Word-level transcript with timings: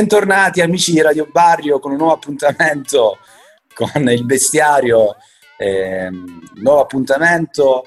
Bentornati 0.00 0.62
amici 0.62 0.92
di 0.92 1.02
Radio 1.02 1.28
Barrio 1.30 1.78
con 1.78 1.90
un 1.90 1.98
nuovo 1.98 2.14
appuntamento 2.14 3.18
con 3.74 4.08
il 4.08 4.24
bestiario, 4.24 5.16
eh, 5.58 6.08
nuovo 6.54 6.80
appuntamento 6.80 7.84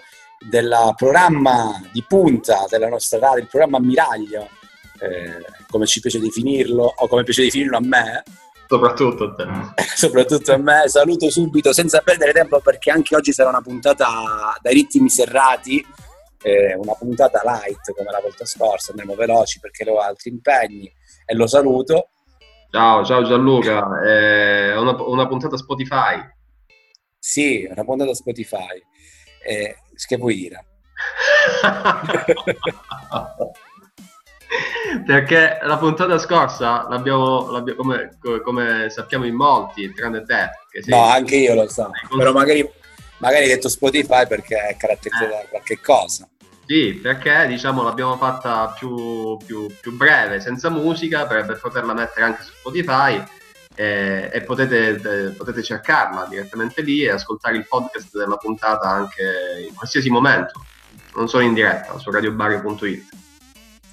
del 0.48 0.94
programma 0.96 1.82
di 1.92 2.06
punta 2.08 2.66
della 2.70 2.88
nostra 2.88 3.18
radio, 3.18 3.42
il 3.42 3.50
programma 3.50 3.78
Ammiraglio, 3.78 4.48
eh, 5.00 5.44
come 5.68 5.88
ci 5.88 6.02
piace 6.02 6.20
definirlo, 6.20 6.84
o 6.98 7.08
come 7.08 7.24
piace 7.24 7.46
definirlo 7.46 7.78
a 7.78 7.82
me. 7.82 8.24
Soprattutto 8.68 9.24
a 9.24 9.34
te. 9.34 9.82
Soprattutto 9.96 10.54
a 10.54 10.58
me. 10.58 10.84
Saluto 10.86 11.32
subito, 11.32 11.74
senza 11.74 12.02
perdere 12.02 12.32
tempo, 12.32 12.60
perché 12.60 12.92
anche 12.92 13.16
oggi 13.16 13.34
sarà 13.34 13.50
una 13.50 13.62
puntata 13.62 14.56
dai 14.62 14.76
ritmi 14.76 15.10
serrati, 15.10 15.84
eh, 16.44 16.76
una 16.76 16.94
puntata 16.94 17.42
light 17.44 17.92
come 17.96 18.12
la 18.12 18.20
volta 18.22 18.46
scorsa, 18.46 18.92
andremo 18.92 19.16
veloci 19.16 19.60
perché 19.60 19.90
ho 19.90 19.98
altri 19.98 20.30
impegni 20.30 20.94
e 21.34 21.36
lo 21.36 21.48
saluto. 21.48 22.10
Ciao, 22.70 23.04
ciao 23.04 23.24
Gianluca, 23.24 24.02
è 24.02 24.78
una, 24.78 24.96
una 25.04 25.28
puntata 25.28 25.58
Spotify. 25.58 26.24
Sì, 27.20 27.68
una 27.70 27.84
puntata 27.84 28.14
Spotify. 28.14 28.82
Eh, 29.46 29.76
che 30.08 30.18
vuoi 30.18 30.36
dire? 30.36 30.66
Perché 35.06 35.60
la 35.64 35.78
puntata 35.78 36.18
scorsa 36.20 36.88
l'abbiamo, 36.88 37.52
l'abbiamo 37.52 37.82
come, 37.82 38.18
come, 38.44 38.90
sappiamo 38.90 39.26
in 39.26 39.36
molti, 39.36 39.92
tranne 39.94 40.24
te. 40.24 40.50
Sì, 40.82 40.92
no, 40.92 41.04
anche 41.04 41.36
io 41.36 41.56
lo 41.56 41.68
so, 41.68 41.90
però 42.16 42.32
magari, 42.32 42.66
magari 43.18 43.44
hai 43.44 43.50
detto 43.50 43.68
Spotify 43.70 44.28
perché 44.28 44.68
è 44.68 44.78
caratterizzato 44.78 45.26
eh. 45.26 45.30
da 45.30 45.46
qualche 45.50 45.80
cosa. 45.80 46.30
Sì, 46.66 46.94
perché 47.02 47.46
diciamo 47.48 47.84
l'abbiamo 47.84 48.16
fatta 48.16 48.74
più, 48.78 49.38
più, 49.46 49.68
più 49.82 49.96
breve, 49.96 50.40
senza 50.40 50.70
musica, 50.70 51.26
per, 51.26 51.46
per, 51.46 51.60
poterla 51.60 51.94
mettere 51.94 52.26
anche 52.26 52.44
su 52.44 52.52
Spotify 52.54 53.22
eh, 53.76 54.30
e 54.32 54.42
potete, 54.42 54.90
eh, 54.92 55.30
potete, 55.32 55.62
cercarla 55.62 56.26
direttamente 56.30 56.82
lì 56.82 57.04
e 57.04 57.10
ascoltare 57.10 57.58
il 57.58 57.68
podcast 57.68 58.16
della 58.18 58.38
puntata 58.38 58.88
anche 58.88 59.66
in 59.68 59.76
qualsiasi 59.76 60.10
momento, 60.10 60.64
non 61.16 61.28
solo 61.28 61.44
in 61.44 61.54
diretta, 61.54 61.98
su 62.00 62.10
radiobario.it. 62.10 63.10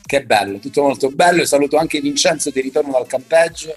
Che 0.07 0.25
bello, 0.25 0.59
tutto 0.59 0.83
molto 0.83 1.09
bello. 1.11 1.45
Saluto 1.45 1.77
anche 1.77 2.01
Vincenzo 2.01 2.51
di 2.51 2.61
ritorno 2.61 2.93
dal 2.93 3.07
campeggio. 3.07 3.77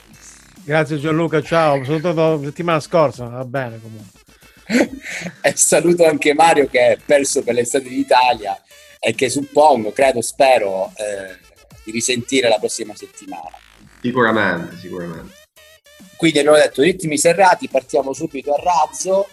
Grazie 0.64 1.00
Gianluca, 1.00 1.42
ciao. 1.42 1.80
Ho 1.80 1.84
salutato 1.84 2.38
la 2.38 2.44
settimana 2.44 2.80
scorsa, 2.80 3.26
va 3.26 3.46
bene 3.46 3.80
comunque. 3.82 4.22
e 5.42 5.56
saluto 5.56 6.06
anche 6.06 6.34
Mario 6.34 6.68
che 6.68 6.94
è 6.94 6.98
perso 7.04 7.44
per 7.44 7.56
l'estate 7.56 7.90
d'Italia 7.90 8.58
e 9.06 9.14
che 9.16 9.30
suppongo, 9.30 9.92
credo, 9.92 10.22
spero 10.22 10.94
eh, 10.96 11.38
di 11.84 11.92
risentire 11.92 12.48
la 12.48 12.58
prossima 12.58 12.96
settimana. 12.96 13.52
Sicuramente, 14.02 14.78
sicuramente. 14.78 15.34
Quindi 16.16 16.40
abbiamo 16.40 16.56
detto 16.58 16.82
ritmi 16.82 17.18
serrati, 17.18 17.68
partiamo 17.68 18.14
subito 18.14 18.54
a 18.54 18.62
razzo. 18.64 19.28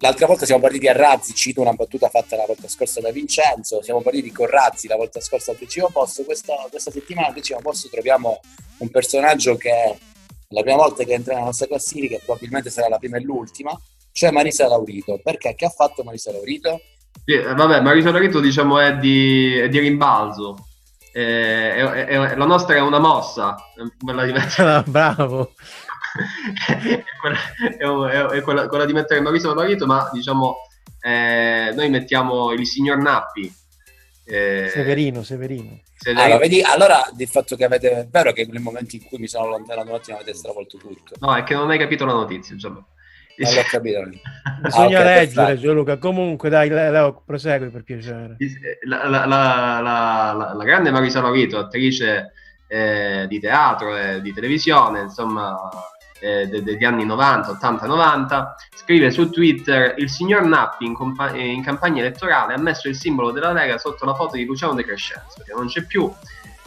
L'altra 0.00 0.26
volta 0.26 0.44
siamo 0.44 0.60
partiti 0.60 0.88
a 0.88 0.92
Razzi, 0.92 1.32
cito 1.32 1.62
una 1.62 1.72
battuta 1.72 2.10
fatta 2.10 2.36
la 2.36 2.44
volta 2.46 2.68
scorsa 2.68 3.00
da 3.00 3.10
Vincenzo, 3.10 3.80
siamo 3.82 4.02
partiti 4.02 4.30
con 4.30 4.46
Razzi 4.46 4.88
la 4.88 4.96
volta 4.96 5.20
scorsa 5.20 5.52
al 5.52 5.56
decimo 5.56 5.88
posto, 5.88 6.22
questa, 6.24 6.54
questa 6.68 6.90
settimana 6.90 7.28
al 7.28 7.32
decimo 7.32 7.60
posto 7.62 7.88
troviamo 7.88 8.40
un 8.76 8.90
personaggio 8.90 9.56
che 9.56 9.70
è 9.70 9.96
la 10.48 10.60
prima 10.60 10.76
volta 10.76 11.02
che 11.02 11.14
entra 11.14 11.32
nella 11.32 11.46
nostra 11.46 11.66
classifica, 11.66 12.18
probabilmente 12.22 12.68
sarà 12.68 12.88
la 12.88 12.98
prima 12.98 13.16
e 13.16 13.20
l'ultima, 13.20 13.74
cioè 14.12 14.30
Marisa 14.32 14.68
Laurito. 14.68 15.18
Perché? 15.22 15.54
Che 15.54 15.64
ha 15.64 15.70
fatto 15.70 16.04
Marisa 16.04 16.30
Laurito? 16.30 16.78
Sì, 17.24 17.32
eh, 17.32 17.54
vabbè, 17.54 17.80
Marisa 17.80 18.10
Laurito 18.10 18.40
diciamo 18.40 18.78
è 18.78 18.96
di, 18.96 19.54
è 19.56 19.68
di 19.68 19.78
rimbalzo. 19.78 20.66
Eh, 21.12 21.74
è, 21.74 22.04
è, 22.06 22.36
la 22.36 22.44
nostra 22.44 22.76
è 22.76 22.80
una 22.80 22.98
mossa. 22.98 23.56
Ah, 24.58 24.82
bravo. 24.86 25.52
è, 26.66 27.04
quella, 27.20 28.30
è, 28.30 28.40
quella, 28.42 28.68
quella, 28.68 28.84
di 28.84 28.92
mettere 28.92 29.20
Marisa 29.20 29.52
Laurito, 29.52 29.86
ma 29.86 30.08
diciamo 30.12 30.56
eh, 31.00 31.72
noi 31.74 31.88
mettiamo 31.88 32.52
il 32.52 32.66
signor 32.66 32.98
Nappi. 32.98 33.52
Eh, 34.24 34.68
Severino, 34.72 35.22
Severino. 35.22 35.80
Severino. 35.96 36.24
Allora, 36.24 36.38
vedi, 36.40 36.62
allora 36.62 37.10
il 37.16 37.28
fatto 37.28 37.54
che 37.54 37.64
avete 37.64 37.90
è 37.90 38.06
vero 38.08 38.32
che 38.32 38.46
nel 38.50 38.60
momento 38.60 38.96
in 38.96 39.04
cui 39.04 39.18
mi 39.18 39.28
sono 39.28 39.44
allontanato 39.44 39.88
un 39.88 39.94
attimo 39.94 40.16
avete 40.16 40.34
stravolto 40.34 40.78
tutto. 40.78 41.14
No, 41.20 41.34
è 41.36 41.44
che 41.44 41.54
non 41.54 41.70
hai 41.70 41.78
capito 41.78 42.04
la 42.04 42.12
notizia, 42.12 42.56
Gianluca. 42.56 42.86
Non 43.38 43.54
l'ho 43.54 43.62
capito. 43.70 44.00
Bisogna 44.62 44.98
ah, 44.98 45.02
okay, 45.02 45.14
leggere, 45.14 45.58
Gianluca. 45.58 45.98
Comunque, 45.98 46.48
dai, 46.48 46.68
Leo, 46.68 47.22
prosegui 47.24 47.68
per 47.68 47.82
piacere. 47.82 48.36
La, 48.86 49.08
la, 49.08 49.26
la, 49.26 50.52
la 50.54 50.64
grande 50.64 50.90
Marisa 50.90 51.20
Lorito, 51.20 51.58
attrice 51.58 52.32
eh, 52.66 53.26
di 53.28 53.38
teatro 53.38 53.96
e 53.96 54.20
di 54.20 54.32
televisione, 54.32 55.02
insomma, 55.02 55.56
eh, 56.20 56.46
de- 56.48 56.62
degli 56.62 56.84
anni 56.84 57.04
90, 57.04 57.50
80, 57.50 57.86
90, 57.86 58.54
scrive 58.74 59.10
su 59.10 59.30
Twitter: 59.30 59.94
Il 59.98 60.10
signor 60.10 60.44
Nappi 60.44 60.86
in, 60.86 60.94
compa- 60.94 61.34
in, 61.34 61.62
campagna 61.62 62.00
elettorale 62.00 62.54
ha 62.54 62.58
messo 62.58 62.88
il 62.88 62.96
simbolo 62.96 63.30
della 63.30 63.52
Lega 63.52 63.78
sotto 63.78 64.04
la 64.04 64.14
foto 64.14 64.36
di 64.36 64.44
Luciano 64.44 64.74
De 64.74 64.84
Crescenzo, 64.84 65.42
che 65.44 65.52
non 65.54 65.66
c'è 65.66 65.84
più, 65.84 66.10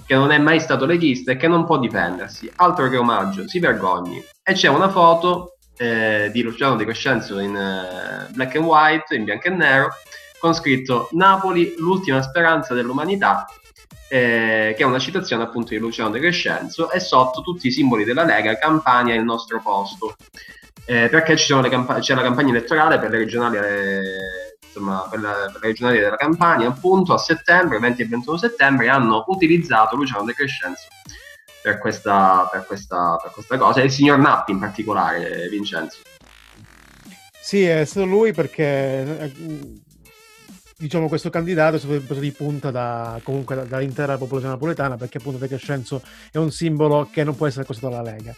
che 0.06 0.16
non 0.16 0.32
è 0.32 0.38
mai 0.38 0.60
stato 0.60 0.86
leghista 0.86 1.32
e 1.32 1.38
che 1.38 1.48
non 1.48 1.66
può 1.66 1.80
difendersi. 1.80 2.52
Altro 2.58 2.90
che 2.90 2.98
omaggio, 2.98 3.48
si 3.48 3.60
vergogni. 3.60 4.24
E 4.44 4.54
c'è 4.54 4.68
una 4.68 4.90
foto 4.90 5.58
eh, 5.80 6.30
di 6.34 6.42
Luciano 6.42 6.76
De 6.76 6.84
Crescenzo 6.84 7.40
in 7.40 7.56
uh, 7.56 8.32
black 8.34 8.56
and 8.56 8.66
white, 8.66 9.16
in 9.16 9.24
bianco 9.24 9.48
e 9.48 9.52
nero, 9.52 9.90
con 10.38 10.54
scritto 10.54 11.08
Napoli, 11.14 11.76
l'ultima 11.78 12.22
speranza 12.22 12.74
dell'umanità, 12.74 13.48
eh, 14.10 14.74
che 14.76 14.84
è 14.84 14.86
una 14.86 15.00
citazione 15.00 15.44
appunto 15.44 15.70
di 15.70 15.78
Luciano 15.78 16.10
De 16.10 16.20
Crescenzo, 16.20 16.92
e 16.92 17.00
sotto 17.00 17.42
tutti 17.42 17.68
i 17.68 17.72
simboli 17.72 18.04
della 18.04 18.26
Lega, 18.26 18.58
Campania 18.58 19.14
è 19.14 19.18
il 19.18 19.24
nostro 19.24 19.62
posto. 19.62 20.18
Eh, 20.84 21.08
perché 21.10 21.36
camp- 21.36 22.00
c'è 22.00 22.14
la 22.14 22.24
campagna 22.24 22.50
elettorale 22.50 23.00
per 23.00 23.12
le 23.12 23.20
regionali, 23.20 23.58
eh, 23.58 24.58
insomma, 24.66 25.08
per, 25.10 25.22
la, 25.22 25.50
per 25.52 25.62
le 25.62 25.68
regionali 25.68 26.00
della 26.00 26.18
Campania, 26.18 26.68
appunto 26.68 27.14
a 27.14 27.18
settembre, 27.18 27.80
20 27.80 28.02
e 28.02 28.06
21 28.06 28.38
settembre, 28.38 28.90
hanno 28.90 29.24
utilizzato 29.28 29.96
Luciano 29.96 30.26
De 30.26 30.34
Crescenzo 30.34 30.88
per 31.62 31.78
questa, 31.78 32.48
per 32.52 32.66
questa, 32.66 33.18
per 33.22 33.32
questa 33.32 33.58
cosa, 33.58 33.82
e 33.82 33.86
il 33.86 33.92
signor 33.92 34.18
Nappi 34.20 34.52
in 34.52 34.60
particolare, 34.60 35.48
Vincenzo. 35.50 36.00
Sì, 37.40 37.64
è 37.64 37.84
stato 37.86 38.06
lui 38.06 38.32
perché 38.32 38.64
eh, 38.64 39.34
diciamo 40.78 41.08
questo 41.08 41.30
candidato 41.30 41.76
è 41.76 41.80
stato 41.80 42.00
preso 42.02 42.22
di 42.22 42.32
punta 42.32 42.70
da, 42.70 43.20
comunque 43.24 43.68
dall'intera 43.68 44.18
popolazione 44.18 44.54
napoletana 44.54 44.98
perché 44.98 45.18
appunto 45.18 45.40
De 45.40 45.48
Crescenzo 45.48 46.02
è 46.32 46.38
un 46.38 46.52
simbolo 46.52 47.10
che 47.12 47.24
non 47.24 47.36
può 47.36 47.48
essere 47.48 47.64
accostato 47.64 47.88
alla 47.88 48.12
Lega. 48.12 48.36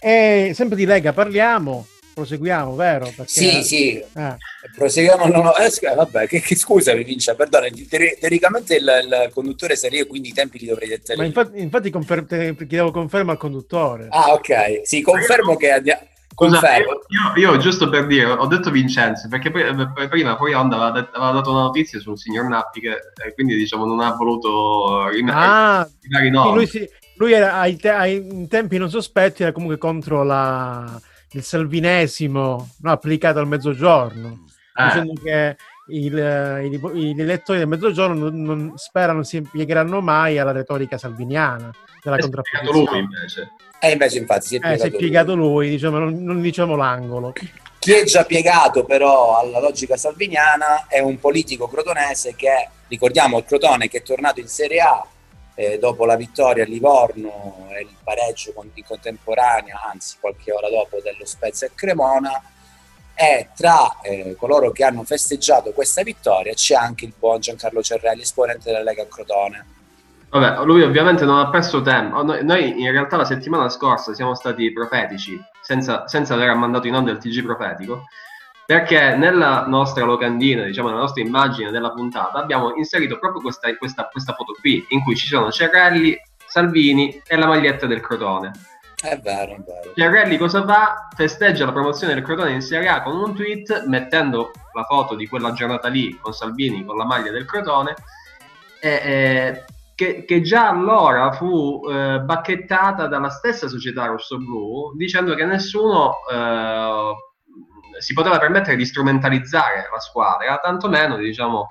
E 0.00 0.52
sempre 0.54 0.76
di 0.76 0.84
Lega 0.84 1.12
parliamo, 1.12 1.86
proseguiamo, 2.16 2.74
vero? 2.74 3.04
Perché... 3.14 3.26
Sì, 3.26 3.62
sì, 3.62 3.98
eh. 3.98 4.36
proseguiamo. 4.74 5.26
No, 5.26 5.42
no, 5.42 5.56
eh, 5.56 5.70
vabbè, 5.94 6.26
che, 6.26 6.40
che 6.40 6.56
scusa, 6.56 6.94
Vincia, 6.94 7.34
perdono, 7.34 7.66
teoricamente 7.90 8.76
il, 8.76 8.90
il, 9.04 9.30
conduttore 9.34 9.76
sarei 9.76 9.98
io, 9.98 10.06
quindi 10.06 10.28
i 10.28 10.32
tempi 10.32 10.58
li 10.58 10.66
dovrei 10.66 10.88
dettare. 10.88 11.18
Ma 11.18 11.26
infatti, 11.26 11.60
infatti 11.60 11.90
confer- 11.90 12.56
chiedevo 12.56 12.90
conferma 12.90 13.32
al 13.32 13.38
conduttore. 13.38 14.06
Ah, 14.08 14.32
ok, 14.32 14.80
sì, 14.84 15.02
confermo 15.02 15.56
che 15.56 15.70
andiamo. 15.70 16.00
Scusa, 16.32 16.76
io, 16.76 17.02
io, 17.36 17.56
giusto 17.58 17.88
per 17.88 18.06
dire, 18.06 18.24
ho 18.24 18.46
detto 18.46 18.70
Vincenzo, 18.70 19.28
perché 19.28 19.50
poi, 19.50 19.62
prima 20.08 20.36
poi 20.36 20.52
Onda 20.52 20.76
aveva, 20.76 21.08
aveva, 21.12 21.32
dato 21.32 21.50
una 21.50 21.62
notizia 21.62 21.98
sul 21.98 22.18
signor 22.18 22.46
Nappi 22.46 22.80
che 22.80 22.90
eh, 22.90 23.32
quindi 23.32 23.56
diciamo 23.56 23.86
non 23.86 24.00
ha 24.00 24.14
voluto 24.14 25.08
rimandare 25.08 25.88
ah, 26.10 26.52
Lui, 26.52 26.66
si, 26.66 26.86
lui 27.16 27.32
era 27.32 27.54
ai, 27.54 27.76
te- 27.76 27.88
ai 27.88 28.46
tempi 28.48 28.76
non 28.76 28.90
sospetti, 28.90 29.44
era 29.44 29.52
comunque 29.52 29.78
contro 29.78 30.24
la 30.24 31.00
il 31.36 31.42
salvinesimo 31.42 32.70
no, 32.78 32.90
applicato 32.90 33.38
al 33.38 33.46
mezzogiorno, 33.46 34.46
eh. 34.74 34.84
dicendo 34.84 35.12
che 35.22 35.56
il, 35.88 36.80
i, 36.94 37.14
gli 37.14 37.20
elettori 37.20 37.58
del 37.58 37.68
mezzogiorno 37.68 38.28
non, 38.28 38.42
non 38.42 38.72
sperano 38.76 39.22
si 39.22 39.42
piegheranno 39.42 40.00
mai 40.00 40.38
alla 40.38 40.52
retorica 40.52 40.98
salviniana 40.98 41.70
della 42.02 42.16
contrapposizione. 42.16 42.88
lui 42.88 42.98
invece. 42.98 43.52
E 43.78 43.88
eh, 43.88 43.92
invece 43.92 44.18
infatti 44.18 44.46
si 44.46 44.56
è 44.56 44.60
piegato, 44.60 44.82
eh, 44.82 44.88
si 44.88 44.94
è 44.94 44.98
piegato 44.98 45.34
lui, 45.34 45.66
lui 45.66 45.68
diciamo, 45.70 45.98
non, 45.98 46.22
non 46.22 46.40
diciamo 46.40 46.76
l'angolo. 46.76 47.32
Chi 47.78 47.92
è 47.92 48.04
già 48.04 48.24
piegato 48.24 48.84
però 48.84 49.38
alla 49.38 49.60
logica 49.60 49.96
salviniana 49.96 50.86
è 50.88 50.98
un 50.98 51.20
politico 51.20 51.68
crotonese 51.68 52.34
che, 52.34 52.70
ricordiamo 52.88 53.38
il 53.38 53.44
Crotone 53.44 53.88
che 53.88 53.98
è 53.98 54.02
tornato 54.02 54.40
in 54.40 54.48
Serie 54.48 54.80
A 54.80 55.06
eh, 55.56 55.78
dopo 55.78 56.04
la 56.04 56.16
vittoria 56.16 56.62
a 56.62 56.66
Livorno 56.66 57.66
e 57.70 57.80
il 57.80 57.96
pareggio 58.04 58.52
in 58.74 58.84
contemporanea, 58.84 59.90
anzi 59.90 60.18
qualche 60.20 60.52
ora 60.52 60.68
dopo 60.68 61.00
dello 61.02 61.24
Spezia 61.24 61.66
e 61.66 61.70
Cremona, 61.74 62.40
e 63.14 63.48
tra 63.56 64.00
eh, 64.02 64.36
coloro 64.38 64.70
che 64.70 64.84
hanno 64.84 65.02
festeggiato 65.02 65.72
questa 65.72 66.02
vittoria 66.02 66.52
c'è 66.52 66.74
anche 66.74 67.06
il 67.06 67.14
buon 67.18 67.40
Giancarlo 67.40 67.82
Cerrelli, 67.82 68.20
esponente 68.20 68.70
della 68.70 68.82
Lega 68.82 69.08
Crotone. 69.08 69.74
Vabbè, 70.28 70.64
lui 70.64 70.82
ovviamente 70.82 71.24
non 71.24 71.38
ha 71.38 71.48
perso 71.48 71.80
tempo. 71.80 72.22
Noi, 72.22 72.44
noi 72.44 72.82
in 72.82 72.90
realtà 72.90 73.16
la 73.16 73.24
settimana 73.24 73.70
scorsa 73.70 74.12
siamo 74.12 74.34
stati 74.34 74.70
profetici, 74.70 75.40
senza, 75.62 76.06
senza 76.06 76.34
aver 76.34 76.54
mandato 76.54 76.86
in 76.86 76.94
onda 76.94 77.10
il 77.10 77.18
TG 77.18 77.42
profetico, 77.42 78.04
perché 78.66 79.14
nella 79.14 79.64
nostra 79.66 80.04
locandina, 80.04 80.64
diciamo 80.64 80.88
nella 80.88 81.00
nostra 81.02 81.22
immagine 81.22 81.70
della 81.70 81.92
puntata, 81.92 82.38
abbiamo 82.38 82.74
inserito 82.74 83.16
proprio 83.18 83.40
questa, 83.40 83.74
questa, 83.76 84.08
questa 84.10 84.34
foto 84.34 84.54
qui, 84.60 84.84
in 84.88 85.04
cui 85.04 85.14
ci 85.14 85.28
sono 85.28 85.52
Cerrelli 85.52 86.18
Salvini 86.46 87.22
e 87.24 87.36
la 87.36 87.46
maglietta 87.46 87.86
del 87.86 88.00
Crotone. 88.00 88.50
È 89.00 89.16
vero, 89.18 89.52
è 89.52 89.60
vero. 89.60 89.92
Chiarelli 89.94 90.36
cosa 90.36 90.64
fa? 90.64 91.08
Festeggia 91.14 91.64
la 91.64 91.72
promozione 91.72 92.14
del 92.14 92.24
Crotone 92.24 92.52
in 92.52 92.60
Serie 92.60 92.88
A 92.88 93.02
con 93.02 93.16
un 93.16 93.34
tweet 93.34 93.84
mettendo 93.86 94.50
la 94.72 94.82
foto 94.82 95.14
di 95.14 95.28
quella 95.28 95.52
giornata 95.52 95.86
lì 95.88 96.18
con 96.18 96.32
Salvini 96.32 96.84
con 96.84 96.96
la 96.96 97.04
maglia 97.04 97.30
del 97.30 97.44
Crotone 97.44 97.94
e, 98.80 98.88
e 98.88 99.64
che, 99.94 100.24
che, 100.24 100.42
già 100.42 100.68
allora 100.68 101.32
fu 101.32 101.82
eh, 101.88 102.20
bacchettata 102.20 103.06
dalla 103.06 103.30
stessa 103.30 103.68
società 103.68 104.06
rossoblu 104.06 104.94
dicendo 104.96 105.34
che 105.34 105.44
nessuno 105.44 106.16
eh, 106.30 107.14
si 107.98 108.12
poteva 108.12 108.38
permettere 108.38 108.76
di 108.76 108.84
strumentalizzare 108.84 109.88
la 109.92 110.00
squadra, 110.00 110.56
tantomeno 110.58 111.16
diciamo, 111.16 111.70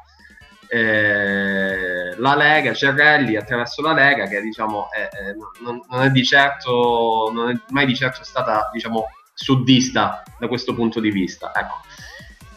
eh, 0.68 2.16
la 2.18 2.36
Lega, 2.36 2.74
Cerrelli 2.74 3.36
attraverso 3.36 3.81
la 3.81 3.94
Lega 3.94 4.27
che 4.27 4.42
diciamo, 4.42 4.89
è, 4.92 5.07
è, 5.07 5.33
non, 5.62 5.81
non, 5.89 6.01
è 6.04 6.10
di 6.10 6.24
certo, 6.25 7.30
non 7.33 7.50
è 7.50 7.54
mai 7.69 7.86
di 7.86 7.95
certo 7.95 8.24
stata 8.24 8.69
diciamo, 8.74 9.06
suddista 9.33 10.24
da 10.39 10.48
questo 10.48 10.74
punto 10.74 11.00
di 11.00 11.12
vista. 11.12 11.51
Ecco. 11.54 11.75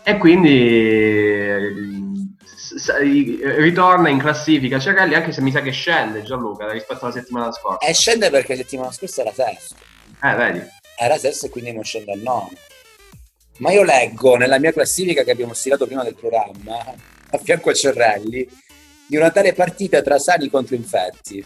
E 0.02 0.16
quindi 0.16 1.86
ritorna 3.56 4.08
in 4.08 4.18
classifica 4.18 4.78
Cerelli 4.78 5.14
anche 5.14 5.32
se 5.32 5.40
mi 5.40 5.50
sa 5.50 5.60
che 5.60 5.70
scende 5.70 6.22
Gianluca 6.22 6.70
rispetto 6.70 7.04
alla 7.04 7.14
settimana 7.14 7.52
scorsa 7.52 7.86
e 7.86 7.94
scende 7.94 8.30
perché 8.30 8.54
la 8.54 8.62
settimana 8.62 8.92
scorsa 8.92 9.22
era 9.22 9.32
sesto 9.32 9.76
eh 10.22 10.34
vedi 10.34 10.62
era 10.96 11.16
sesto 11.16 11.46
e 11.46 11.50
quindi 11.50 11.72
non 11.72 11.82
scende 11.82 12.12
al 12.12 12.18
nono 12.18 12.50
ma 13.58 13.72
io 13.72 13.82
leggo 13.82 14.36
nella 14.36 14.58
mia 14.58 14.72
classifica 14.72 15.22
che 15.22 15.30
abbiamo 15.30 15.54
stilato 15.54 15.86
prima 15.86 16.02
del 16.02 16.14
programma 16.14 16.78
a 17.30 17.38
fianco 17.38 17.70
a 17.70 17.74
Cerrelli 17.74 18.48
di 19.06 19.16
una 19.16 19.30
tale 19.30 19.52
partita 19.52 20.02
tra 20.02 20.18
sani 20.18 20.48
contro 20.48 20.74
infetti 20.74 21.44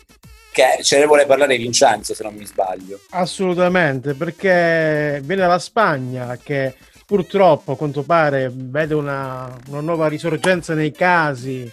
che 0.52 0.78
ce 0.82 0.98
ne 0.98 1.06
vuole 1.06 1.26
parlare 1.26 1.56
Vincenzo 1.56 2.14
se 2.14 2.22
non 2.22 2.34
mi 2.34 2.44
sbaglio 2.44 3.00
assolutamente 3.10 4.14
perché 4.14 5.20
viene 5.24 5.42
dalla 5.42 5.58
Spagna 5.58 6.36
che 6.42 6.74
purtroppo 7.12 7.72
a 7.72 7.76
quanto 7.76 8.02
pare 8.04 8.50
vede 8.50 8.94
una, 8.94 9.54
una 9.68 9.80
nuova 9.80 10.08
risorgenza 10.08 10.72
nei 10.72 10.92
casi 10.92 11.70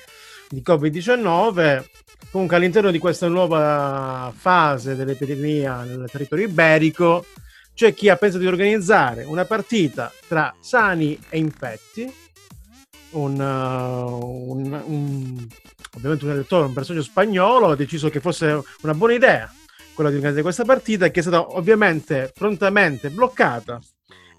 di 0.49 0.61
Covid-19. 0.65 1.85
Comunque 2.31 2.57
all'interno 2.57 2.91
di 2.91 2.99
questa 2.99 3.29
nuova 3.29 4.33
fase 4.35 4.95
dell'epidemia 4.95 5.83
nel 5.83 6.09
territorio 6.11 6.45
iberico 6.45 7.25
c'è 7.79 7.93
chi 7.93 8.09
ha 8.09 8.17
pensato 8.17 8.43
di 8.43 8.49
organizzare 8.49 9.23
una 9.23 9.45
partita 9.45 10.11
tra 10.27 10.53
sani 10.59 11.17
e 11.29 11.37
infetti, 11.37 12.13
un, 13.11 13.39
uh, 13.39 14.51
un, 14.51 14.81
un, 14.85 15.47
ovviamente 15.95 16.25
un 16.25 16.31
elettore, 16.31 16.65
un 16.65 16.73
personaggio 16.73 17.05
spagnolo 17.05 17.67
ha 17.67 17.77
deciso 17.77 18.09
che 18.09 18.19
fosse 18.19 18.61
una 18.81 18.93
buona 18.93 19.13
idea 19.13 19.49
quella 19.93 20.09
di 20.09 20.17
organizzare 20.17 20.43
questa 20.43 20.65
partita 20.65 21.09
che 21.09 21.21
è 21.21 21.23
stata 21.23 21.55
ovviamente 21.55 22.33
prontamente 22.35 23.11
bloccata 23.11 23.79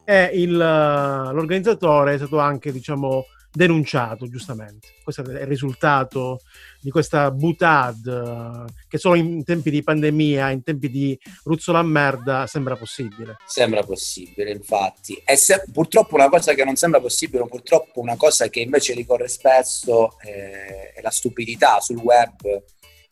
e 0.04 0.30
il, 0.34 0.54
l'organizzatore 0.54 2.12
è 2.12 2.18
stato 2.18 2.40
anche, 2.40 2.70
diciamo, 2.70 3.24
denunciato 3.52 4.28
giustamente. 4.28 4.88
Questo 5.02 5.22
è 5.22 5.40
il 5.40 5.46
risultato 5.46 6.40
di 6.80 6.90
questa 6.90 7.30
butad 7.30 8.64
che 8.88 8.98
solo 8.98 9.16
in 9.16 9.42
tempi 9.44 9.70
di 9.70 9.82
pandemia, 9.82 10.50
in 10.50 10.62
tempi 10.62 10.88
di 10.88 11.18
ruzzola 11.44 11.82
merda, 11.82 12.46
sembra 12.46 12.76
possibile. 12.76 13.36
Sembra 13.46 13.82
possibile, 13.82 14.52
infatti. 14.52 15.20
E 15.24 15.36
se, 15.36 15.64
purtroppo 15.72 16.14
una 16.14 16.28
cosa 16.28 16.54
che 16.54 16.64
non 16.64 16.76
sembra 16.76 17.00
possibile, 17.00 17.46
purtroppo 17.46 18.00
una 18.00 18.16
cosa 18.16 18.48
che 18.48 18.60
invece 18.60 18.94
ricorre 18.94 19.28
spesso 19.28 20.18
eh, 20.20 20.92
è 20.92 21.00
la 21.00 21.10
stupidità 21.10 21.80
sul 21.80 21.98
web, 21.98 22.62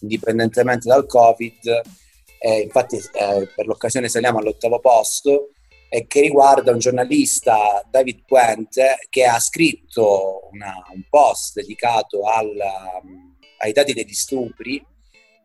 indipendentemente 0.01 0.89
dal 0.89 1.07
Covid. 1.07 1.81
Eh, 2.41 2.61
infatti 2.61 2.97
eh, 2.97 3.49
per 3.55 3.67
l'occasione 3.67 4.09
saliamo 4.09 4.39
all'ottavo 4.39 4.79
posto 4.79 5.51
e 5.89 6.07
che 6.07 6.21
riguarda 6.21 6.73
un 6.73 6.79
giornalista, 6.79 7.83
David 7.89 8.25
Puente, 8.27 8.99
che 9.09 9.25
ha 9.25 9.39
scritto 9.39 10.49
una, 10.53 10.75
un 10.93 11.03
post 11.09 11.55
dedicato 11.55 12.23
al, 12.25 12.55
ai 13.59 13.73
dati 13.73 13.93
degli 13.95 14.13
stupri 14.13 14.85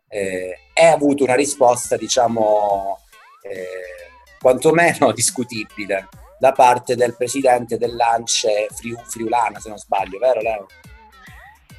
eh, 0.08 0.58
e 0.72 0.84
ha 0.84 0.92
avuto 0.92 1.24
una 1.24 1.34
risposta, 1.34 1.96
diciamo, 1.96 2.98
eh, 3.42 4.38
quantomeno 4.38 5.12
discutibile 5.12 6.08
da 6.38 6.52
parte 6.52 6.94
del 6.94 7.16
presidente 7.16 7.78
dell'Ance 7.78 8.68
Friu, 8.70 8.96
Friulana, 9.06 9.58
se 9.60 9.68
non 9.70 9.78
sbaglio, 9.78 10.18
vero 10.18 10.40
Leo? 10.40 10.66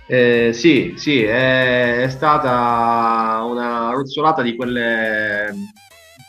Eh, 0.07 0.51
sì, 0.53 0.93
sì, 0.97 1.23
è, 1.23 2.03
è, 2.03 2.09
stata 2.09 3.43
una 3.43 3.91
ruzzolata 3.91 4.43
di 4.43 4.55
quelle 4.55 5.51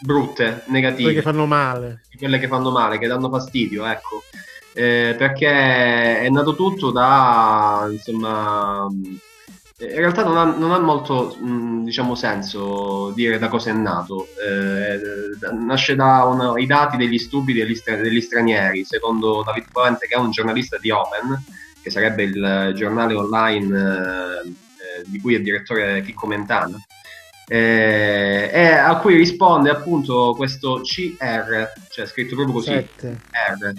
brutte, 0.01 0.63
negative. 0.67 1.03
Quelle 1.03 1.15
che 1.15 1.23
fanno 1.23 1.47
male. 1.47 2.03
Quelle 2.17 2.39
che 2.39 2.49
fanno 2.49 2.71
male, 2.71 2.99
che 2.99 3.07
danno 3.07 3.29
fastidio, 3.29 3.85
ecco. 3.87 4.23
Eh, 4.73 5.15
perché 5.17 6.21
è 6.21 6.29
nato 6.29 6.55
tutto 6.55 6.91
da, 6.91 7.89
insomma, 7.91 8.87
in 8.91 9.95
realtà 9.95 10.23
non 10.23 10.37
ha, 10.37 10.45
non 10.45 10.73
ha 10.73 10.79
molto, 10.79 11.35
mh, 11.41 11.85
diciamo, 11.85 12.15
senso 12.15 13.11
dire 13.15 13.39
da 13.39 13.49
cosa 13.49 13.71
è 13.71 13.73
nato. 13.73 14.29
Eh, 14.39 15.01
nasce 15.53 15.95
dai 15.95 16.67
dati 16.67 16.97
degli 16.97 17.19
stupidi 17.19 17.61
degli, 17.61 17.75
stra- 17.75 17.97
degli 17.97 18.21
stranieri, 18.21 18.85
secondo 18.85 19.43
David 19.45 19.67
Parente, 19.73 20.07
che 20.07 20.15
è 20.15 20.19
un 20.19 20.31
giornalista 20.31 20.77
di 20.79 20.91
Open, 20.91 21.43
che 21.81 21.91
sarebbe 21.91 22.25
il 22.25 22.73
giornale 22.75 23.15
online 23.15 24.45
eh, 24.45 25.05
di 25.07 25.21
cui 25.21 25.35
è 25.35 25.41
direttore 25.41 26.03
Chicco 26.03 26.27
Mentana 26.27 26.77
eh, 27.49 28.51
e 28.53 28.67
a 28.73 28.97
cui 28.99 29.17
risponde 29.17 29.71
appunto 29.71 30.35
questo 30.37 30.81
CR, 30.83 31.73
cioè 31.91 32.07
scritto 32.07 32.35
proprio 32.35 32.55
così, 32.55 32.73
R. 32.73 33.73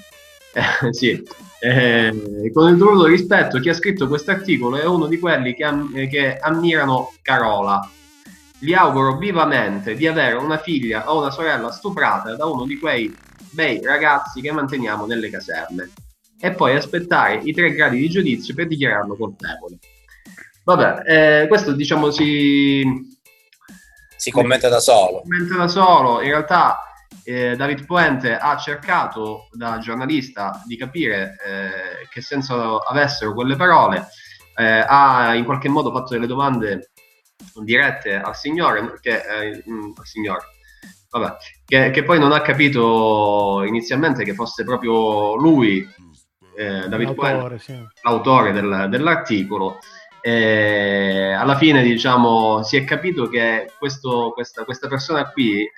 Eh, 0.54 0.94
sì. 0.94 1.24
Eh, 1.60 2.52
con 2.54 2.70
il 2.70 2.78
dovuto 2.78 3.06
rispetto, 3.06 3.60
chi 3.60 3.70
ha 3.70 3.74
scritto 3.74 4.08
questo 4.08 4.32
articolo 4.32 4.78
è 4.78 4.86
uno 4.86 5.08
di 5.08 5.20
quelli 5.20 5.54
che, 5.54 5.64
am- 5.64 5.92
che 6.08 6.38
ammirano 6.38 7.14
Carola. 7.22 7.90
Gli 8.60 8.74
auguro 8.74 9.18
vivamente 9.18 9.94
di 9.96 10.08
avere 10.08 10.36
una 10.36 10.58
figlia 10.58 11.12
o 11.12 11.20
una 11.20 11.30
sorella 11.30 11.72
stuprata 11.72 12.36
da 12.36 12.46
uno 12.46 12.66
di 12.66 12.80
quei 12.80 13.16
bei 13.52 13.82
ragazzi 13.84 14.42
che 14.42 14.52
manteniamo 14.52 15.06
nelle 15.06 15.30
caserme 15.30 15.92
e 16.40 16.52
poi 16.52 16.76
aspettare 16.76 17.42
i 17.44 17.54
tre 17.54 17.72
gradi 17.72 17.98
di 18.00 18.10
giudizio 18.10 18.54
per 18.54 18.68
dichiararlo 18.68 19.16
colpevole. 19.16 19.78
Vabbè, 20.64 21.44
eh, 21.44 21.48
questo 21.48 21.72
diciamo 21.72 22.12
si, 22.12 23.17
si 24.18 24.32
commenta 24.32 24.68
da 24.68 24.80
solo. 24.80 25.22
Commenta 25.22 25.56
da 25.56 25.68
solo. 25.68 26.22
In 26.22 26.30
realtà 26.30 26.82
eh, 27.24 27.56
David 27.56 27.86
Puente 27.86 28.36
ha 28.36 28.58
cercato 28.58 29.48
da 29.52 29.78
giornalista 29.78 30.62
di 30.66 30.76
capire 30.76 31.38
eh, 31.46 32.08
che 32.10 32.22
senso 32.22 32.80
avessero 32.80 33.34
quelle 33.34 33.56
parole, 33.56 34.08
eh, 34.56 34.84
ha 34.86 35.34
in 35.36 35.46
qualche 35.46 35.70
modo 35.70 35.92
fatto 35.94 36.14
delle 36.14 36.28
domande 36.28 36.92
dirette 37.64 38.16
al 38.16 38.36
signore, 38.36 39.00
che, 39.00 39.22
eh, 39.22 39.64
mm, 39.70 39.92
al 39.96 40.06
signore 40.06 40.46
vabbè, 41.10 41.38
che, 41.66 41.90
che, 41.92 42.04
poi 42.04 42.20
non 42.20 42.32
ha 42.32 42.42
capito 42.42 43.64
inizialmente 43.66 44.24
che 44.24 44.34
fosse 44.34 44.64
proprio 44.64 45.36
lui, 45.36 45.88
eh, 46.56 46.88
David 46.88 47.08
l'autore, 47.08 47.58
Puente, 47.58 47.60
sì. 47.60 47.88
l'autore 48.04 48.52
del, 48.52 48.88
dell'articolo. 48.90 49.80
E 50.22 51.32
alla 51.32 51.56
fine 51.56 51.84
diciamo 51.84 52.64
si 52.64 52.76
è 52.76 52.84
capito 52.84 53.28
che 53.28 53.72
questo, 53.78 54.32
questa, 54.34 54.64
questa, 54.66 54.88
persona 54.88 55.30
qui 55.32 55.70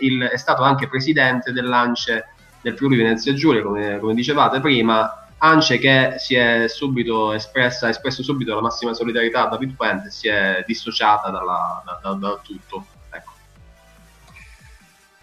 il, 0.00 0.22
è 0.22 0.36
stato 0.36 0.62
anche 0.62 0.88
presidente 0.88 1.52
dell'ANCE 1.52 2.26
del 2.62 2.76
Friuli 2.76 2.96
Venezia 2.96 3.34
Giulia 3.34 3.62
come, 3.62 3.98
come, 3.98 4.14
dicevate 4.14 4.60
prima 4.60 5.28
ANCE 5.38 5.78
che 5.78 6.14
si 6.16 6.34
è 6.34 6.66
subito 6.68 7.32
espressa 7.32 7.86
ha 7.86 7.90
espresso 7.90 8.22
subito 8.22 8.54
la 8.54 8.62
massima 8.62 8.94
solidarietà 8.94 9.44
a 9.44 9.48
David 9.50 9.74
Puente 9.76 10.10
si 10.10 10.28
è 10.28 10.64
dissociata 10.66 11.28
dalla, 11.30 11.82
da, 11.84 12.00
da, 12.02 12.12
da 12.14 12.40
tutto 12.42 12.86
ecco. 13.10 13.32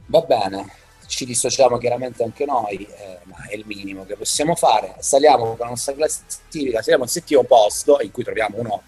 va 0.06 0.22
bene 0.22 0.81
ci 1.12 1.26
dissociamo 1.26 1.78
chiaramente 1.78 2.24
anche 2.24 2.46
noi, 2.46 2.86
eh, 2.86 3.20
ma 3.26 3.46
è 3.48 3.56
il 3.56 3.66
minimo 3.66 4.06
che 4.06 4.16
possiamo 4.16 4.56
fare. 4.56 4.96
Saliamo 5.00 5.56
con 5.56 5.58
la 5.60 5.68
nostra 5.68 5.94
classifica, 5.94 6.82
saliamo 6.82 7.04
al 7.04 7.10
settimo 7.10 7.44
posto, 7.44 8.00
in 8.02 8.12
cui 8.12 8.24
troviamo 8.24 8.58
uno 8.60 8.84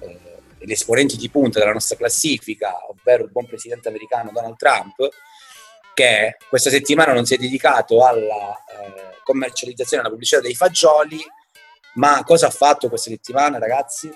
eh, 0.00 0.18
degli 0.58 0.72
esponenti 0.72 1.16
di 1.16 1.30
punta 1.30 1.60
della 1.60 1.72
nostra 1.72 1.96
classifica, 1.96 2.74
ovvero 2.88 3.22
il 3.22 3.30
buon 3.30 3.46
presidente 3.46 3.88
americano 3.88 4.32
Donald 4.32 4.56
Trump, 4.56 5.08
che 5.94 6.36
questa 6.48 6.70
settimana 6.70 7.12
non 7.12 7.24
si 7.24 7.34
è 7.34 7.38
dedicato 7.38 8.04
alla 8.04 8.56
eh, 8.56 9.18
commercializzazione 9.22 10.02
e 10.02 10.04
alla 10.04 10.12
pubblicità 10.12 10.40
dei 10.40 10.54
fagioli, 10.56 11.20
ma 11.94 12.24
cosa 12.24 12.48
ha 12.48 12.50
fatto 12.50 12.88
questa 12.88 13.10
settimana, 13.10 13.58
ragazzi? 13.58 14.10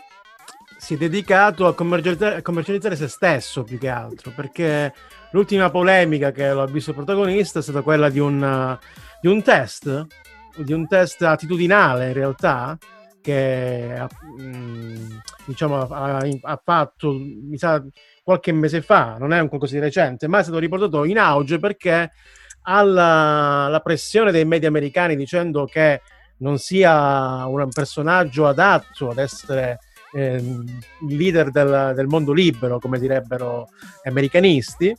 Si 0.76 0.94
è 0.94 0.96
dedicato 0.96 1.66
a 1.66 1.74
commercializzare, 1.74 2.36
a 2.36 2.42
commercializzare 2.42 2.96
se 2.96 3.06
stesso 3.06 3.62
più 3.62 3.78
che 3.78 3.88
altro, 3.88 4.32
perché 4.32 4.92
L'ultima 5.34 5.68
polemica 5.68 6.30
che 6.30 6.52
l'ho 6.52 6.64
visto 6.66 6.92
protagonista 6.92 7.58
è 7.58 7.62
stata 7.62 7.82
quella 7.82 8.08
di 8.08 8.20
un, 8.20 8.78
di 9.20 9.26
un 9.26 9.42
test, 9.42 10.06
di 10.56 10.72
un 10.72 10.86
test 10.86 11.22
attitudinale 11.22 12.06
in 12.06 12.12
realtà, 12.12 12.78
che 13.20 14.00
mm, 14.40 15.16
diciamo, 15.44 15.88
ha, 15.88 16.18
ha, 16.18 16.60
fatto, 16.62 17.18
mi 17.18 17.58
sa, 17.58 17.84
qualche 18.22 18.52
mese 18.52 18.80
fa, 18.80 19.16
non 19.18 19.32
è 19.32 19.40
un 19.40 19.48
qualcosa 19.48 19.74
di 19.74 19.80
recente, 19.80 20.28
ma 20.28 20.38
è 20.38 20.44
stato 20.44 20.60
riportato 20.60 21.02
in 21.02 21.18
auge 21.18 21.58
perché 21.58 22.12
alla, 22.62 23.80
pressione 23.82 24.30
dei 24.30 24.44
media 24.44 24.68
americani 24.68 25.16
dicendo 25.16 25.64
che 25.64 26.00
non 26.38 26.58
sia 26.58 27.44
un 27.46 27.68
personaggio 27.70 28.46
adatto 28.46 29.08
ad 29.08 29.18
essere 29.18 29.80
eh, 30.14 30.36
il 30.36 31.16
leader 31.16 31.50
del, 31.50 31.92
del, 31.96 32.06
mondo 32.06 32.32
libero, 32.32 32.78
come 32.78 33.00
direbbero 33.00 33.70
gli 34.00 34.08
americanisti, 34.08 34.96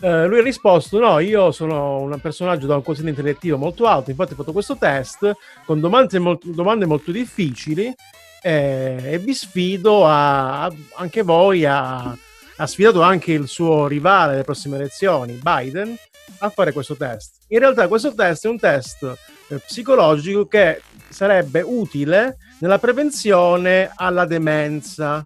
eh, 0.00 0.26
lui 0.26 0.38
ha 0.38 0.42
risposto: 0.42 0.98
No, 0.98 1.18
io 1.18 1.52
sono 1.52 2.00
un 2.00 2.18
personaggio 2.20 2.66
da 2.66 2.76
un 2.76 2.82
quoziente 2.82 3.10
intellettivo 3.10 3.56
molto 3.56 3.86
alto. 3.86 4.10
Infatti, 4.10 4.32
ho 4.32 4.36
fatto 4.36 4.52
questo 4.52 4.76
test 4.76 5.32
con 5.64 5.80
domande 5.80 6.18
molto, 6.18 6.48
domande 6.50 6.86
molto 6.86 7.10
difficili. 7.10 7.94
Eh, 8.42 9.00
e 9.02 9.18
vi 9.18 9.32
sfido 9.32 10.06
a, 10.06 10.64
a 10.64 10.72
anche 10.96 11.22
voi 11.22 11.64
a, 11.64 12.14
ha 12.56 12.66
sfidato 12.66 13.00
anche 13.00 13.32
il 13.32 13.48
suo 13.48 13.86
rivale 13.86 14.34
alle 14.34 14.44
prossime 14.44 14.76
elezioni, 14.76 15.40
Biden, 15.42 15.96
a 16.38 16.50
fare 16.50 16.72
questo 16.72 16.94
test. 16.94 17.36
In 17.48 17.58
realtà 17.58 17.88
questo 17.88 18.14
test 18.14 18.44
è 18.44 18.48
un 18.48 18.58
test 18.58 19.02
eh, 19.48 19.58
psicologico 19.58 20.46
che 20.46 20.82
sarebbe 21.08 21.62
utile 21.62 22.36
nella 22.60 22.78
prevenzione 22.78 23.90
alla 23.94 24.24
demenza. 24.24 25.24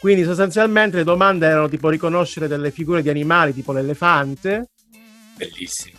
Quindi 0.00 0.24
sostanzialmente 0.24 0.96
le 0.96 1.04
domande 1.04 1.46
erano 1.46 1.68
tipo 1.68 1.90
riconoscere 1.90 2.48
delle 2.48 2.70
figure 2.70 3.02
di 3.02 3.10
animali 3.10 3.52
tipo 3.52 3.70
l'elefante. 3.70 4.70
Bellissimo. 5.36 5.98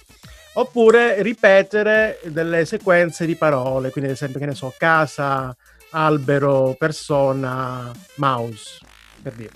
Oppure 0.53 1.21
ripetere 1.21 2.19
delle 2.23 2.65
sequenze 2.65 3.27
di 3.27 3.35
parole, 3.35 3.91
quindi 3.91 4.09
ad 4.09 4.15
esempio 4.15 4.39
che 4.39 4.47
ne 4.47 4.55
so, 4.55 4.73
casa, 4.75 5.55
albero, 5.91 6.75
persona, 6.77 7.91
mouse, 8.15 8.79
per 9.21 9.33
dire. 9.33 9.53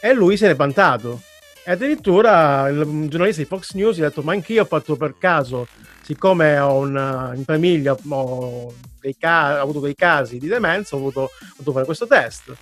E 0.00 0.14
lui 0.14 0.38
se 0.38 0.46
n'è 0.46 0.56
vantato. 0.56 1.20
E 1.62 1.72
addirittura 1.72 2.68
il 2.68 3.08
giornalista 3.08 3.42
di 3.42 3.48
Fox 3.48 3.74
News 3.74 3.98
gli 3.98 4.02
ha 4.02 4.08
detto: 4.08 4.22
Ma 4.22 4.32
anch'io 4.32 4.62
ho 4.62 4.66
fatto 4.66 4.96
per 4.96 5.16
caso, 5.18 5.68
siccome 6.00 6.58
ho 6.58 6.78
una, 6.78 7.32
in 7.34 7.44
famiglia 7.44 7.94
ho, 8.08 8.72
ca- 9.18 9.58
ho, 9.58 9.62
avuto 9.62 9.80
dei 9.80 9.94
casi 9.94 10.38
di 10.38 10.48
demenza, 10.48 10.96
ho 10.96 10.98
dovuto 10.98 11.30
fare 11.72 11.84
questo 11.84 12.06
test 12.06 12.56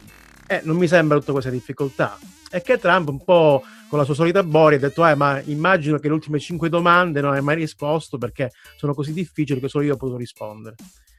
eh, 0.46 0.60
non 0.64 0.76
mi 0.76 0.86
sembra 0.86 1.18
tutta 1.18 1.32
questa 1.32 1.50
difficoltà. 1.50 2.18
E 2.50 2.62
che 2.62 2.78
Trump 2.78 3.08
un 3.08 3.22
po' 3.24 3.62
con 3.88 3.98
la 3.98 4.04
sua 4.04 4.14
solita 4.14 4.42
boria 4.42 4.78
ha 4.78 4.80
detto, 4.80 5.06
eh, 5.06 5.14
ma 5.14 5.40
immagino 5.44 5.98
che 5.98 6.08
le 6.08 6.14
ultime 6.14 6.38
cinque 6.38 6.68
domande 6.68 7.20
non 7.20 7.32
hai 7.32 7.42
mai 7.42 7.56
risposto 7.56 8.18
perché 8.18 8.52
sono 8.76 8.94
così 8.94 9.12
difficili 9.12 9.60
che 9.60 9.68
solo 9.68 9.84
io 9.84 9.94
ho 9.94 9.96
potuto 9.96 10.18
rispondere. 10.18 10.76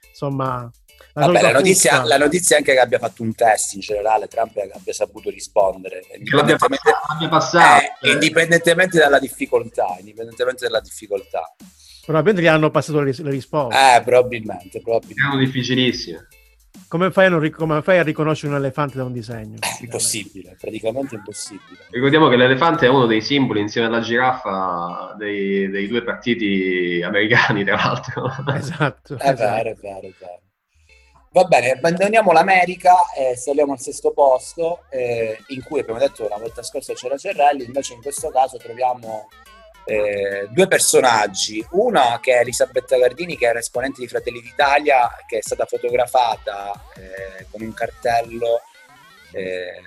Insomma, 0.09 0.71
la, 1.13 1.27
Vabbè, 1.27 1.41
la, 1.41 1.51
notizia, 1.51 2.03
la, 2.03 2.17
notizia, 2.17 2.55
è 2.55 2.59
anche 2.59 2.73
che 2.73 2.79
abbia 2.79 2.99
fatto 2.99 3.23
un 3.23 3.33
test 3.33 3.73
in 3.73 3.79
generale, 3.79 4.27
Trump 4.27 4.57
abbia 4.73 4.93
saputo 4.93 5.29
rispondere. 5.29 6.03
Indipendentemente, 6.17 6.91
abbia 7.07 7.29
passato, 7.29 7.85
eh, 8.01 8.11
indipendentemente 8.11 8.97
dalla 8.97 9.19
difficoltà, 9.19 9.95
indipendentemente 9.99 10.65
dalla 10.65 10.81
difficoltà. 10.81 11.55
Probabilmente 12.03 12.41
gli 12.41 12.51
hanno 12.51 12.69
passato 12.69 12.99
le, 12.99 13.13
le 13.17 13.29
risposte. 13.29 13.77
Eh, 13.77 14.01
probabilmente, 14.03 14.81
probabilmente. 14.81 15.21
Erano 15.21 15.39
difficilissime. 15.39 16.27
Come 16.87 17.11
fai, 17.11 17.25
a, 17.25 17.49
come 17.51 17.81
fai, 17.81 17.97
a 17.97 18.03
riconoscere 18.03 18.53
un 18.53 18.59
elefante 18.59 18.97
da 18.97 19.03
un 19.03 19.11
disegno? 19.11 19.57
È 19.59 19.83
impossibile, 19.83 20.55
praticamente 20.59 21.15
impossibile. 21.15 21.79
Ricordiamo 21.89 22.29
che 22.29 22.35
l'elefante 22.35 22.85
è 22.85 22.89
uno 22.89 23.05
dei 23.05 23.21
simboli 23.21 23.59
insieme 23.59 23.87
alla 23.87 24.01
giraffa 24.01 25.15
dei, 25.17 25.69
dei 25.69 25.87
due 25.87 26.03
partiti 26.03 27.01
americani, 27.03 27.63
tra 27.63 27.75
l'altro. 27.75 28.31
Esatto. 28.55 29.17
È 29.17 29.29
esatto. 29.29 29.35
vero, 29.35 29.69
è 29.69 29.75
vero, 29.75 30.07
è 30.07 30.13
vero. 30.19 30.39
Va 31.31 31.43
bene, 31.43 31.71
abbandoniamo 31.71 32.31
l'America 32.31 33.11
e 33.13 33.35
saliamo 33.35 33.73
al 33.73 33.79
sesto 33.79 34.11
posto, 34.11 34.83
eh, 34.89 35.37
in 35.47 35.63
cui 35.63 35.81
abbiamo 35.81 35.99
detto 35.99 36.27
la 36.29 36.37
volta 36.37 36.63
scorsa 36.63 36.93
c'era 36.93 37.17
Cerrelli, 37.17 37.65
invece 37.65 37.93
in 37.93 38.01
questo 38.01 38.29
caso 38.29 38.55
troviamo 38.55 39.27
eh, 39.85 40.47
due 40.49 40.67
personaggi, 40.67 41.65
una 41.71 42.19
che 42.19 42.33
è 42.33 42.39
Elisabetta 42.39 42.97
Gardini 42.97 43.37
che 43.37 43.45
era 43.45 43.59
esponente 43.59 44.01
di 44.01 44.07
Fratelli 44.07 44.41
d'Italia 44.41 45.09
che 45.27 45.37
è 45.37 45.41
stata 45.41 45.65
fotografata 45.65 46.71
eh, 46.95 47.45
con 47.51 47.61
un 47.61 47.73
cartello 47.73 48.61
eh, 49.31 49.81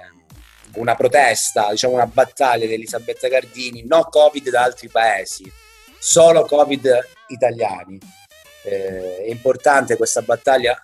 una 0.74 0.94
protesta, 0.94 1.70
diciamo 1.70 1.94
una 1.94 2.06
battaglia 2.06 2.66
di 2.66 2.74
Elisabetta 2.74 3.28
Gardini, 3.28 3.84
no 3.86 4.04
Covid 4.04 4.50
da 4.50 4.62
altri 4.62 4.88
paesi, 4.88 5.50
solo 5.98 6.44
Covid 6.44 7.08
italiani. 7.28 7.98
Eh, 8.62 9.24
è 9.24 9.30
importante 9.30 9.96
questa 9.96 10.22
battaglia, 10.22 10.80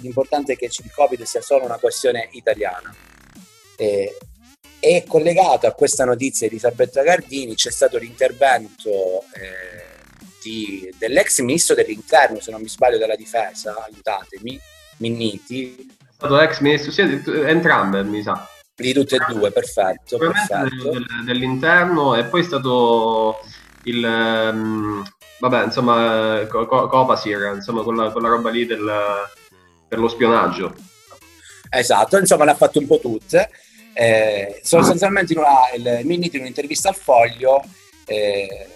l'importante 0.00 0.52
è 0.52 0.56
che 0.56 0.66
il 0.66 0.92
Covid 0.92 1.22
sia 1.22 1.40
solo 1.40 1.64
una 1.64 1.78
questione 1.78 2.28
italiana. 2.32 2.94
Eh, 3.76 4.16
e 4.86 5.04
collegato 5.04 5.66
a 5.66 5.72
questa 5.72 6.04
notizia 6.04 6.46
di 6.46 6.54
Elisabetta 6.54 7.02
Gardini 7.02 7.56
c'è 7.56 7.72
stato 7.72 7.98
l'intervento 7.98 9.24
eh, 9.34 10.04
di, 10.40 10.94
dell'ex 10.96 11.40
ministro 11.40 11.74
dell'interno, 11.74 12.38
se 12.38 12.52
non 12.52 12.60
mi 12.60 12.68
sbaglio, 12.68 12.96
della 12.96 13.16
difesa, 13.16 13.84
aiutatemi, 13.84 14.60
Minniti. 14.98 15.88
È 15.98 16.12
stato 16.14 16.38
ex 16.38 16.60
ministro, 16.60 16.92
sì, 16.92 17.00
entrambe 17.00 18.04
mi 18.04 18.22
sa. 18.22 18.48
Di 18.76 18.92
tutte 18.92 19.16
e 19.16 19.24
due, 19.26 19.50
perfetto. 19.50 20.18
perfetto. 20.18 20.90
Del, 20.90 21.06
dell'interno 21.24 22.14
e 22.14 22.22
poi 22.24 22.42
è 22.42 22.44
stato 22.44 23.40
il... 23.84 24.04
Um, 24.04 25.04
vabbè, 25.40 25.64
insomma, 25.64 26.46
Copasir, 26.48 27.54
insomma, 27.56 27.82
quella, 27.82 28.12
quella 28.12 28.28
roba 28.28 28.50
lì 28.50 28.66
del, 28.66 28.88
per 29.88 29.98
lo 29.98 30.06
spionaggio. 30.06 30.72
Esatto, 31.70 32.18
insomma, 32.18 32.44
le 32.44 32.52
ha 32.52 32.56
fatto 32.56 32.78
un 32.78 32.86
po' 32.86 33.00
tutte. 33.00 33.50
Eh, 33.98 34.60
sostanzialmente 34.62 35.32
in 35.32 35.38
una, 35.38 35.72
il 35.74 36.04
Minniti 36.04 36.36
in 36.36 36.42
un'intervista 36.42 36.90
al 36.90 36.94
Foglio 36.94 37.64
eh, 38.04 38.66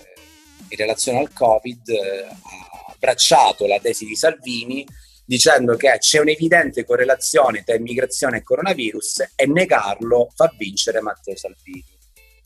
in 0.67 0.77
relazione 0.79 1.19
al 1.19 1.31
Covid 1.31 1.91
eh, 1.91 2.27
ha 2.27 2.93
abbracciato 2.95 3.67
la 3.67 3.79
tesi 3.81 4.07
di 4.07 4.17
Salvini 4.17 4.87
dicendo 5.27 5.77
che 5.77 5.95
c'è 5.99 6.21
un'evidente 6.21 6.87
correlazione 6.87 7.63
tra 7.65 7.75
immigrazione 7.75 8.39
e 8.39 8.43
coronavirus 8.43 9.33
e 9.37 9.47
negarlo 9.47 10.31
fa 10.35 10.51
vincere 10.57 11.03
Matteo 11.03 11.37
Salvini. 11.37 11.85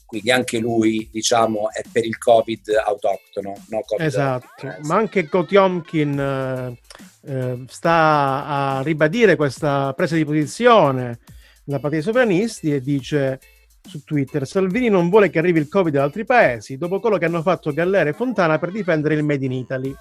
Quindi 0.04 0.32
anche 0.32 0.58
lui, 0.58 1.08
diciamo, 1.12 1.70
è 1.70 1.82
per 1.92 2.04
il 2.04 2.18
Covid 2.18 2.70
autoctono. 2.84 3.54
No 3.68 3.82
COVID 3.86 4.04
esatto, 4.04 4.76
ma 4.82 4.96
anche 4.96 5.28
Kotiomkin 5.28 6.18
eh, 6.18 7.30
eh, 7.30 7.64
sta 7.68 8.44
a 8.46 8.82
ribadire 8.82 9.36
questa 9.36 9.92
presa 9.94 10.16
di 10.16 10.24
posizione 10.24 11.20
la 11.64 11.78
partita 11.78 11.88
dei 11.88 12.02
sovranisti 12.02 12.72
e 12.72 12.80
dice 12.80 13.40
su 13.86 14.02
Twitter 14.02 14.46
Salvini 14.46 14.88
non 14.88 15.10
vuole 15.10 15.30
che 15.30 15.38
arrivi 15.38 15.58
il 15.58 15.68
Covid 15.68 15.92
da 15.92 16.02
altri 16.02 16.24
paesi 16.24 16.76
dopo 16.78 17.00
quello 17.00 17.18
che 17.18 17.26
hanno 17.26 17.42
fatto 17.42 17.72
Gallera 17.72 18.08
e 18.08 18.14
Fontana 18.14 18.58
per 18.58 18.70
difendere 18.70 19.14
il 19.14 19.24
Made 19.24 19.44
in 19.44 19.52
Italy. 19.52 19.94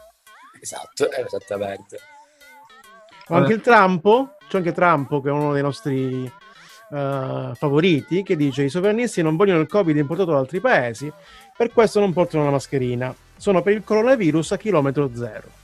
Esatto, 0.59 1.09
esattamente. 1.11 1.99
Ho 3.27 3.35
anche 3.35 3.53
il 3.53 3.61
Trumpo, 3.61 4.35
c'è 4.47 4.57
anche 4.57 4.73
Trumpo 4.73 5.21
che 5.21 5.29
è 5.29 5.31
uno 5.31 5.53
dei 5.53 5.61
nostri 5.61 6.23
uh, 6.89 7.53
favoriti, 7.55 8.23
che 8.23 8.35
dice 8.35 8.63
i 8.63 8.69
sovranisti 8.69 9.21
non 9.21 9.37
vogliono 9.37 9.61
il 9.61 9.67
Covid 9.67 9.95
importato 9.95 10.31
da 10.31 10.39
altri 10.39 10.59
paesi, 10.59 11.11
per 11.55 11.71
questo 11.71 11.99
non 11.99 12.11
portano 12.11 12.43
la 12.45 12.51
mascherina. 12.51 13.13
Sono 13.37 13.61
per 13.61 13.73
il 13.73 13.83
coronavirus 13.83 14.53
a 14.53 14.57
chilometro 14.57 15.09
zero. 15.13 15.61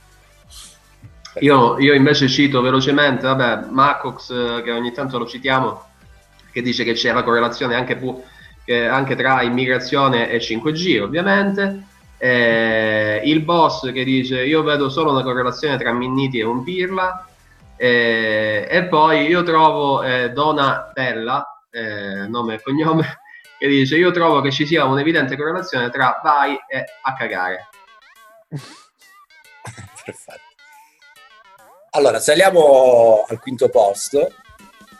Io, 1.40 1.78
io 1.78 1.94
invece 1.94 2.28
cito 2.28 2.60
velocemente, 2.60 3.26
vabbè, 3.26 3.66
Marcox, 3.70 4.30
eh, 4.30 4.62
che 4.62 4.72
ogni 4.72 4.92
tanto 4.92 5.16
lo 5.16 5.26
citiamo, 5.26 5.89
che 6.50 6.62
dice 6.62 6.84
che 6.84 6.92
c'è 6.92 7.12
la 7.12 7.22
correlazione 7.22 7.74
anche, 7.74 7.96
pu- 7.96 8.22
anche 8.66 9.16
tra 9.16 9.42
immigrazione 9.42 10.30
e 10.30 10.38
5G, 10.38 11.00
ovviamente. 11.00 11.84
Eh, 12.22 13.22
il 13.24 13.40
boss 13.40 13.90
che 13.92 14.04
dice 14.04 14.44
io 14.44 14.62
vedo 14.62 14.90
solo 14.90 15.10
una 15.10 15.22
correlazione 15.22 15.78
tra 15.78 15.92
Minniti 15.92 16.38
e 16.38 16.44
un 16.44 16.62
Pirla. 16.62 17.26
Eh, 17.76 18.68
e 18.70 18.84
poi 18.84 19.26
io 19.26 19.42
trovo 19.42 20.02
eh, 20.02 20.30
Donatella, 20.32 21.62
eh, 21.70 22.26
nome 22.28 22.56
e 22.56 22.62
cognome, 22.62 23.20
che 23.58 23.66
dice 23.68 23.96
io 23.96 24.10
trovo 24.10 24.42
che 24.42 24.50
ci 24.50 24.66
sia 24.66 24.84
un'evidente 24.84 25.34
correlazione 25.34 25.88
tra 25.88 26.20
vai 26.22 26.52
e 26.68 26.84
a 27.02 27.14
cagare. 27.14 27.68
Perfetto. 30.04 30.48
Allora, 31.92 32.20
saliamo 32.20 33.24
al 33.28 33.40
quinto 33.40 33.68
posto 33.68 34.32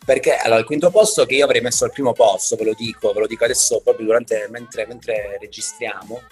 perché 0.04 0.36
allora, 0.36 0.60
il 0.60 0.66
quinto 0.66 0.90
posto 0.90 1.26
che 1.26 1.34
io 1.34 1.44
avrei 1.44 1.60
messo 1.60 1.84
al 1.84 1.92
primo 1.92 2.12
posto, 2.12 2.56
ve 2.56 2.64
lo 2.64 2.74
dico, 2.74 3.12
ve 3.12 3.20
lo 3.20 3.26
dico 3.26 3.44
adesso 3.44 3.80
proprio 3.82 4.06
durante, 4.06 4.48
mentre, 4.50 4.86
mentre 4.86 5.38
registriamo, 5.38 6.22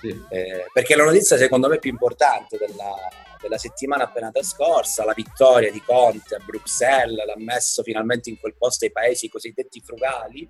sì. 0.00 0.08
eh, 0.28 0.66
perché 0.72 0.94
la 0.94 1.04
notizia 1.04 1.36
secondo 1.36 1.68
me 1.68 1.78
più 1.78 1.90
importante 1.90 2.58
della, 2.58 2.94
della, 3.40 3.58
settimana 3.58 4.04
appena 4.04 4.30
trascorsa, 4.30 5.04
la 5.04 5.14
vittoria 5.14 5.72
di 5.72 5.82
Conte 5.82 6.34
a 6.34 6.42
Bruxelles, 6.44 7.24
l'ha 7.24 7.36
messo 7.38 7.82
finalmente 7.82 8.28
in 8.28 8.38
quel 8.38 8.54
posto 8.56 8.84
ai 8.84 8.92
paesi 8.92 9.28
cosiddetti 9.28 9.80
frugali, 9.80 10.48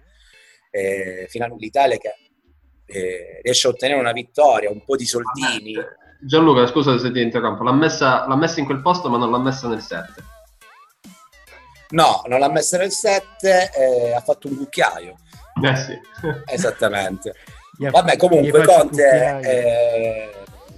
eh, 0.70 1.28
l'Italia 1.58 1.96
che 1.96 2.14
eh, 2.86 3.40
riesce 3.42 3.68
a 3.68 3.70
ottenere 3.70 4.00
una 4.00 4.12
vittoria, 4.12 4.70
un 4.70 4.84
po' 4.84 4.96
di 4.96 5.06
soldini. 5.06 5.74
Gianluca, 6.20 6.66
scusa 6.66 6.98
se 6.98 7.12
ti 7.12 7.20
interrompo, 7.20 7.62
l'ha 7.62 7.72
messa, 7.72 8.26
l'ha 8.26 8.36
messa 8.36 8.58
in 8.58 8.66
quel 8.66 8.82
posto 8.82 9.08
ma 9.08 9.16
non 9.16 9.30
l'ha 9.30 9.38
messa 9.38 9.68
nel 9.68 9.80
7. 9.80 10.33
No, 11.94 12.22
non 12.26 12.40
l'ha 12.40 12.50
messa 12.50 12.76
nel 12.76 12.90
7, 12.90 13.70
eh, 13.72 14.12
ha 14.12 14.20
fatto 14.20 14.48
un 14.48 14.56
cucchiaio. 14.56 15.14
Eh 15.62 15.76
sì. 15.76 15.98
Esattamente. 16.46 17.34
Vabbè, 17.78 18.16
comunque 18.16 18.64
Conte 18.64 19.38
eh, 19.42 20.30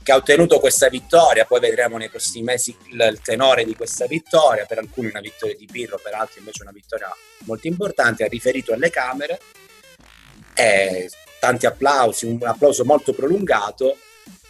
che 0.02 0.12
ha 0.12 0.16
ottenuto 0.16 0.60
questa 0.60 0.88
vittoria, 0.88 1.46
poi 1.46 1.60
vedremo 1.60 1.96
nei 1.96 2.10
prossimi 2.10 2.44
mesi 2.44 2.76
il, 2.90 3.08
il, 3.10 3.20
tenore 3.22 3.64
di 3.64 3.74
questa 3.74 4.06
vittoria, 4.06 4.66
per 4.66 4.78
alcuni 4.78 5.08
una 5.08 5.20
vittoria 5.20 5.56
di 5.56 5.66
Pirro, 5.70 5.98
per 6.02 6.14
altri 6.14 6.40
invece 6.40 6.62
una 6.62 6.72
vittoria 6.72 7.08
molto 7.44 7.66
importante, 7.66 8.24
ha 8.24 8.28
riferito 8.28 8.74
alle 8.74 8.90
Camere, 8.90 9.40
eh, 10.54 11.10
tanti 11.40 11.64
applausi, 11.64 12.26
un 12.26 12.38
applauso 12.42 12.84
molto 12.84 13.14
prolungato, 13.14 13.96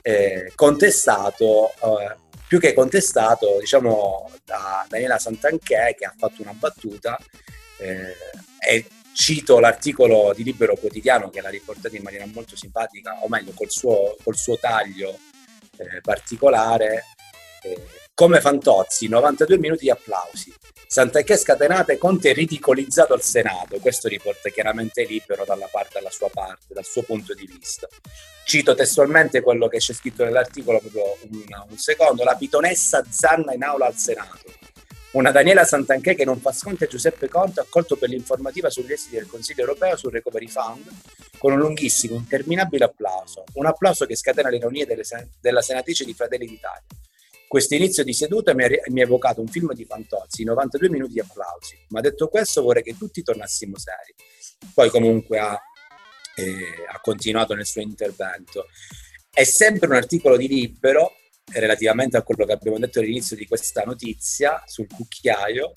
eh, 0.02 0.52
contestato, 0.56 1.70
eh, 1.70 2.16
più 2.46 2.60
che 2.60 2.74
contestato, 2.74 3.58
diciamo, 3.60 4.30
da 4.44 4.86
Daniela 4.88 5.18
Santanchè 5.18 5.94
che 5.94 6.04
ha 6.04 6.14
fatto 6.16 6.42
una 6.42 6.52
battuta 6.52 7.18
eh, 7.78 8.14
e 8.58 8.86
cito 9.12 9.58
l'articolo 9.58 10.32
di 10.34 10.44
Libero 10.44 10.76
Quotidiano 10.76 11.30
che 11.30 11.40
l'ha 11.40 11.48
riportato 11.48 11.96
in 11.96 12.02
maniera 12.02 12.26
molto 12.26 12.56
simpatica, 12.56 13.18
o 13.22 13.28
meglio 13.28 13.52
col 13.54 13.70
suo, 13.70 14.16
col 14.22 14.36
suo 14.36 14.58
taglio 14.58 15.18
eh, 15.76 16.00
particolare. 16.02 17.04
Eh, 17.62 17.82
come 18.14 18.40
Fantozzi, 18.40 19.08
92 19.08 19.58
minuti 19.58 19.84
di 19.84 19.90
applausi. 19.90 20.54
Sant'Echè 20.86 21.36
scatenate, 21.36 21.98
Conte 21.98 22.32
ridicolizzato 22.32 23.12
al 23.12 23.22
Senato. 23.22 23.78
Questo 23.80 24.08
riporta 24.08 24.48
chiaramente 24.50 25.04
Libero 25.04 25.44
dalla, 25.44 25.68
parte, 25.70 25.94
dalla 25.94 26.10
sua 26.10 26.30
parte, 26.32 26.74
dal 26.74 26.84
suo 26.84 27.02
punto 27.02 27.34
di 27.34 27.46
vista. 27.46 27.88
Cito 28.44 28.74
testualmente 28.74 29.40
quello 29.40 29.66
che 29.68 29.78
c'è 29.78 29.92
scritto 29.92 30.24
nell'articolo, 30.24 30.78
proprio 30.78 31.16
un, 31.30 31.44
un 31.70 31.78
secondo. 31.78 32.22
La 32.22 32.36
pitonessa 32.36 33.04
zanna 33.08 33.52
in 33.52 33.64
aula 33.64 33.86
al 33.86 33.96
Senato 33.96 34.54
una 35.16 35.30
Daniela 35.30 35.64
Santanchè 35.64 36.14
che 36.14 36.26
non 36.26 36.40
fa 36.40 36.52
sconti 36.52 36.84
a 36.84 36.86
Giuseppe 36.86 37.26
Conte, 37.26 37.60
accolto 37.60 37.96
per 37.96 38.10
l'informativa 38.10 38.68
sugli 38.68 38.92
esiti 38.92 39.14
del 39.14 39.26
Consiglio 39.26 39.62
europeo 39.62 39.96
sul 39.96 40.12
Recovery 40.12 40.46
Fund, 40.46 40.86
con 41.38 41.52
un 41.52 41.58
lunghissimo, 41.58 42.16
interminabile 42.16 42.84
applauso. 42.84 43.44
Un 43.54 43.64
applauso 43.64 44.04
che 44.04 44.14
scatena 44.14 44.50
le 44.50 44.56
ironie 44.56 44.86
sen- 45.04 45.26
della 45.40 45.62
senatrice 45.62 46.04
di 46.04 46.12
Fratelli 46.12 46.46
d'Italia. 46.46 46.84
Questo 47.48 47.74
inizio 47.74 48.02
di 48.02 48.12
seduta 48.12 48.54
mi 48.54 48.64
ha, 48.64 48.68
evocato 48.94 49.40
un 49.40 49.46
film 49.46 49.72
di 49.72 49.84
Fantozzi, 49.84 50.42
92 50.42 50.90
minuti 50.90 51.12
di 51.12 51.20
applausi. 51.20 51.78
Ma 51.88 52.00
detto 52.00 52.28
questo 52.28 52.62
vorrei 52.62 52.82
che 52.82 52.96
tutti 52.96 53.22
tornassimo 53.22 53.76
seri. 53.78 54.14
Poi 54.74 54.90
comunque 54.90 55.38
ha, 55.38 55.56
eh, 56.34 56.84
ha 56.92 57.00
continuato 57.00 57.54
nel 57.54 57.66
suo 57.66 57.80
intervento. 57.80 58.66
È 59.30 59.44
sempre 59.44 59.86
un 59.86 59.94
articolo 59.94 60.36
di 60.36 60.48
Libero 60.48 61.12
relativamente 61.52 62.16
a 62.16 62.22
quello 62.22 62.44
che 62.44 62.52
abbiamo 62.52 62.78
detto 62.78 62.98
all'inizio 62.98 63.36
di 63.36 63.46
questa 63.46 63.82
notizia 63.82 64.62
sul 64.66 64.88
cucchiaio, 64.88 65.72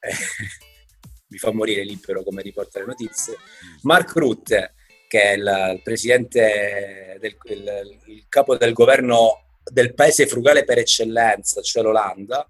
eh, 0.00 0.12
mi 1.28 1.38
fa 1.38 1.52
morire 1.52 1.84
libero 1.84 2.22
come 2.22 2.42
riporta 2.42 2.78
le 2.78 2.86
notizie, 2.86 3.36
Mark 3.82 4.14
Rutte, 4.14 4.74
che 5.08 5.22
è 5.22 5.32
il, 5.32 5.72
il 5.74 5.80
presidente, 5.82 7.16
del, 7.18 7.36
il, 7.44 8.00
il 8.06 8.26
capo 8.28 8.56
del 8.56 8.72
governo 8.72 9.51
del 9.64 9.94
paese 9.94 10.26
frugale 10.26 10.64
per 10.64 10.78
eccellenza, 10.78 11.60
cioè 11.62 11.82
l'Olanda, 11.82 12.46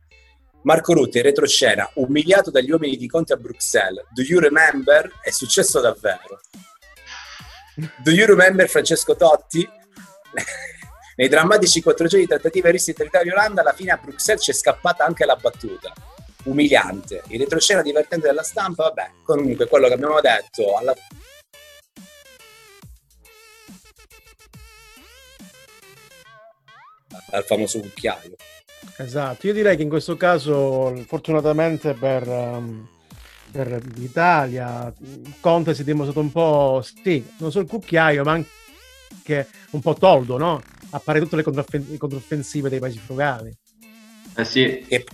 Marco 0.63 0.93
Rutte 0.93 1.19
in 1.19 1.25
retroscena, 1.25 1.91
umiliato 1.95 2.51
dagli 2.51 2.71
uomini 2.71 2.97
di 2.97 3.09
Conte 3.09 3.33
a 3.33 3.37
Bruxelles. 3.37 4.05
Do 4.11 4.23
you 4.23 4.39
remember? 4.39 5.11
È 5.21 5.31
successo 5.31 5.81
davvero. 5.81 6.41
Do 7.99 8.11
you 8.11 8.27
remember 8.27 8.69
Francesco 8.69 9.17
Totti? 9.17 9.69
Nei 11.17 11.29
drammatici 11.29 11.83
quattro 11.83 12.07
giorni 12.07 12.25
di 12.25 12.31
trattative 12.31 12.71
risse 12.71 12.93
tra 12.93 13.05
Italia 13.05 13.33
e 13.33 13.35
Olanda, 13.35 13.61
alla 13.61 13.73
fine 13.73 13.91
a 13.91 13.97
Bruxelles 13.97 14.43
c'è 14.43 14.53
scappata 14.53 15.05
anche 15.05 15.25
la 15.25 15.37
battuta. 15.37 15.93
Umiliante. 16.45 17.23
Il 17.29 17.41
retroscena 17.41 17.83
divertente 17.83 18.27
della 18.27 18.43
stampa, 18.43 18.85
vabbè, 18.85 19.11
comunque 19.25 19.67
quello 19.67 19.89
che 19.89 19.95
abbiamo 19.95 20.21
detto 20.21 20.77
alla 20.77 20.95
al 27.31 27.45
famoso 27.45 27.81
cucchiaio. 27.81 28.37
Esatto, 28.99 29.47
io 29.47 29.53
direi 29.53 29.77
che 29.77 29.83
in 29.83 29.89
questo 29.89 30.17
caso, 30.17 30.95
fortunatamente 31.07 31.95
per, 31.95 32.27
um, 32.29 32.89
per 33.51 33.81
l'Italia, 33.95 34.93
Conte 35.41 35.75
si 35.75 35.83
è 35.83 35.85
dimostrato 35.85 36.21
un 36.21 36.33
po', 36.33 36.85
sì, 37.03 37.25
non 37.39 37.51
solo 37.51 37.65
il 37.65 37.71
cucchiaio, 37.71 38.23
ma 38.25 38.33
anche 38.33 39.49
un 39.71 39.81
po' 39.81 39.95
toldo, 39.95 40.37
no? 40.37 40.63
a 40.95 40.99
fare 40.99 41.21
tutte 41.21 41.37
le 41.37 41.43
controffensive 41.43 42.69
dei 42.69 42.79
paesi 42.79 42.99
frugali. 42.99 43.55
Eh 44.37 44.45
sì. 44.45 44.85
E 44.89 45.07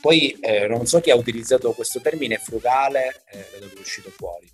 poi 0.00 0.30
eh, 0.40 0.68
non 0.68 0.86
so 0.86 1.00
chi 1.00 1.10
ha 1.10 1.16
utilizzato 1.16 1.72
questo 1.72 2.00
termine 2.00 2.38
frugale, 2.38 3.22
eh, 3.30 3.48
vedo 3.52 3.66
che 3.66 3.76
è 3.76 3.80
uscito 3.80 4.10
fuori. 4.10 4.48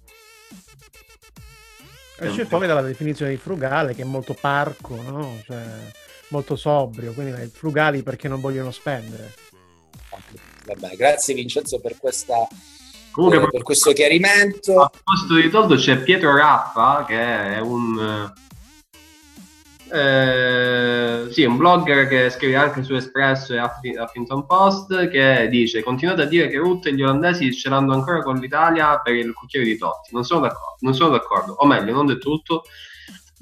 Esce 2.19 2.47
fuori 2.47 2.67
dalla 2.67 2.83
definizione 2.83 3.33
di 3.33 3.37
frugale 3.37 3.95
che 3.95 4.03
è 4.03 4.05
molto 4.05 4.33
parco, 4.33 4.95
no? 5.03 5.43
cioè, 5.45 5.61
molto 6.33 6.57
sobrio, 6.57 7.13
quindi 7.13 7.49
frugali 7.53 8.03
perché 8.03 8.27
non 8.27 8.41
vogliono 8.41 8.73
spendere. 8.73 9.35
Vabbè, 10.67 10.97
grazie 10.97 11.35
Vincenzo 11.35 11.79
per, 11.81 11.97
questa, 11.99 12.47
Comunque, 13.13 13.43
eh, 13.43 13.51
per 13.51 13.63
questo 13.63 13.93
chiarimento. 13.93 14.81
A 14.81 14.91
proposito 14.91 15.35
di 15.35 15.51
Toldo 15.51 15.77
c'è 15.77 15.99
Pietro 15.99 16.35
Rappa 16.35 17.05
che 17.07 17.55
è 17.55 17.61
un 17.61 18.33
eh, 19.95 21.27
sì, 21.31 21.45
un 21.45 21.59
blogger 21.59 22.09
che 22.09 22.31
scrive 22.31 22.57
anche 22.57 22.83
su 22.83 22.95
Espresso 22.95 23.53
e 23.53 23.61
Huffington 23.61 24.47
Post 24.47 25.11
che 25.11 25.49
dice 25.51 25.83
continuate 25.83 26.23
a 26.23 26.27
dire 26.27 26.49
che 26.49 26.57
Rutte 26.57 26.89
e 26.89 26.95
gli 26.95 27.03
olandesi 27.03 27.53
ce 27.55 27.69
l'hanno 27.69 27.93
ancora 27.93 28.23
con 28.23 28.37
l'Italia 28.37 28.99
per 29.01 29.15
il 29.15 29.35
cucchiaio 29.35 29.67
di 29.67 29.77
Totti. 29.77 30.15
Non 30.15 30.25
sono 30.25 30.41
d'accordo, 30.41 30.77
non 30.81 30.95
sono 30.95 31.11
d'accordo. 31.11 31.53
o 31.53 31.67
meglio, 31.67 31.93
non 31.93 32.07
del 32.07 32.19
tutto. 32.19 32.65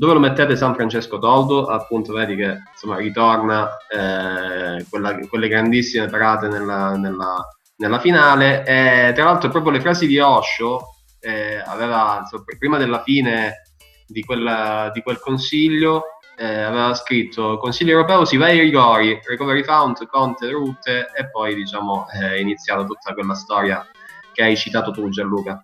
Dove 0.00 0.14
lo 0.14 0.20
mettete 0.20 0.56
San 0.56 0.74
Francesco 0.74 1.18
Toldo? 1.18 1.66
Appunto, 1.66 2.14
vedi 2.14 2.34
che 2.34 2.62
insomma 2.72 2.96
ritorna 2.96 3.68
eh, 3.86 4.86
quella, 4.88 5.18
quelle 5.28 5.46
grandissime 5.46 6.06
parate 6.06 6.48
nella, 6.48 6.96
nella, 6.96 7.46
nella 7.76 7.98
finale. 7.98 8.64
E, 8.64 9.12
tra 9.12 9.24
l'altro, 9.24 9.50
proprio 9.50 9.72
le 9.72 9.80
frasi 9.82 10.06
di 10.06 10.18
Osho 10.18 10.94
eh, 11.20 11.62
aveva 11.62 12.20
insomma, 12.22 12.44
prima 12.58 12.78
della 12.78 13.02
fine 13.02 13.64
di, 14.06 14.24
quella, 14.24 14.90
di 14.94 15.02
quel 15.02 15.20
consiglio 15.20 16.04
eh, 16.34 16.62
aveva 16.62 16.94
scritto 16.94 17.58
Consiglio 17.58 17.90
europeo 17.90 18.24
si 18.24 18.38
va 18.38 18.46
ai 18.46 18.60
rigori, 18.60 19.20
recovery 19.22 19.62
fund, 19.62 20.06
Conte, 20.06 20.50
route 20.50 21.10
e 21.14 21.28
poi 21.30 21.54
diciamo 21.54 22.08
è 22.08 22.36
iniziata 22.36 22.84
tutta 22.84 23.12
quella 23.12 23.34
storia 23.34 23.86
che 24.32 24.44
hai 24.44 24.56
citato 24.56 24.92
tu 24.92 25.10
Gianluca. 25.10 25.60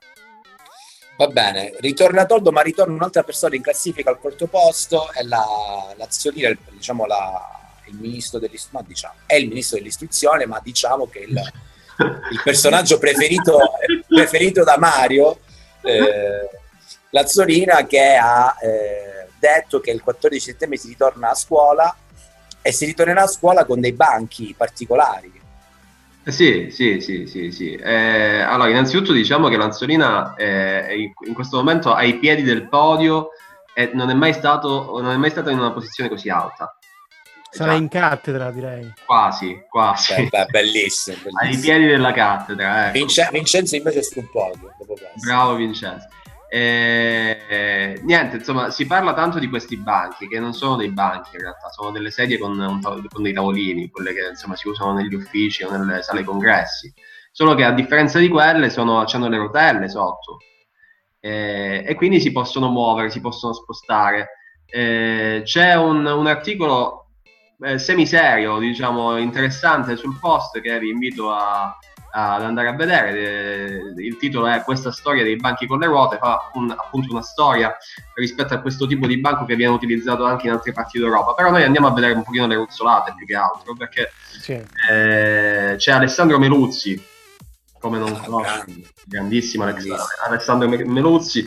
Va 1.17 1.29
bene, 1.29 1.73
ritorna 1.79 2.27
Toldo, 2.27 2.53
ma 2.53 2.61
ritorna 2.61 2.95
un'altra 2.95 3.23
persona 3.23 3.55
in 3.55 3.63
classifica 3.63 4.11
al 4.11 4.19
quarto 4.19 4.47
posto, 4.49 5.11
è 5.13 5.23
la, 5.23 5.95
l'azionina, 5.97 6.55
diciamo 6.71 7.07
la, 7.07 7.57
il 7.87 7.95
ministro 7.95 8.39
dell'istruzione, 8.39 8.85
diciamo, 8.87 9.15
è 9.25 9.35
il 9.37 9.49
ministro 9.49 9.79
dell'istruzione, 9.79 10.45
ma 10.45 10.61
diciamo 10.63 11.09
che 11.09 11.21
il, 11.21 11.31
il 11.31 12.41
personaggio 12.45 12.99
preferito, 12.99 13.59
preferito 14.07 14.63
da 14.63 14.77
Mario, 14.77 15.39
eh, 15.83 16.51
l'Azzolina 17.11 17.87
che 17.87 18.15
ha 18.15 18.55
eh, 18.61 19.29
detto 19.39 19.81
che 19.81 19.93
il 19.93 20.03
14 20.03 20.39
settembre 20.39 20.77
si 20.77 20.89
ritorna 20.89 21.31
a 21.31 21.35
scuola 21.35 21.97
e 22.61 22.73
si 22.73 22.85
ritornerà 22.85 23.23
a 23.23 23.29
scuola 23.29 23.65
con 23.65 23.81
dei 23.81 23.93
banchi 23.93 24.55
particolari. 24.55 25.45
Eh 26.29 26.33
sì, 26.33 26.71
sì, 26.73 27.01
sì, 27.01 27.25
sì, 27.29 27.53
sì. 27.53 27.75
Eh, 27.75 28.41
allora, 28.41 28.69
innanzitutto 28.69 29.13
diciamo 29.13 29.47
che 29.47 29.57
l'Anzolina 29.57 30.35
eh, 30.35 31.13
in 31.25 31.35
questo 31.35 31.59
momento 31.59 31.93
ai 31.95 32.19
piedi 32.19 32.43
del 32.43 32.69
podio 32.69 33.29
e 33.73 33.93
non 33.95 34.11
è 34.11 34.15
mai 34.15 34.33
stato, 34.33 34.99
non 35.01 35.13
è 35.13 35.17
mai 35.17 35.31
stato 35.31 35.51
in 35.51 35.59
una 35.59 35.71
posizione 35.71 36.11
così 36.11 36.29
alta. 36.29 36.77
Sarà 37.49 37.75
in 37.75 37.87
cattedra, 37.87 38.51
direi. 38.51 38.93
Quasi, 39.07 39.57
quasi. 39.71 40.27
Beh, 40.29 40.47
bellissimo, 40.47 41.17
bellissimo. 41.31 41.39
Ai 41.39 41.59
piedi 41.59 41.87
della 41.87 42.11
cattedra. 42.13 42.87
Ecco. 42.87 42.99
Vince- 42.99 43.29
Vincenzo 43.31 43.77
invece 43.77 44.01
è 44.01 44.03
sul 44.03 44.29
podio. 44.29 44.75
Bravo 45.25 45.55
Vincenzo. 45.55 46.09
E, 46.59 48.01
niente, 48.05 48.37
insomma, 48.37 48.71
si 48.71 48.87
parla 48.87 49.13
tanto 49.13 49.39
di 49.39 49.47
questi 49.47 49.77
banchi, 49.77 50.27
che 50.27 50.41
non 50.41 50.55
sono 50.55 50.77
dei 50.77 50.89
banchi 50.91 51.35
in 51.35 51.43
realtà, 51.43 51.69
sono 51.69 51.91
delle 51.91 52.11
sedie 52.11 52.39
con, 52.39 52.59
un, 52.59 52.81
con 52.81 53.23
dei 53.23 53.35
tavolini, 53.35 53.91
quelle 53.91 54.15
che 54.15 54.29
insomma 54.31 54.57
si 54.57 54.67
usano 54.67 54.95
negli 54.95 55.13
uffici 55.13 55.65
o 55.65 55.71
nelle 55.71 56.01
sale 56.01 56.25
congressi. 56.25 56.91
Solo 57.31 57.55
che 57.55 57.63
a 57.63 57.73
differenza 57.73 58.19
di 58.19 58.29
quelle 58.29 58.71
sono, 58.71 59.05
hanno 59.05 59.29
le 59.29 59.37
rotelle 59.37 59.91
sotto 59.91 60.39
e, 61.21 61.85
e, 61.87 61.95
quindi 61.95 62.21
si 62.21 62.33
possono 62.33 62.71
muovere, 62.71 63.11
si 63.11 63.21
possono 63.21 63.53
spostare. 63.53 64.29
E, 64.65 65.43
c'è 65.45 65.75
un, 65.75 66.07
un 66.07 66.27
articolo 66.27 67.11
eh, 67.61 67.79
semiserio, 67.79 68.59
diciamo, 68.59 69.19
interessante 69.19 69.95
sul 69.97 70.19
post 70.19 70.59
che 70.63 70.79
vi 70.79 70.89
invito 70.89 71.31
a, 71.31 71.77
ad 72.19 72.43
andare 72.43 72.69
a 72.69 72.73
vedere. 72.73 73.93
Il 73.99 74.17
titolo 74.17 74.47
è 74.47 74.63
Questa 74.63 74.91
storia 74.91 75.23
dei 75.23 75.37
banchi 75.37 75.67
con 75.67 75.79
le 75.79 75.87
ruote, 75.87 76.17
fa 76.17 76.51
un, 76.55 76.71
appunto 76.71 77.13
una 77.13 77.23
storia 77.23 77.77
rispetto 78.15 78.55
a 78.55 78.61
questo 78.61 78.87
tipo 78.87 79.07
di 79.07 79.19
banco 79.19 79.45
che 79.45 79.55
viene 79.55 79.75
utilizzato 79.75 80.25
anche 80.25 80.47
in 80.47 80.53
altre 80.53 80.73
parti 80.73 80.99
d'Europa. 80.99 81.35
Però 81.35 81.51
noi 81.51 81.63
andiamo 81.63 81.89
a 81.89 81.93
vedere 81.93 82.15
un 82.15 82.23
pochino 82.23 82.47
le 82.47 82.55
ruzzolate 82.55 83.13
più 83.15 83.27
che 83.27 83.35
altro, 83.35 83.75
perché 83.75 84.13
sì. 84.41 84.53
eh, 84.91 85.75
c'è 85.77 85.93
Alessandro 85.93 86.39
Meluzzi, 86.39 87.05
come 87.79 87.99
non 87.99 88.19
conosco, 88.23 88.49
ah, 88.49 88.65
grandissimo 89.05 89.65
Alessandro 90.27 90.69
Meluzzi, 90.69 91.47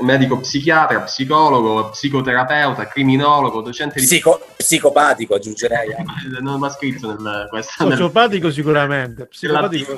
medico 0.00 0.38
psichiatra, 0.38 1.00
psicologo, 1.00 1.90
psicoterapeuta, 1.90 2.86
criminologo, 2.88 3.60
docente 3.60 4.00
di... 4.00 4.06
Psico, 4.06 4.40
psicopatico 4.56 5.34
aggiungerei. 5.34 5.90
Eh. 5.90 6.04
Non 6.40 6.58
va 6.58 6.70
scritto 6.70 7.08
nel... 7.08 7.46
Questo, 7.48 7.88
Sociopatico 7.88 8.46
nel... 8.46 8.54
sicuramente, 8.54 9.26
psicopatico. 9.26 9.94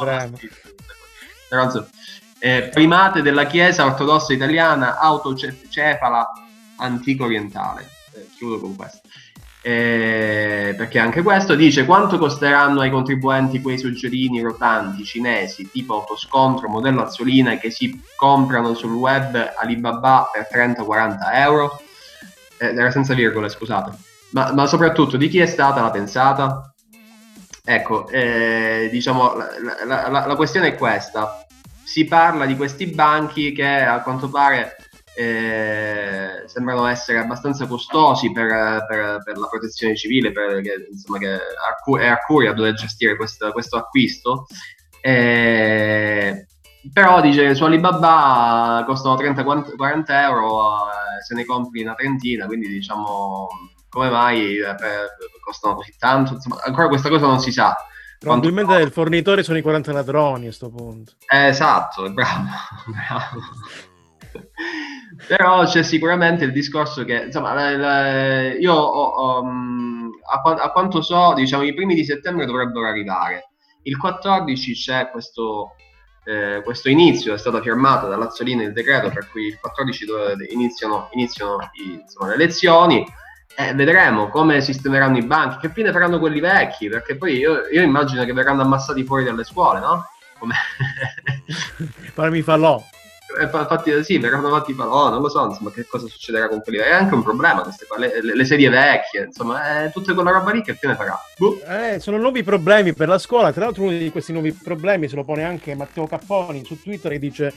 Però, 1.48 1.86
eh, 2.38 2.70
primate 2.72 3.22
della 3.22 3.46
Chiesa 3.46 3.84
ortodossa 3.84 4.32
italiana, 4.32 4.98
autocefala 4.98 6.30
antico 6.76 7.24
orientale. 7.24 7.88
Eh, 8.14 8.28
chiudo 8.36 8.58
con 8.58 8.74
questo 8.76 9.00
eh, 9.64 10.74
perché 10.76 10.98
anche 10.98 11.22
questo 11.22 11.54
dice 11.54 11.84
quanto 11.84 12.18
costeranno 12.18 12.80
ai 12.80 12.90
contribuenti 12.90 13.62
quei 13.62 13.78
suggerini 13.78 14.40
rotanti 14.40 15.04
cinesi 15.04 15.70
tipo 15.70 15.94
autoscontro 15.94 16.68
modello 16.68 17.02
azzolina 17.02 17.56
che 17.58 17.70
si 17.70 18.02
comprano 18.16 18.74
sul 18.74 18.92
web 18.92 19.52
Alibaba 19.56 20.28
per 20.32 20.48
30-40 20.52 21.16
euro? 21.34 21.80
Eh, 22.58 22.66
era 22.66 22.90
senza 22.90 23.14
virgole 23.14 23.48
scusate. 23.48 23.96
Ma, 24.30 24.52
ma, 24.52 24.66
soprattutto 24.66 25.16
di 25.16 25.28
chi 25.28 25.38
è 25.38 25.46
stata 25.46 25.80
la 25.80 25.90
pensata? 25.90 26.74
Ecco 27.64 28.08
eh, 28.08 28.88
diciamo 28.90 29.34
la, 29.86 30.08
la, 30.08 30.26
la 30.26 30.36
questione 30.36 30.68
è 30.68 30.74
questa. 30.74 31.46
Si 31.84 32.04
parla 32.06 32.46
di 32.46 32.56
questi 32.56 32.86
banchi 32.86 33.52
che 33.52 33.82
a 33.84 34.00
quanto 34.02 34.28
pare 34.28 34.76
eh, 35.14 36.42
sembrano 36.46 36.86
essere 36.86 37.18
abbastanza 37.18 37.66
costosi 37.66 38.32
per, 38.32 38.48
per, 38.86 39.22
per 39.22 39.38
la 39.38 39.46
protezione 39.46 39.96
civile, 39.96 40.32
per, 40.32 40.60
che, 40.60 40.88
insomma, 40.90 41.18
che 41.18 41.34
è 41.34 42.06
a 42.06 42.18
curia 42.18 42.52
dover 42.52 42.74
gestire 42.74 43.16
questo, 43.16 43.50
questo 43.52 43.76
acquisto. 43.76 44.46
Eh, 45.00 46.46
però 46.92 47.20
dice 47.20 47.54
su 47.54 47.64
Alibaba 47.64 48.82
costano 48.86 49.14
30-40 49.14 50.04
euro, 50.08 50.88
eh, 50.88 51.22
se 51.24 51.34
ne 51.34 51.44
compri 51.44 51.82
una 51.82 51.94
trentina, 51.94 52.46
quindi 52.46 52.68
diciamo 52.68 53.48
come 53.88 54.08
mai 54.08 54.56
eh, 54.56 54.74
costano 55.44 55.74
così 55.74 55.94
tanto? 55.98 56.34
Insomma, 56.34 56.60
ancora 56.64 56.88
questa 56.88 57.08
cosa 57.08 57.26
non 57.26 57.40
si 57.40 57.52
sa. 57.52 57.76
Probabilmente 58.18 58.74
il 58.76 58.92
fornitore 58.92 59.42
sono 59.42 59.58
i 59.58 59.62
40 59.62 59.92
ladroni 59.92 60.42
a 60.42 60.46
questo 60.46 60.70
punto. 60.70 61.12
Eh, 61.26 61.48
esatto, 61.48 62.08
bravo. 62.10 62.44
bravo. 62.86 63.40
Però 65.26 65.64
c'è 65.64 65.82
sicuramente 65.82 66.44
il 66.44 66.52
discorso 66.52 67.04
che, 67.04 67.24
insomma, 67.24 67.52
la, 67.52 67.76
la, 67.76 68.54
io 68.54 68.74
ho, 68.74 69.40
um, 69.40 70.10
a, 70.30 70.40
a, 70.54 70.70
quanto 70.70 71.02
so, 71.02 71.34
diciamo, 71.34 71.62
i 71.62 71.74
primi 71.74 71.94
di 71.94 72.04
settembre 72.04 72.46
dovrebbero 72.46 72.86
arrivare. 72.86 73.50
Il 73.82 73.98
14 73.98 74.74
c'è 74.74 75.10
questo, 75.10 75.74
eh, 76.24 76.62
questo 76.64 76.88
inizio, 76.88 77.34
è 77.34 77.38
stato 77.38 77.60
firmato 77.60 78.08
dall'Azzolina 78.08 78.62
il 78.62 78.72
decreto 78.72 79.10
per 79.10 79.28
cui 79.30 79.46
il 79.46 79.58
14 79.58 80.06
iniziano, 80.50 81.08
iniziano 81.12 81.70
i, 81.84 82.00
insomma, 82.00 82.28
le 82.28 82.34
elezioni 82.34 83.04
e 83.54 83.74
vedremo 83.74 84.28
come 84.28 84.60
sistemeranno 84.62 85.18
i 85.18 85.26
banchi, 85.26 85.58
che 85.58 85.74
fine 85.74 85.92
faranno 85.92 86.18
quelli 86.18 86.40
vecchi, 86.40 86.88
perché 86.88 87.16
poi 87.16 87.36
io, 87.36 87.66
io 87.70 87.82
immagino 87.82 88.24
che 88.24 88.32
verranno 88.32 88.62
ammassati 88.62 89.04
fuori 89.04 89.24
dalle 89.24 89.44
scuole, 89.44 89.80
no? 89.80 90.06
Come... 90.38 90.54
mi 92.30 92.42
falò 92.42 92.82
infatti 93.40 94.04
sì, 94.04 94.18
verranno 94.18 94.50
fatti 94.50 94.74
oh, 94.76 95.08
non 95.08 95.20
lo 95.20 95.28
so, 95.28 95.46
insomma, 95.46 95.70
che 95.70 95.86
cosa 95.86 96.06
succederà 96.06 96.48
con 96.48 96.60
quelli. 96.60 96.78
È 96.78 96.90
anche 96.90 97.14
un 97.14 97.22
problema 97.22 97.62
queste 97.62 97.86
qua, 97.86 97.98
le, 97.98 98.22
le, 98.22 98.44
sedie 98.44 98.68
vecchie, 98.68 99.24
insomma, 99.24 99.84
è 99.84 99.92
tutta 99.92 100.14
quella 100.14 100.30
roba 100.30 100.52
lì 100.52 100.62
che 100.62 100.74
fine 100.74 100.94
farà. 100.94 101.18
Boh. 101.36 101.60
Eh, 101.66 102.00
sono 102.00 102.18
nuovi 102.18 102.42
problemi 102.42 102.94
per 102.94 103.08
la 103.08 103.18
scuola. 103.18 103.52
Tra 103.52 103.64
l'altro, 103.64 103.84
uno 103.84 103.96
di 103.96 104.10
questi 104.10 104.32
nuovi 104.32 104.52
problemi 104.52 105.08
se 105.08 105.16
lo 105.16 105.24
pone 105.24 105.44
anche 105.44 105.74
Matteo 105.74 106.06
Capponi 106.06 106.64
su 106.64 106.80
Twitter 106.80 107.12
e 107.12 107.18
dice: 107.18 107.52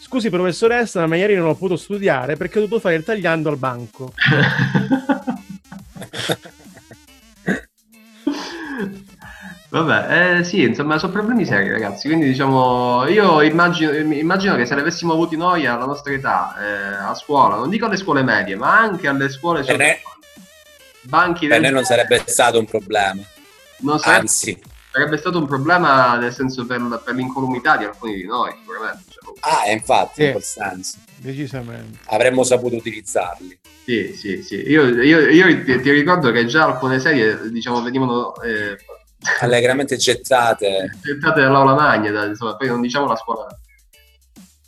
Scusi, 0.00 0.30
professoressa, 0.30 1.06
ma 1.06 1.16
ieri 1.16 1.34
non 1.34 1.48
ho 1.48 1.54
potuto 1.54 1.76
studiare 1.76 2.36
perché 2.36 2.58
ho 2.58 2.62
dovuto 2.62 2.80
fare 2.80 2.94
il 2.94 3.04
tagliando 3.04 3.48
al 3.48 3.56
banco. 3.56 4.12
Vabbè, 9.70 10.38
eh, 10.38 10.44
sì, 10.44 10.62
insomma, 10.62 10.96
sono 10.96 11.12
problemi 11.12 11.44
seri, 11.44 11.68
ragazzi. 11.68 12.08
Quindi, 12.08 12.26
diciamo, 12.26 13.06
io 13.06 13.42
immagino, 13.42 13.92
immagino 13.92 14.56
che 14.56 14.64
se 14.64 14.74
li 14.74 14.80
avessimo 14.80 15.12
avuti 15.12 15.36
noi 15.36 15.66
alla 15.66 15.84
nostra 15.84 16.12
età, 16.12 16.54
eh, 16.58 16.94
a 17.04 17.14
scuola, 17.14 17.56
non 17.56 17.68
dico 17.68 17.84
alle 17.84 17.98
scuole 17.98 18.22
medie, 18.22 18.56
ma 18.56 18.78
anche 18.78 19.08
alle 19.08 19.28
scuole 19.28 19.62
per 19.62 19.76
ne... 19.76 20.00
banchi 21.02 21.48
per 21.48 21.60
noi 21.60 21.72
non 21.72 21.84
sarebbe 21.84 22.22
stato 22.24 22.58
un 22.58 22.64
problema. 22.64 23.20
Sarebbe, 23.76 24.02
Anzi, 24.04 24.58
sarebbe 24.90 25.18
stato 25.18 25.38
un 25.38 25.46
problema 25.46 26.16
nel 26.16 26.32
senso 26.32 26.64
per, 26.64 27.02
per 27.04 27.14
l'incolumità 27.14 27.76
di 27.76 27.84
alcuni 27.84 28.14
di 28.14 28.24
noi, 28.24 28.54
sicuramente. 28.58 29.02
Cioè, 29.10 29.34
ah, 29.40 29.70
infatti, 29.70 30.14
sì. 30.14 30.24
in 30.24 30.30
quel 30.30 30.42
senso. 30.42 30.98
Decisamente. 31.16 31.98
Avremmo 32.06 32.42
saputo 32.42 32.74
utilizzarli. 32.74 33.58
Sì, 33.84 34.14
sì, 34.16 34.42
sì. 34.42 34.54
Io, 34.66 35.02
io, 35.02 35.28
io 35.28 35.62
ti, 35.62 35.78
ti, 35.80 35.90
ricordo 35.90 36.30
che 36.30 36.46
già 36.46 36.64
alcune 36.64 36.98
serie, 37.00 37.50
diciamo, 37.50 37.82
venivano... 37.82 38.34
Eh, 38.40 38.78
allegramente 39.40 39.96
gettate. 39.96 40.90
Gettate 41.02 41.40
dall'aula 41.40 41.74
magna, 41.74 42.24
insomma, 42.24 42.56
poi 42.56 42.68
non 42.68 42.80
diciamo 42.80 43.06
la 43.06 43.16
scuola. 43.16 43.46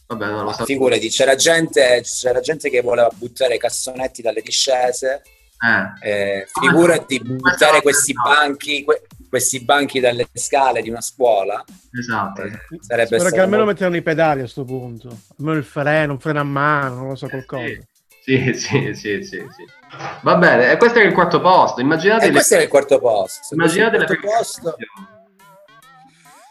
Vabbè, 0.06 0.26
non 0.26 0.44
lo 0.44 0.52
so. 0.52 0.64
Figurati, 0.64 1.08
c'era 1.08 1.36
gente, 1.36 2.02
c'era 2.02 2.40
gente 2.40 2.68
che 2.68 2.80
voleva 2.80 3.08
buttare 3.14 3.58
cassonetti 3.58 4.22
dalle 4.22 4.40
discese. 4.42 5.22
Eh. 5.62 6.10
Eh, 6.10 6.46
figurati 6.50 7.20
ah, 7.22 7.28
buttare 7.28 7.82
questi 7.82 8.12
banchi, 8.12 8.82
que- 8.82 9.06
questi 9.28 9.62
banchi 9.62 10.00
dalle 10.00 10.26
scale 10.32 10.82
di 10.82 10.90
una 10.90 11.00
scuola. 11.00 11.62
Esatto. 11.96 12.42
Eh, 12.42 12.50
sarebbe 12.80 13.18
Spero 13.18 13.30
che 13.30 13.40
almeno 13.40 13.64
molto... 13.64 13.80
mettano 13.80 13.96
i 13.96 14.02
pedali 14.02 14.38
a 14.38 14.42
questo 14.42 14.64
punto. 14.64 15.16
Almeno 15.38 15.58
il 15.58 15.64
freno, 15.64 16.12
un 16.12 16.18
freno 16.18 16.40
a 16.40 16.44
mano, 16.44 16.94
non 16.96 17.08
lo 17.08 17.14
so, 17.14 17.28
qualcosa. 17.28 17.66
Sì, 17.66 17.80
sì, 18.54 18.54
sì, 18.54 18.94
sì, 18.94 19.22
sì. 19.22 19.44
Va 20.22 20.36
bene, 20.36 20.72
e 20.72 20.76
questo 20.76 20.98
è 20.98 21.04
il 21.04 21.12
quarto 21.12 21.40
posto. 21.40 21.80
Immaginate. 21.80 22.26
E 22.26 22.30
questo 22.30 22.54
è 22.56 22.62
il 22.62 22.68
quarto 22.68 22.98
posto. 22.98 23.54
Immaginate 23.54 23.96
il 23.96 24.04
quarto 24.04 24.26
posto. 24.26 24.76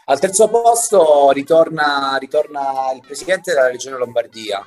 Al 0.06 0.18
terzo 0.18 0.48
posto 0.48 1.30
ritorna, 1.30 2.16
ritorna 2.18 2.90
il 2.94 3.00
presidente 3.00 3.52
della 3.54 3.68
regione 3.68 3.96
Lombardia, 3.96 4.66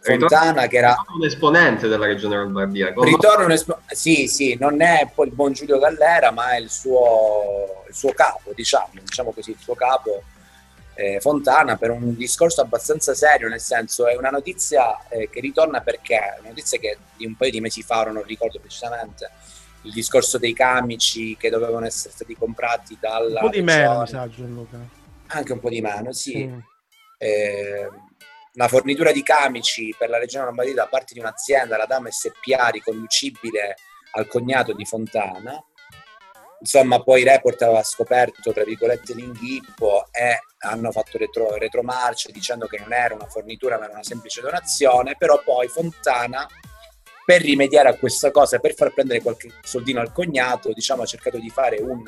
Fontana, 0.00 0.68
che 0.68 0.76
era 0.76 0.94
un 1.16 1.24
esponente 1.24 1.88
della 1.88 2.06
regione 2.06 2.36
Lombardia. 2.36 2.94
Ritorna 2.96 3.44
un 3.44 3.50
espo... 3.50 3.80
Sì, 3.88 4.28
sì, 4.28 4.56
non 4.58 4.80
è 4.80 5.10
poi 5.12 5.26
il 5.26 5.34
buon 5.34 5.52
Giulio 5.52 5.80
Gallera, 5.80 6.30
ma 6.30 6.52
è 6.52 6.58
il 6.58 6.70
suo, 6.70 7.82
il 7.88 7.94
suo 7.94 8.12
capo, 8.12 8.52
diciamo, 8.54 8.90
diciamo 8.92 9.32
così, 9.32 9.50
il 9.50 9.58
suo 9.58 9.74
capo 9.74 10.22
eh, 10.96 11.20
Fontana 11.20 11.76
per 11.76 11.90
un 11.90 12.16
discorso 12.16 12.62
abbastanza 12.62 13.14
serio, 13.14 13.48
nel 13.48 13.60
senso 13.60 14.06
è 14.06 14.16
una 14.16 14.30
notizia 14.30 15.06
eh, 15.08 15.28
che 15.28 15.40
ritorna 15.40 15.82
perché 15.82 16.16
è 16.16 16.36
una 16.40 16.48
notizia 16.48 16.78
che 16.78 16.96
di 17.16 17.26
un 17.26 17.36
paio 17.36 17.50
di 17.50 17.60
mesi 17.60 17.82
fa, 17.82 18.00
ora 18.00 18.12
non 18.12 18.24
ricordo 18.24 18.58
precisamente, 18.58 19.30
il 19.82 19.92
discorso 19.92 20.38
dei 20.38 20.54
camici 20.54 21.36
che 21.36 21.50
dovevano 21.50 21.84
essere 21.84 22.14
stati 22.14 22.34
comprati 22.34 22.96
dalla... 22.98 23.40
Un 23.40 23.50
po' 23.50 23.54
di 23.54 23.62
meno, 23.62 24.00
mi 24.00 24.06
sa 24.06 24.28
Gianluca. 24.28 24.78
Anche 25.28 25.52
un 25.52 25.60
po' 25.60 25.68
di 25.68 25.80
meno, 25.82 26.12
sì. 26.12 26.46
Mm. 26.46 26.58
Eh, 27.18 27.88
la 28.52 28.68
fornitura 28.68 29.12
di 29.12 29.22
camici 29.22 29.94
per 29.96 30.08
la 30.08 30.18
regione 30.18 30.46
Lombardia 30.46 30.74
da 30.74 30.86
parte 30.86 31.12
di 31.12 31.20
un'azienda, 31.20 31.76
la 31.76 31.84
Dama 31.84 32.10
SPA, 32.10 32.68
riconducibile 32.68 33.76
al 34.12 34.26
cognato 34.26 34.72
di 34.72 34.86
Fontana, 34.86 35.62
insomma 36.60 37.02
poi 37.02 37.22
Report 37.22 37.60
aveva 37.62 37.82
scoperto 37.82 38.52
tra 38.52 38.64
virgolette 38.64 39.14
l'inghippo 39.14 40.06
e 40.12 40.40
hanno 40.58 40.90
fatto 40.90 41.18
retro, 41.18 41.56
retromarcia 41.56 42.30
dicendo 42.32 42.66
che 42.66 42.78
non 42.78 42.92
era 42.92 43.14
una 43.14 43.26
fornitura 43.26 43.78
ma 43.78 43.84
era 43.84 43.94
una 43.94 44.02
semplice 44.02 44.40
donazione 44.40 45.16
però 45.18 45.40
poi 45.44 45.68
Fontana 45.68 46.46
per 47.24 47.42
rimediare 47.42 47.88
a 47.88 47.96
questa 47.96 48.30
cosa 48.30 48.58
per 48.58 48.74
far 48.74 48.92
prendere 48.92 49.20
qualche 49.20 49.50
soldino 49.62 50.00
al 50.00 50.12
cognato 50.12 50.72
diciamo 50.72 51.02
ha 51.02 51.06
cercato 51.06 51.38
di 51.38 51.50
fare 51.50 51.78
un 51.80 52.04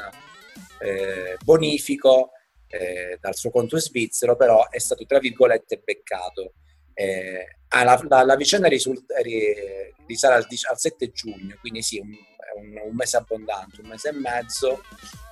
eh, 0.80 1.36
bonifico 1.44 2.30
eh, 2.68 3.18
dal 3.20 3.34
suo 3.34 3.50
conto 3.50 3.78
svizzero 3.78 4.36
però 4.36 4.68
è 4.68 4.78
stato 4.78 5.04
tra 5.06 5.18
virgolette 5.18 5.80
beccato. 5.82 6.52
Eh, 6.94 7.56
la, 7.70 8.00
la, 8.08 8.24
la, 8.24 8.36
vicenda 8.36 8.66
risulta, 8.66 9.14
risale 9.20 10.34
al, 10.34 10.46
al 10.70 10.78
7 10.78 11.10
giugno 11.12 11.56
quindi 11.60 11.80
sì 11.80 11.98
un, 12.00 12.08
un, 12.56 12.80
un, 12.82 12.94
mese 12.94 13.16
abbondante, 13.16 13.80
un 13.80 13.88
mese 13.88 14.08
e 14.08 14.12
mezzo. 14.12 14.82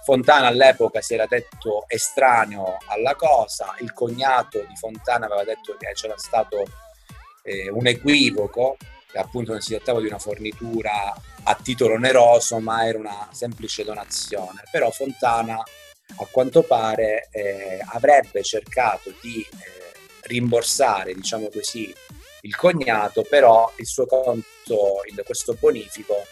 Fontana 0.03 0.47
all'epoca 0.47 1.01
si 1.01 1.15
era 1.15 1.27
detto 1.27 1.85
estraneo 1.89 2.79
alla 2.87 3.17
cosa, 3.17 3.75
il 3.81 3.93
cognato 3.93 4.61
di 4.61 4.77
Fontana 4.77 5.27
aveva 5.27 5.43
detto 5.43 5.77
che 5.77 5.91
c'era 5.95 6.17
stato 6.17 6.65
eh, 7.43 7.69
un 7.71 7.87
equivoco, 7.87 8.77
che 9.11 9.19
appunto 9.19 9.53
non 9.53 9.61
si 9.61 9.71
trattava 9.71 10.01
di 10.01 10.07
una 10.07 10.19
fornitura 10.19 11.13
a 11.43 11.55
titolo 11.55 11.95
oneroso, 11.95 12.61
ma 12.61 12.87
era 12.87 12.99
una 12.99 13.29
semplice 13.33 13.83
donazione. 13.83 14.63
Però 14.71 14.91
Fontana 14.91 15.61
a 16.19 16.27
quanto 16.31 16.63
pare 16.63 17.29
eh, 17.33 17.81
avrebbe 17.93 18.43
cercato 18.43 19.13
di 19.21 19.41
eh, 19.41 19.93
rimborsare, 20.23 21.15
diciamo 21.15 21.49
così, 21.49 21.93
il 22.43 22.55
cognato, 22.55 23.23
però 23.23 23.73
il 23.77 23.87
suo 23.87 24.07
conto, 24.07 25.03
il, 25.09 25.21
questo 25.25 25.57
bonifico 25.59 26.25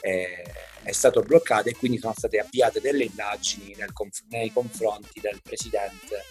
eh, 0.00 0.44
è 0.82 0.92
stato 0.92 1.22
bloccato 1.22 1.68
e 1.68 1.76
quindi 1.76 1.98
sono 1.98 2.14
state 2.16 2.38
avviate 2.38 2.80
delle 2.80 3.04
indagini 3.04 3.74
nel, 3.76 3.92
nei 4.28 4.52
confronti 4.52 5.20
del 5.20 5.40
presidente 5.42 6.24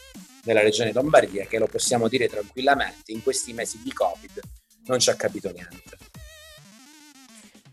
della 0.44 0.62
regione 0.62 0.94
Lombardia, 0.94 1.46
che 1.46 1.60
lo 1.60 1.68
possiamo 1.68 2.08
dire 2.08 2.28
tranquillamente, 2.28 3.12
in 3.12 3.22
questi 3.22 3.54
mesi 3.54 3.82
di 3.84 3.92
Covid 3.92 4.40
non 4.86 5.00
ci 5.00 5.10
ha 5.10 5.16
capito 5.16 5.52
niente. 5.52 5.98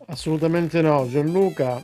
Assolutamente 0.07 0.81
no, 0.83 1.09
Gianluca. 1.09 1.81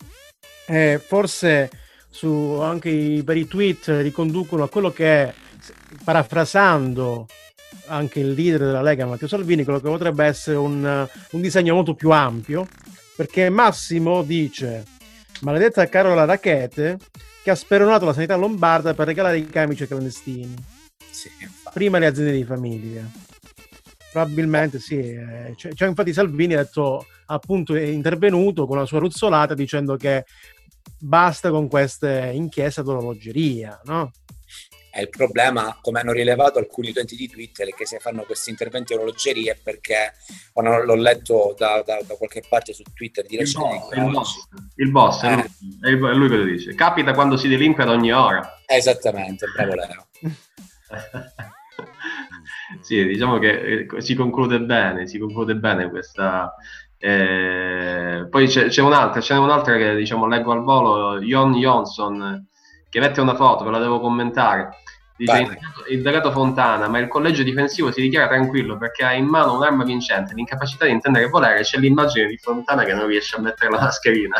Eh, 0.67 1.01
forse 1.05 1.71
su 2.11 2.59
anche 2.61 2.91
i, 2.91 3.23
per 3.23 3.37
i 3.37 3.47
tweet 3.47 3.87
riconducono 4.01 4.65
a 4.65 4.69
quello 4.69 4.91
che 4.91 5.23
è, 5.23 5.35
parafrasando 6.05 7.27
anche 7.87 8.21
il 8.21 8.33
leader 8.33 8.61
della 8.61 8.83
Lega 8.83 9.07
Matteo 9.07 9.29
Salvini, 9.29 9.65
quello 9.65 9.81
che 9.81 9.89
potrebbe 9.89 10.25
essere 10.25 10.57
un, 10.57 11.09
un 11.31 11.41
disegno 11.41 11.75
molto 11.75 11.95
più 11.95 12.11
ampio, 12.11 12.67
perché 13.21 13.51
Massimo 13.51 14.23
dice 14.23 14.83
maledetta 15.43 15.87
Carola 15.91 16.25
Rachete 16.25 16.97
che 17.43 17.51
ha 17.51 17.55
speronato 17.55 18.07
la 18.07 18.15
sanità 18.15 18.35
lombarda 18.35 18.95
per 18.95 19.09
regalare 19.09 19.37
i 19.37 19.47
camici 19.47 19.83
ai 19.83 19.89
clandestini. 19.89 20.55
Sì, 21.11 21.29
Prima 21.71 21.99
le 21.99 22.07
aziende 22.07 22.33
di 22.33 22.45
famiglia. 22.45 23.07
Probabilmente 24.11 24.79
sì. 24.79 25.01
Eh, 25.01 25.53
cioè, 25.55 25.75
cioè, 25.75 25.89
infatti 25.89 26.15
Salvini 26.15 26.55
ha 26.55 26.63
detto, 26.63 27.09
appunto, 27.27 27.75
è 27.75 27.83
intervenuto 27.83 28.67
con 28.67 28.79
la 28.79 28.87
sua 28.87 29.01
ruzzolata 29.01 29.53
dicendo 29.53 29.97
che 29.97 30.25
basta 30.99 31.51
con 31.51 31.69
queste 31.69 32.31
inchieste 32.33 32.83
d'orologeria, 32.83 33.79
no? 33.85 34.13
È 34.91 35.01
il 35.01 35.09
problema, 35.09 35.79
come 35.81 36.01
hanno 36.01 36.13
rilevato 36.13 36.59
alcuni 36.59 36.91
utenti 36.91 37.17
di 37.17 37.29
Twitter, 37.29 37.73
che 37.75 37.87
se 37.87 37.99
fanno 37.99 38.25
questi 38.25 38.51
interventi 38.51 38.93
orologerie 38.93 39.59
perché 39.63 40.13
non, 40.55 40.85
l'ho 40.85 40.95
letto 40.97 41.55
da, 41.57 41.83
da, 41.85 42.01
da, 42.07 42.15
qualche 42.17 42.43
parte 42.49 42.73
su 42.73 42.83
Twitter 42.95 43.25
di 43.27 43.37
il 43.37 43.51
boss, 43.53 43.95
il 43.95 44.11
boss, 44.11 44.49
il 44.77 44.91
boss 44.91 45.23
eh. 45.23 45.51
è, 45.83 45.91
lui, 45.91 46.11
è 46.11 46.15
lui 46.15 46.29
che 46.29 46.37
lo 46.37 46.45
dice. 46.45 46.75
Capita 46.75 47.13
quando 47.13 47.37
si 47.37 47.49
delinque 47.49 47.85
ad 47.85 47.91
ogni 47.91 48.13
ora. 48.13 48.61
Esattamente, 48.67 49.47
bravo 49.55 49.75
Leo. 49.75 50.09
sì, 52.83 53.05
diciamo 53.05 53.39
che 53.39 53.87
eh, 53.89 54.01
si 54.01 54.15
conclude 54.15 54.61
bene, 54.61 55.07
si 55.07 55.19
conclude 55.19 55.55
bene 55.55 55.89
questa, 55.89 56.55
eh, 57.03 58.27
poi 58.29 58.47
c'è, 58.47 58.67
c'è, 58.67 58.83
un'altra, 58.83 59.21
c'è 59.21 59.37
un'altra 59.37 59.77
che 59.79 59.95
diciamo 59.95 60.27
leggo 60.27 60.53
al 60.53 60.63
volo, 60.63 61.19
Jon 61.21 61.55
Johnson, 61.55 62.47
che 62.91 63.01
mette 63.01 63.21
una 63.21 63.35
foto, 63.35 63.65
ve 63.65 63.71
la 63.71 63.79
devo 63.79 64.01
commentare. 64.01 64.77
Dice 65.17 65.59
il 65.91 66.01
delegato 66.01 66.33
Fontana, 66.33 66.89
ma 66.89 66.99
il 66.99 67.07
collegio 67.07 67.43
difensivo 67.43 67.93
si 67.93 68.01
dichiara 68.01 68.27
tranquillo 68.27 68.79
perché 68.79 69.05
ha 69.05 69.13
in 69.13 69.27
mano 69.27 69.55
un'arma 69.55 69.85
vincente, 69.85 70.33
l'incapacità 70.35 70.87
di 70.87 70.93
intendere 70.93 71.29
volere, 71.29 71.61
c'è 71.61 71.77
l'immagine 71.77 72.27
di 72.27 72.39
Fontana 72.39 72.85
che 72.85 72.95
non 72.95 73.07
riesce 73.07 73.37
a 73.37 73.41
mettere 73.41 73.71
la 73.71 73.81
mascherina. 73.81 74.37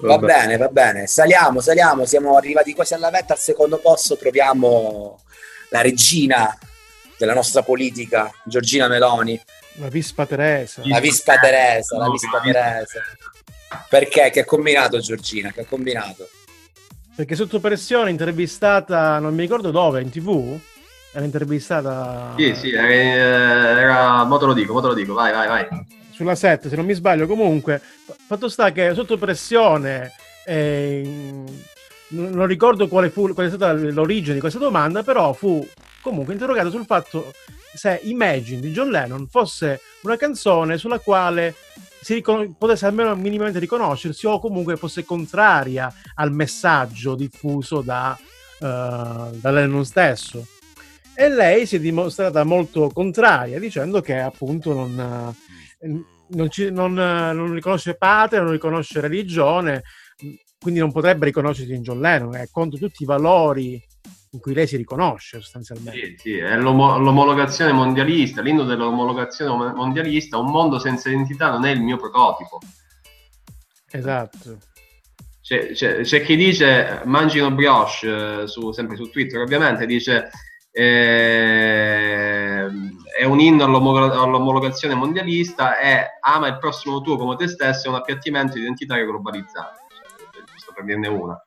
va 0.00 0.18
bene, 0.18 0.56
va 0.56 0.66
bene, 0.66 1.06
saliamo, 1.06 1.60
saliamo, 1.60 2.04
siamo 2.04 2.36
arrivati 2.36 2.74
quasi 2.74 2.94
alla 2.94 3.10
vetta, 3.10 3.34
al 3.34 3.38
secondo 3.38 3.78
posto 3.78 4.16
troviamo 4.16 5.20
la 5.68 5.80
regina 5.80 6.58
della 7.16 7.34
nostra 7.34 7.62
politica, 7.62 8.32
Giorgina 8.44 8.88
Meloni. 8.88 9.40
La 9.74 9.88
Vispa 9.88 10.26
Teresa. 10.26 10.82
La 10.86 10.98
Vispa 10.98 11.38
Teresa, 11.38 11.98
la 11.98 12.10
Vispa 12.10 12.40
Teresa. 12.40 13.00
Perché? 13.88 14.30
Che 14.30 14.40
ha 14.40 14.44
combinato 14.44 14.98
Giorgina? 14.98 15.50
Che 15.52 15.60
ha 15.60 15.64
combinato? 15.64 16.28
Perché 17.14 17.34
sotto 17.34 17.60
pressione, 17.60 18.10
intervistata, 18.10 19.18
non 19.18 19.34
mi 19.34 19.42
ricordo 19.42 19.70
dove, 19.70 20.00
in 20.00 20.10
tv? 20.10 20.58
Era 21.12 21.24
intervistata... 21.24 22.34
Sì, 22.36 22.54
sì, 22.54 22.70
era, 22.72 22.88
era... 22.88 24.24
mo 24.24 24.38
te 24.38 24.46
lo 24.46 24.52
dico, 24.52 24.72
mo 24.72 24.80
te 24.80 24.86
lo 24.88 24.94
dico, 24.94 25.14
vai, 25.14 25.32
vai, 25.32 25.48
vai. 25.48 25.66
Sulla 26.10 26.34
7, 26.34 26.68
se 26.68 26.76
non 26.76 26.84
mi 26.84 26.94
sbaglio, 26.94 27.26
comunque, 27.26 27.80
fatto 28.26 28.48
sta 28.48 28.72
che 28.72 28.94
sotto 28.94 29.18
pressione... 29.18 30.12
Eh, 30.46 31.44
non 32.10 32.46
ricordo 32.46 32.88
quale, 32.88 33.10
fu, 33.10 33.32
qual 33.34 33.46
è 33.46 33.50
stata 33.50 33.72
l'origine 33.72 34.34
di 34.34 34.40
questa 34.40 34.58
domanda, 34.58 35.02
però 35.02 35.32
fu 35.32 35.66
comunque 36.00 36.32
interrogato 36.32 36.70
sul 36.70 36.84
fatto 36.84 37.32
se 37.74 38.00
Imagine 38.04 38.60
di 38.60 38.72
John 38.72 38.90
Lennon 38.90 39.26
fosse 39.28 39.80
una 40.02 40.16
canzone 40.16 40.78
sulla 40.78 40.98
quale 40.98 41.54
si 42.00 42.14
ricon- 42.14 42.56
potesse 42.56 42.86
almeno 42.86 43.14
minimamente 43.14 43.58
riconoscersi 43.58 44.26
o 44.26 44.40
comunque 44.40 44.76
fosse 44.76 45.04
contraria 45.04 45.92
al 46.14 46.32
messaggio 46.32 47.14
diffuso 47.14 47.82
da, 47.82 48.18
uh, 48.18 48.64
da 48.64 49.50
Lennon 49.50 49.84
stesso. 49.84 50.46
E 51.14 51.28
lei 51.28 51.66
si 51.66 51.76
è 51.76 51.80
dimostrata 51.80 52.44
molto 52.44 52.88
contraria, 52.88 53.58
dicendo 53.58 54.00
che 54.00 54.18
appunto 54.18 54.72
non, 54.72 55.34
non, 56.28 56.50
ci, 56.50 56.70
non, 56.70 56.94
non 56.94 57.52
riconosce 57.52 57.94
patria, 57.94 58.40
non 58.40 58.52
riconosce 58.52 59.00
religione, 59.00 59.82
quindi 60.58 60.80
non 60.80 60.92
potrebbe 60.92 61.26
riconoscersi 61.26 61.74
in 61.74 61.82
John 61.82 62.00
Lennon, 62.00 62.36
è 62.36 62.48
contro 62.50 62.78
tutti 62.78 63.02
i 63.02 63.06
valori 63.06 63.82
in 64.32 64.40
cui 64.40 64.54
lei 64.54 64.66
si 64.66 64.76
riconosce 64.76 65.40
sostanzialmente. 65.40 65.98
Sì, 65.98 66.16
sì, 66.18 66.36
è 66.36 66.56
l'om- 66.56 67.02
l'omologazione 67.02 67.72
mondialista, 67.72 68.42
l'inno 68.42 68.64
dell'omologazione 68.64 69.72
mondialista, 69.72 70.38
un 70.38 70.50
mondo 70.50 70.78
senza 70.78 71.08
identità 71.08 71.50
non 71.50 71.64
è 71.64 71.70
il 71.70 71.80
mio 71.80 71.96
prototipo. 71.96 72.60
Esatto. 73.90 74.58
C'è, 75.42 75.72
c'è, 75.72 76.02
c'è 76.02 76.22
chi 76.22 76.36
dice, 76.36 77.02
mangino 77.06 77.50
brioche, 77.50 78.42
eh, 78.42 78.46
su, 78.46 78.70
sempre 78.70 78.96
su 78.96 79.10
Twitter 79.10 79.40
ovviamente, 79.40 79.84
dice 79.84 80.30
eh, 80.70 82.68
è 83.18 83.24
un 83.24 83.40
inno 83.40 83.64
all'omologazione 83.64 84.94
mondialista 84.94 85.80
e 85.80 86.06
ama 86.20 86.46
il 86.46 86.58
prossimo 86.58 87.00
tuo 87.00 87.16
come 87.16 87.34
te 87.34 87.48
stesso, 87.48 87.86
è 87.86 87.90
un 87.90 87.96
appiattimento 87.96 88.56
identitario 88.58 89.06
globalizzato. 89.06 89.80
Giusto 90.52 90.72
per 90.72 90.84
dirne 90.84 91.08
una. 91.08 91.42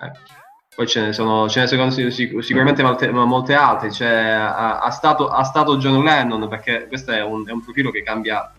Ecco 0.00 0.35
poi 0.76 0.86
ce 0.86 1.00
ne 1.00 1.12
sono, 1.14 1.48
ce 1.48 1.60
ne 1.60 1.66
sono 1.66 1.90
sicuramente 1.90 2.82
molte, 2.82 3.10
molte 3.10 3.54
altre, 3.54 3.90
cioè, 3.90 4.08
ha, 4.08 4.80
ha, 4.80 4.90
stato, 4.90 5.28
ha, 5.30 5.42
stato, 5.42 5.78
John 5.78 6.04
Lennon, 6.04 6.46
perché 6.48 6.84
questo 6.86 7.12
è 7.12 7.22
un, 7.22 7.48
è 7.48 7.50
un 7.50 7.62
profilo 7.62 7.90
che 7.90 8.02
cambia 8.02 8.52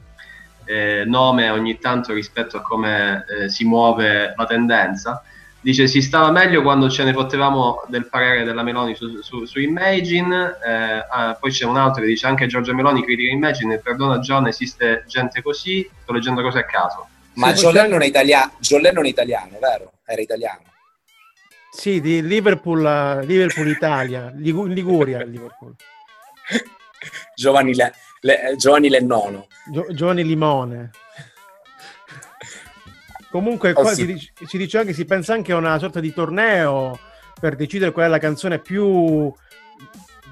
eh, 0.66 1.04
nome 1.06 1.52
ogni 1.52 1.78
tanto 1.78 2.14
rispetto 2.14 2.58
a 2.58 2.62
come 2.62 3.24
eh, 3.30 3.50
si 3.50 3.66
muove 3.66 4.34
la 4.36 4.46
tendenza. 4.48 5.22
Dice 5.62 5.88
si 5.88 6.02
stava 6.02 6.32
meglio 6.32 6.64
quando 6.64 6.90
ce 6.90 7.04
ne 7.04 7.14
fottevamo 7.14 7.84
del 7.88 8.08
parere 8.08 8.44
della 8.44 8.64
Meloni 8.64 8.96
su, 8.96 9.22
su, 9.22 9.46
su 9.46 9.60
Imagine, 9.60 10.58
eh, 10.66 11.06
ah, 11.08 11.38
poi 11.40 11.52
c'è 11.52 11.66
un 11.66 11.78
altro 11.78 12.02
che 12.02 12.08
dice 12.08 12.26
anche 12.26 12.48
Giorgia 12.48 12.74
Meloni 12.74 13.04
critica 13.04 13.32
Imagine, 13.32 13.78
perdona 13.78 14.18
John, 14.18 14.48
esiste 14.48 15.04
gente 15.06 15.44
così, 15.44 15.88
sto 16.02 16.14
leggendo 16.14 16.42
cose 16.42 16.58
a 16.58 16.66
caso. 16.66 17.08
Ma 17.34 17.54
John 17.54 17.74
Lennon, 17.74 18.02
è 18.02 18.08
italia- 18.08 18.50
John 18.58 18.82
Lennon 18.82 19.06
è 19.06 19.10
italiano, 19.10 19.60
vero? 19.62 19.92
Era 20.04 20.22
italiano. 20.22 20.62
Sì, 21.78 22.02
di 22.02 22.24
Liverpool, 22.24 22.82
Liverpool 23.24 23.68
Italia, 23.68 24.32
Ligu- 24.36 24.68
Liguria. 24.68 25.24
Liverpool. 25.24 25.76
Giovanni, 27.36 27.76
Le, 27.76 27.94
Le, 28.22 28.56
Giovanni 28.58 28.90
Lennono. 28.90 29.46
Gio- 29.72 29.86
Giovanni 29.94 30.26
Limone. 30.26 30.90
Comunque 33.30 33.74
oh, 33.74 33.82
qua 33.82 33.94
sì. 33.94 34.02
si, 34.02 34.06
dice, 34.08 34.34
si, 34.48 34.58
dice 34.58 34.80
anche, 34.80 34.94
si 34.94 35.06
pensa 35.06 35.34
anche 35.34 35.52
a 35.52 35.58
una 35.58 35.78
sorta 35.78 36.00
di 36.00 36.12
torneo 36.12 36.98
per 37.40 37.56
decidere 37.56 37.92
qual 37.92 38.08
è 38.08 38.10
la 38.10 38.18
canzone 38.18 38.58
più, 38.58 39.32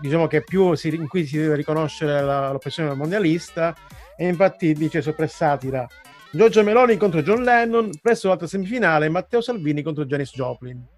diciamo 0.01 0.25
che 0.25 0.41
più 0.41 0.73
si, 0.73 0.95
in 0.95 1.08
cui 1.08 1.27
si 1.27 1.38
deve 1.38 1.58
riconoscere 1.58 2.23
la, 2.23 2.51
l'oppressione 2.51 2.91
mondialista 2.95 3.75
e 4.17 4.27
infatti 4.27 4.73
dice 4.73 5.03
sopra 5.03 5.27
satira 5.27 5.86
Giorgio 6.31 6.63
Meloni 6.63 6.97
contro 6.97 7.21
John 7.21 7.43
Lennon, 7.43 7.91
presso 8.01 8.29
l'altra 8.29 8.47
semifinale 8.47 9.10
Matteo 9.10 9.41
Salvini 9.41 9.84
contro 9.84 10.05
Janis 10.05 10.31
Joplin. 10.34 10.94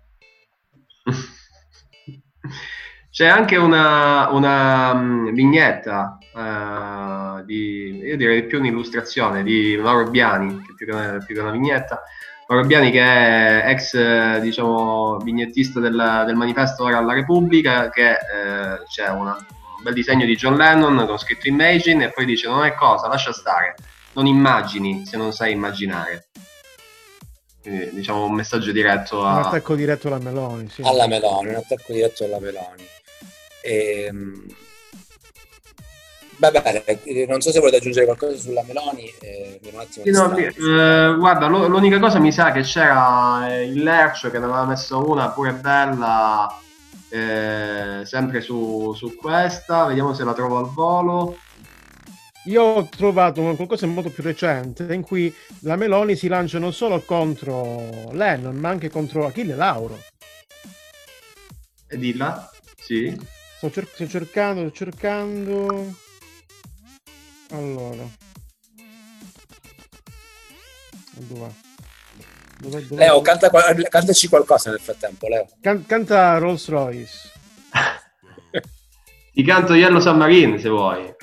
C'è 3.10 3.26
anche 3.26 3.56
una, 3.56 4.30
una 4.30 4.91
um, 4.91 5.34
vignetta, 5.34 6.20
uh, 6.34 7.43
di, 7.46 8.00
io 8.04 8.15
direi 8.15 8.46
più 8.46 8.60
un'illustrazione 8.60 9.41
di 9.41 9.78
Mauro 9.82 10.10
Biani, 10.10 10.62
che 10.62 10.74
più 10.76 10.86
che 10.86 10.93
una, 10.93 11.24
più 11.26 11.34
che 11.34 11.41
una 11.41 11.52
vignetta. 11.52 12.04
Mauro 12.48 12.65
Biani 12.65 12.91
che 12.91 13.02
è 13.02 13.63
ex 13.70 14.39
diciamo, 14.39 15.17
vignettista 15.17 15.80
del, 15.80 16.24
del 16.26 16.36
manifesto 16.36 16.84
Ora 16.84 17.00
alla 17.00 17.13
Repubblica, 17.13 17.89
che 17.89 18.12
eh, 18.12 18.84
c'è 18.88 19.10
una, 19.10 19.36
un 19.78 19.84
bel 19.84 19.93
disegno 19.93 20.26
di 20.26 20.36
John 20.36 20.56
Lennon 20.56 21.06
con 21.08 21.17
scritto 21.17 21.48
Imagine 21.48 22.06
e 22.06 22.12
poi 22.12 22.26
dice 22.26 22.48
non 22.48 22.65
è 22.65 22.76
cosa, 22.76 23.08
lascia 23.08 23.34
stare, 23.34 23.76
non 24.13 24.28
immagini 24.28 25.06
se 25.06 25.17
non 25.17 25.34
sai 25.34 25.54
immaginare. 25.54 26.28
Quindi, 27.67 27.89
diciamo 27.91 28.23
un 28.23 28.34
messaggio 28.34 28.71
diretto 28.71 29.25
a... 29.25 29.34
Un 29.34 29.43
attacco 29.43 29.75
diretto 29.75 30.08
alla 30.08 30.19
Meloni, 30.19 30.69
sì. 30.69 30.82
Alla 30.86 31.06
Meloni, 31.06 31.49
un 31.49 31.56
attacco 31.56 31.91
diretto 31.91 32.23
alla 32.23 32.39
Meloni. 32.39 32.88
E, 33.62 34.03
ehm, 34.08 34.45
Vabbè, 36.38 36.84
eh, 37.03 37.25
non 37.27 37.41
so 37.41 37.51
se 37.51 37.60
volete 37.60 37.77
aggiungere 37.77 38.06
qualcosa 38.06 38.38
sulla 38.38 38.63
Meloni. 38.65 39.12
Eh, 39.19 39.60
un 39.73 39.80
attimo 39.80 40.06
no, 40.06 40.38
eh, 40.38 41.15
guarda, 41.17 41.47
lo, 41.47 41.67
l'unica 41.67 41.99
cosa 41.99 42.19
mi 42.19 42.32
sa 42.32 42.51
che 42.51 42.62
c'era 42.62 43.51
eh, 43.51 43.63
il 43.63 43.84
Lercio 43.84 44.30
che 44.30 44.38
ne 44.38 44.45
aveva 44.45 44.63
messo 44.63 45.10
una 45.10 45.30
pure 45.32 45.53
bella, 45.53 46.47
eh, 47.10 48.01
sempre 48.06 48.39
su, 48.39 48.93
su, 48.95 49.15
questa. 49.15 49.86
Vediamo 49.86 50.13
se 50.13 50.23
la 50.23 50.34
trovo 50.34 50.58
al 50.58 50.69
volo. 50.71 51.38
Io 52.47 52.62
ho 52.63 52.88
trovato 52.88 53.41
qualcosa 53.55 53.86
di 53.86 53.91
molto 53.91 54.10
più 54.10 54.23
recente 54.23 54.93
in 54.93 55.01
cui 55.01 55.33
la 55.62 55.75
Meloni 55.75 56.15
si 56.15 56.29
lancia 56.29 56.60
non 56.60 56.71
solo 56.71 57.01
contro 57.01 58.10
Lennon, 58.13 58.55
ma 58.55 58.69
anche 58.69 58.89
contro 58.89 59.25
Achille 59.25 59.55
Lauro. 59.55 60.01
E 61.88 61.97
dilla? 61.97 62.49
Sì. 62.79 63.15
Sto, 63.57 63.69
cer- 63.69 63.93
sto 63.93 64.07
cercando, 64.07 64.62
sto 64.62 64.71
cercando. 64.86 65.93
Allora. 67.51 68.07
Dov'è? 71.15 71.49
Dov'è, 72.60 72.81
dov'è? 72.81 72.99
Leo, 73.01 73.21
canta, 73.21 73.49
cantaci 73.89 74.27
qualcosa 74.29 74.69
nel 74.69 74.79
frattempo, 74.79 75.27
Leo. 75.27 75.47
Can- 75.60 75.86
canta 75.86 76.38
Rolls 76.38 76.69
Royce. 76.69 77.29
Ti 79.33 79.43
canto 79.43 79.73
Yellow 79.73 79.99
Submarine 79.99 80.57
se 80.60 80.69
vuoi. 80.69 81.13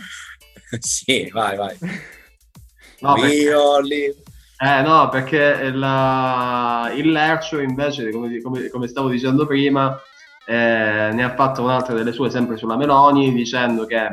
sì, 0.81 1.29
vai, 1.33 1.57
vai. 1.57 1.77
No, 3.01 3.15
perché... 3.15 4.15
Eh 4.57 4.83
no, 4.83 5.09
perché 5.09 5.71
la... 5.71 6.93
il 6.95 7.11
Lercio 7.11 7.59
invece, 7.59 8.11
come, 8.11 8.41
come, 8.41 8.69
come 8.69 8.87
stavo 8.87 9.09
dicendo 9.09 9.47
prima, 9.47 10.01
eh, 10.47 11.11
ne 11.13 11.25
ha 11.25 11.35
fatto 11.35 11.63
un'altra 11.63 11.95
delle 11.95 12.13
sue 12.13 12.31
sempre 12.31 12.57
sulla 12.57 12.77
Meloni 12.77 13.33
dicendo 13.33 13.85
che 13.85 14.09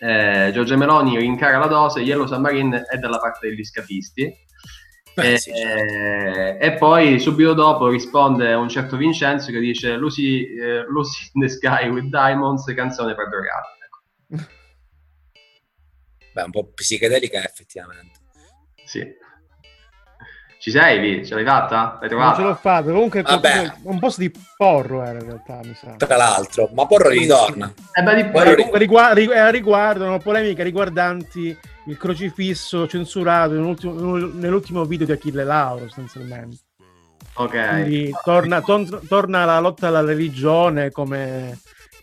eh, 0.00 0.50
Giorgia 0.52 0.76
Meloni 0.76 1.16
rincara 1.18 1.58
la 1.58 1.66
dose, 1.66 2.00
Yellow 2.00 2.26
Submarine 2.26 2.84
è 2.88 2.98
dalla 2.98 3.18
parte 3.18 3.48
degli 3.48 3.64
scafisti. 3.64 4.32
Beh, 5.14 5.32
e, 5.32 5.38
sì, 5.38 5.52
certo. 5.52 6.64
e, 6.64 6.72
poi 6.74 7.18
subito 7.18 7.52
dopo 7.52 7.88
risponde 7.88 8.54
un 8.54 8.68
certo 8.68 8.96
Vincenzo 8.96 9.50
che 9.50 9.58
dice 9.58 9.96
Lucy, 9.96 10.44
eh, 10.44 10.84
Lucy 10.88 11.30
in 11.32 11.40
the 11.40 11.48
Sky 11.48 11.88
with 11.88 12.04
Diamonds, 12.04 12.64
canzone 12.74 13.14
per 13.16 13.28
drogare. 13.28 13.77
Beh, 16.38 16.44
un 16.44 16.50
po' 16.52 16.70
psichedelica 16.72 17.44
effettivamente. 17.44 18.20
Sì. 18.84 19.04
Ci 20.60 20.70
sei, 20.70 21.00
Vi? 21.00 21.26
Ce 21.26 21.34
l'hai 21.34 21.44
fatta? 21.44 21.98
L'hai 22.00 22.08
trovata? 22.08 22.30
Non 22.30 22.36
ce 22.36 22.42
l'ho 22.42 22.54
fatta. 22.54 22.92
Comunque 22.92 23.22
Vabbè. 23.22 23.72
un 23.82 23.98
posto 23.98 24.20
di 24.20 24.32
porro 24.56 25.02
era 25.02 25.18
in 25.18 25.24
realtà, 25.24 25.60
mi 25.64 25.74
sa. 25.74 25.94
Tra 25.96 26.16
l'altro, 26.16 26.70
ma 26.74 26.86
porro 26.86 27.08
ritorna. 27.08 27.72
Eh, 27.92 28.02
beh, 28.02 28.14
di 28.14 28.28
porro 28.28 28.54
comunque 28.54 28.78
riguarda, 28.78 29.14
riguarda, 29.14 29.50
riguardano 29.50 30.18
polemiche 30.18 30.62
riguardanti 30.62 31.58
il 31.86 31.96
crocifisso 31.96 32.86
censurato 32.86 33.54
nell'ultimo 33.54 34.84
video 34.84 35.06
di 35.06 35.12
Achille 35.12 35.42
Lauro, 35.42 35.86
sostanzialmente. 35.86 36.58
Ok. 37.34 37.68
Quindi 37.70 38.12
torna, 38.22 38.60
torna 38.60 39.44
la 39.44 39.58
lotta 39.58 39.88
alla 39.88 40.04
religione 40.04 40.90
come, 40.90 41.58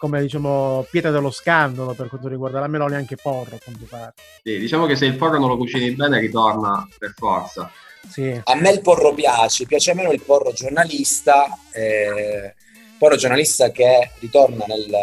come 0.06 0.22
diciamo 0.22 0.86
pietra 0.92 1.10
dello 1.10 1.32
scandalo 1.32 1.94
per 1.94 2.10
quanto 2.10 2.28
riguarda 2.28 2.60
la 2.60 2.68
Meloni 2.68 2.94
anche 2.94 3.16
porro 3.16 3.56
a 3.56 3.60
quanto 3.64 3.86
pare. 3.90 4.14
Sì, 4.44 4.60
diciamo 4.60 4.86
che 4.86 4.96
se 4.96 5.06
il 5.06 5.16
porro 5.16 5.40
non 5.40 5.50
lo 5.50 5.58
cucini 5.58 5.92
bene 5.96 6.20
ritorna 6.20 6.88
per 6.98 7.14
forza. 7.18 7.72
Sì. 8.08 8.40
A 8.44 8.56
me 8.56 8.70
il 8.70 8.82
porro 8.82 9.16
piace, 9.16 9.66
piace 9.66 9.96
meno 9.96 10.12
il 10.12 10.22
porro 10.22 10.52
giornalista, 10.54 11.46
eh, 11.72 12.54
porro 13.00 13.16
giornalista 13.16 13.72
che 13.72 14.12
ritorna 14.20 14.66
nel, 14.68 14.94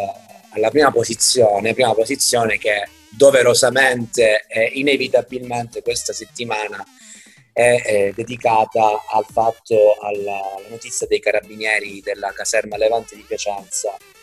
alla 0.51 0.71
prima 0.71 0.93
posizione, 0.93 1.75
prima 1.75 1.95
posizione 1.95 2.59
che 2.59 2.89
doverosamente 3.11 4.47
e 4.47 4.71
inevitabilmente 4.75 5.83
questa 5.83 6.13
settimana 6.13 6.85
è, 7.53 7.83
è, 7.83 8.13
dedicata 8.15 9.03
al 9.11 9.27
fatto, 9.29 9.97
alla, 10.01 10.39
alla, 10.57 10.69
notizia 10.69 11.09
dei 11.09 11.19
carabinieri 11.19 12.01
della 12.03 12.33
caserma 12.33 12.77
Levante 12.77 13.17
di 13.17 13.25
Piacenza, 13.27 13.97
eh, 13.97 14.22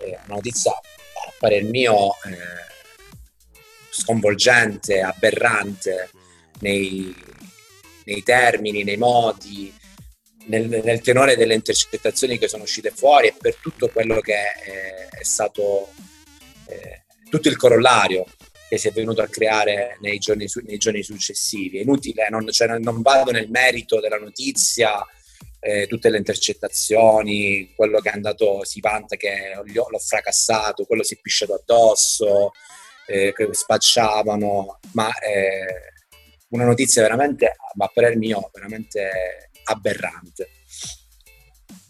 una 0.00 0.34
notizia 0.34 0.72
a 0.72 1.32
parer 1.38 1.64
mio 1.64 2.12
eh, 2.24 2.66
sconvolgente, 3.90 5.00
aberrante 5.00 6.10
nei, 6.60 7.14
nei 8.04 8.22
termini, 8.22 8.84
nei 8.84 8.96
modi, 8.96 9.72
nel, 10.46 10.68
nel, 10.68 11.00
tenore 11.00 11.36
delle 11.36 11.54
intercettazioni 11.54 12.38
che 12.38 12.48
sono 12.48 12.62
uscite 12.62 12.90
fuori 12.90 13.28
e 13.28 13.34
per 13.38 13.56
tutto 13.56 13.88
quello 13.88 14.20
che 14.20 14.34
è, 14.34 15.08
è 15.08 15.24
stato 15.24 15.92
eh, 16.66 17.04
tutto 17.28 17.48
il 17.48 17.56
corollario 17.56 18.24
che 18.68 18.78
si 18.78 18.88
è 18.88 18.92
venuto 18.92 19.22
a 19.22 19.28
creare 19.28 19.96
nei 20.00 20.18
giorni, 20.18 20.46
nei 20.66 20.76
giorni 20.76 21.02
successivi. 21.02 21.78
È 21.78 21.82
inutile, 21.82 22.28
non, 22.28 22.50
cioè, 22.50 22.78
non, 22.78 23.00
vado 23.00 23.30
nel 23.30 23.48
merito 23.48 23.98
della 23.98 24.18
notizia, 24.18 25.04
eh, 25.60 25.86
tutte 25.86 26.10
le 26.10 26.18
intercettazioni, 26.18 27.72
quello 27.74 28.00
che 28.00 28.10
è 28.10 28.14
andato, 28.14 28.64
si 28.64 28.80
vanta 28.80 29.16
che 29.16 29.52
l'ho 29.64 29.98
fracassato, 29.98 30.84
quello 30.84 31.02
si 31.02 31.14
è 31.14 31.18
pisciato 31.20 31.54
addosso, 31.54 32.52
eh, 33.06 33.32
che 33.34 33.48
spacciavano, 33.52 34.78
ma 34.92 35.08
eh, 35.18 35.92
una 36.50 36.64
notizia 36.64 37.02
veramente, 37.02 37.46
a 37.46 37.90
parer 37.92 38.16
mio, 38.16 38.50
veramente 38.52 39.50
aberrante. 39.64 40.50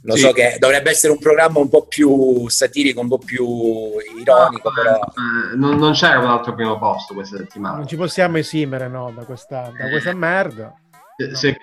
Lo 0.03 0.15
sì. 0.15 0.23
so 0.23 0.33
che 0.33 0.57
dovrebbe 0.59 0.91
essere 0.91 1.13
un 1.13 1.19
programma 1.19 1.59
un 1.59 1.69
po' 1.69 1.87
più 1.87 2.49
satirico, 2.49 3.01
un 3.01 3.09
po' 3.09 3.19
più 3.19 3.45
ironico, 4.19 4.69
no, 4.69 4.75
però... 4.75 4.95
Eh, 4.95 5.57
non, 5.57 5.77
non, 5.77 5.93
c'era 5.93 6.21
un 6.21 6.27
altro 6.27 6.55
primo 6.55 6.79
posto 6.79 7.15
questa 7.15 7.37
settimana. 7.37 7.79
Non 7.79 7.89
ci 7.89 7.97
possiamo 7.97 8.39
esimere 8.39 8.89
no, 8.89 9.13
da, 9.15 9.25
questa, 9.25 9.73
da 9.77 9.89
questa 9.89 10.15
merda. 10.15 10.73
Se, 11.21 11.35
se, 11.35 11.59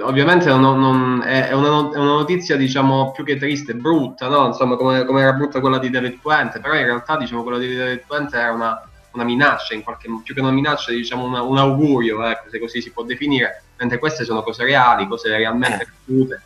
ovviamente 0.00 0.46
non, 0.46 0.80
non, 0.80 1.22
è, 1.22 1.52
una, 1.52 1.92
è, 1.92 1.98
una, 1.98 2.12
notizia 2.14 2.56
diciamo 2.56 3.12
più 3.12 3.22
che 3.22 3.36
triste, 3.36 3.74
brutta, 3.74 4.28
no? 4.28 4.46
insomma 4.46 4.76
come, 4.76 5.04
come, 5.04 5.20
era 5.20 5.34
brutta 5.34 5.60
quella 5.60 5.78
di 5.78 5.90
David 5.90 6.20
Puente, 6.20 6.58
però 6.58 6.74
in 6.74 6.86
realtà 6.86 7.18
diciamo 7.18 7.42
quella 7.42 7.58
di 7.58 7.76
David 7.76 8.04
Puente 8.06 8.38
era 8.38 8.52
una, 8.52 8.82
una 9.12 9.24
minaccia, 9.24 9.74
in 9.74 9.82
qualche, 9.82 10.08
più 10.22 10.32
che 10.32 10.40
una 10.40 10.52
minaccia, 10.52 10.90
diciamo 10.90 11.24
una, 11.24 11.42
un 11.42 11.58
augurio, 11.58 12.24
ecco, 12.24 12.48
se 12.48 12.58
così 12.58 12.80
si 12.80 12.92
può 12.92 13.02
definire, 13.02 13.64
mentre 13.76 13.98
queste 13.98 14.24
sono 14.24 14.42
cose 14.42 14.64
reali, 14.64 15.06
cose 15.06 15.28
realmente 15.28 15.82
accadute. 15.82 16.40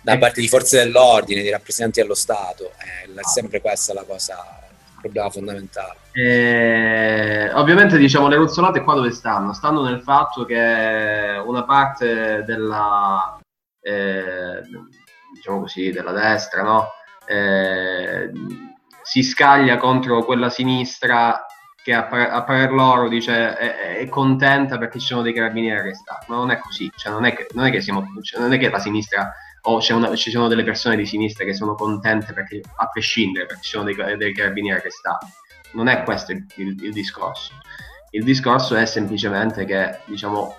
Da 0.00 0.14
e... 0.14 0.18
parte 0.18 0.40
di 0.40 0.48
forze 0.48 0.78
dell'ordine, 0.78 1.42
di 1.42 1.50
rappresentanti 1.50 2.00
dello 2.00 2.14
Stato, 2.14 2.72
è 2.78 3.06
sempre 3.20 3.60
questa 3.60 3.92
la 3.92 4.04
cosa, 4.04 4.57
problema 5.00 5.30
fondamentale. 5.30 5.96
E, 6.12 7.50
ovviamente 7.54 7.98
diciamo 7.98 8.28
le 8.28 8.36
ruzzolate 8.36 8.82
qua 8.82 8.94
dove 8.94 9.10
stanno? 9.10 9.52
Stanno 9.52 9.82
nel 9.82 10.02
fatto 10.02 10.44
che 10.44 11.42
una 11.44 11.64
parte 11.64 12.42
della, 12.44 13.38
eh, 13.80 14.62
diciamo 15.34 15.60
così, 15.60 15.90
della 15.90 16.12
destra, 16.12 16.62
no? 16.62 16.88
Eh, 17.26 18.30
si 19.02 19.22
scaglia 19.22 19.76
contro 19.76 20.24
quella 20.24 20.50
sinistra 20.50 21.46
che 21.82 21.94
a, 21.94 22.04
par- 22.04 22.30
a 22.30 22.42
parer 22.42 22.72
loro 22.72 23.08
dice 23.08 23.56
è, 23.56 23.96
è, 23.96 24.08
contenta 24.08 24.76
perché 24.76 24.98
ci 24.98 25.06
sono 25.06 25.22
dei 25.22 25.32
carabinieri 25.32 25.78
arrestati, 25.78 26.26
ma 26.28 26.36
non 26.36 26.50
è 26.50 26.58
così, 26.58 26.90
cioè, 26.94 27.12
non, 27.12 27.24
è 27.24 27.34
che, 27.34 27.46
non, 27.52 27.64
è 27.64 27.80
siamo, 27.80 28.04
cioè, 28.22 28.40
non 28.40 28.52
è 28.52 28.58
che 28.58 28.68
la 28.68 28.78
sinistra 28.78 29.32
o 29.68 29.80
una, 29.94 30.14
ci 30.14 30.30
sono 30.30 30.48
delle 30.48 30.64
persone 30.64 30.96
di 30.96 31.04
sinistra 31.04 31.44
che 31.44 31.52
sono 31.52 31.74
contente 31.74 32.32
perché, 32.32 32.62
a 32.76 32.88
prescindere 32.88 33.46
perché 33.46 33.62
ci 33.62 33.70
sono 33.70 33.84
dei, 33.84 34.16
dei 34.16 34.32
carabinieri 34.32 34.78
arrestati, 34.80 35.26
non 35.72 35.88
è 35.88 36.02
questo 36.04 36.32
il, 36.32 36.46
il, 36.56 36.84
il 36.84 36.92
discorso. 36.92 37.52
Il 38.10 38.24
discorso 38.24 38.74
è 38.74 38.86
semplicemente 38.86 39.66
che 39.66 40.00
diciamo 40.06 40.56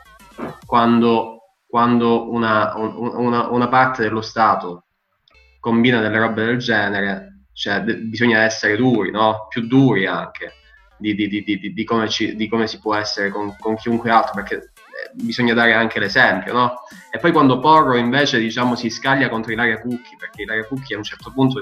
quando, 0.65 1.55
quando 1.67 2.31
una, 2.31 2.75
una, 2.75 3.47
una 3.49 3.67
parte 3.67 4.03
dello 4.03 4.21
Stato 4.21 4.85
combina 5.59 5.99
delle 5.99 6.19
robe 6.19 6.45
del 6.45 6.57
genere, 6.57 7.45
cioè, 7.53 7.81
de- 7.81 7.97
bisogna 7.97 8.43
essere 8.43 8.77
duri, 8.77 9.09
no? 9.09 9.47
più 9.49 9.65
duri 9.65 10.05
anche 10.05 10.53
di, 10.97 11.15
di, 11.15 11.27
di, 11.27 11.73
di 11.73 11.83
come, 11.83 12.07
ci, 12.09 12.47
come, 12.47 12.67
si 12.67 12.79
può 12.79 12.93
essere 12.93 13.29
con, 13.29 13.55
con 13.57 13.75
chiunque 13.75 14.11
altro, 14.11 14.35
perché 14.35 14.71
bisogna 15.13 15.53
dare 15.53 15.73
anche 15.73 15.99
l'esempio, 15.99 16.53
no? 16.53 16.73
E 17.11 17.17
poi 17.19 17.31
quando 17.31 17.59
Porro 17.59 17.95
invece 17.95 18.39
diciamo 18.39 18.75
si 18.75 18.89
scaglia 18.89 19.29
contro 19.29 19.51
Ilaria 19.51 19.79
Cucchi, 19.79 20.15
perché 20.17 20.43
Ilaria 20.43 20.65
Cucchi 20.65 20.93
a 20.93 20.97
un 20.97 21.03
certo 21.03 21.31
punto 21.31 21.61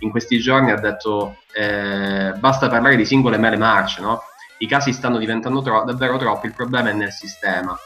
in 0.00 0.10
questi 0.10 0.38
giorni 0.38 0.70
ha 0.70 0.76
detto 0.76 1.38
eh, 1.52 2.32
basta 2.38 2.68
parlare 2.68 2.96
di 2.96 3.04
singole 3.04 3.38
mele 3.38 3.56
marce, 3.56 4.00
no? 4.00 4.22
I 4.58 4.66
casi 4.66 4.92
stanno 4.92 5.18
diventando 5.18 5.62
tro- 5.62 5.84
davvero 5.84 6.16
troppi, 6.16 6.46
il 6.46 6.54
problema 6.54 6.90
è 6.90 6.92
nel 6.92 7.12
sistema. 7.12 7.78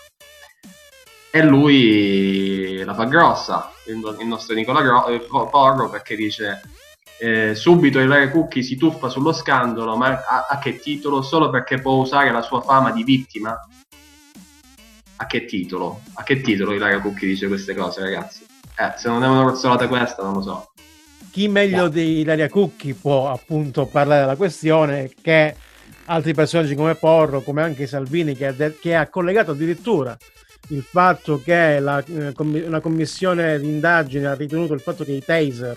E 1.32 1.42
lui 1.44 2.82
la 2.84 2.94
fa 2.94 3.04
grossa, 3.04 3.70
il, 3.86 4.26
nostro 4.26 4.54
Nicola 4.54 4.82
Gro- 4.82 5.06
eh, 5.06 5.20
Porro, 5.20 5.88
perché 5.88 6.16
dice 6.16 6.61
eh, 7.20 7.54
subito 7.54 8.00
Ilaria 8.00 8.30
Cucchi 8.30 8.62
si 8.62 8.76
tuffa 8.76 9.08
sullo 9.08 9.32
scandalo, 9.32 9.96
ma 9.96 10.08
a, 10.08 10.46
a, 10.48 10.58
che 10.58 10.78
titolo? 10.78 11.22
Solo 11.22 11.50
perché 11.50 11.78
può 11.78 11.92
usare 11.92 12.32
la 12.32 12.42
sua 12.42 12.62
fama 12.62 12.90
di 12.90 13.04
vittima? 13.04 13.56
A 15.20 15.26
che 15.26 15.44
titolo? 15.44 16.00
A 16.14 16.22
che 16.22 16.40
titolo 16.40 16.72
Ilaria 16.72 16.98
Cucchi 16.98 17.26
dice 17.26 17.46
queste 17.46 17.74
cose, 17.74 18.00
ragazzi? 18.00 18.42
Eh, 18.78 18.92
se 18.96 19.08
non 19.08 19.22
è 19.22 19.28
una 19.28 19.42
rozzolata 19.42 19.86
questa, 19.86 20.22
non 20.22 20.32
lo 20.32 20.40
so. 20.40 20.72
Chi 21.30 21.46
meglio 21.46 21.82
no. 21.82 21.88
di 21.88 22.20
Ilaria 22.20 22.48
Cucchi 22.48 22.94
può 22.94 23.30
appunto 23.30 23.84
parlare 23.84 24.22
della 24.22 24.36
questione 24.36 25.12
che 25.20 25.54
altri 26.06 26.32
personaggi 26.32 26.74
come 26.74 26.94
Porro, 26.94 27.42
come 27.42 27.60
anche 27.60 27.86
Salvini, 27.86 28.34
che 28.34 28.46
ha, 28.46 28.52
de- 28.52 28.78
che 28.80 28.94
ha 28.94 29.10
collegato 29.10 29.50
addirittura 29.50 30.16
il 30.68 30.82
fatto 30.82 31.42
che 31.42 31.80
la, 31.80 32.02
eh, 32.02 32.32
com- 32.32 32.62
una 32.64 32.80
commissione 32.80 33.60
di 33.60 33.68
indagine 33.68 34.26
ha 34.26 34.34
ritenuto 34.34 34.72
il 34.72 34.80
fatto 34.80 35.04
che 35.04 35.12
i 35.12 35.22
taser, 35.22 35.76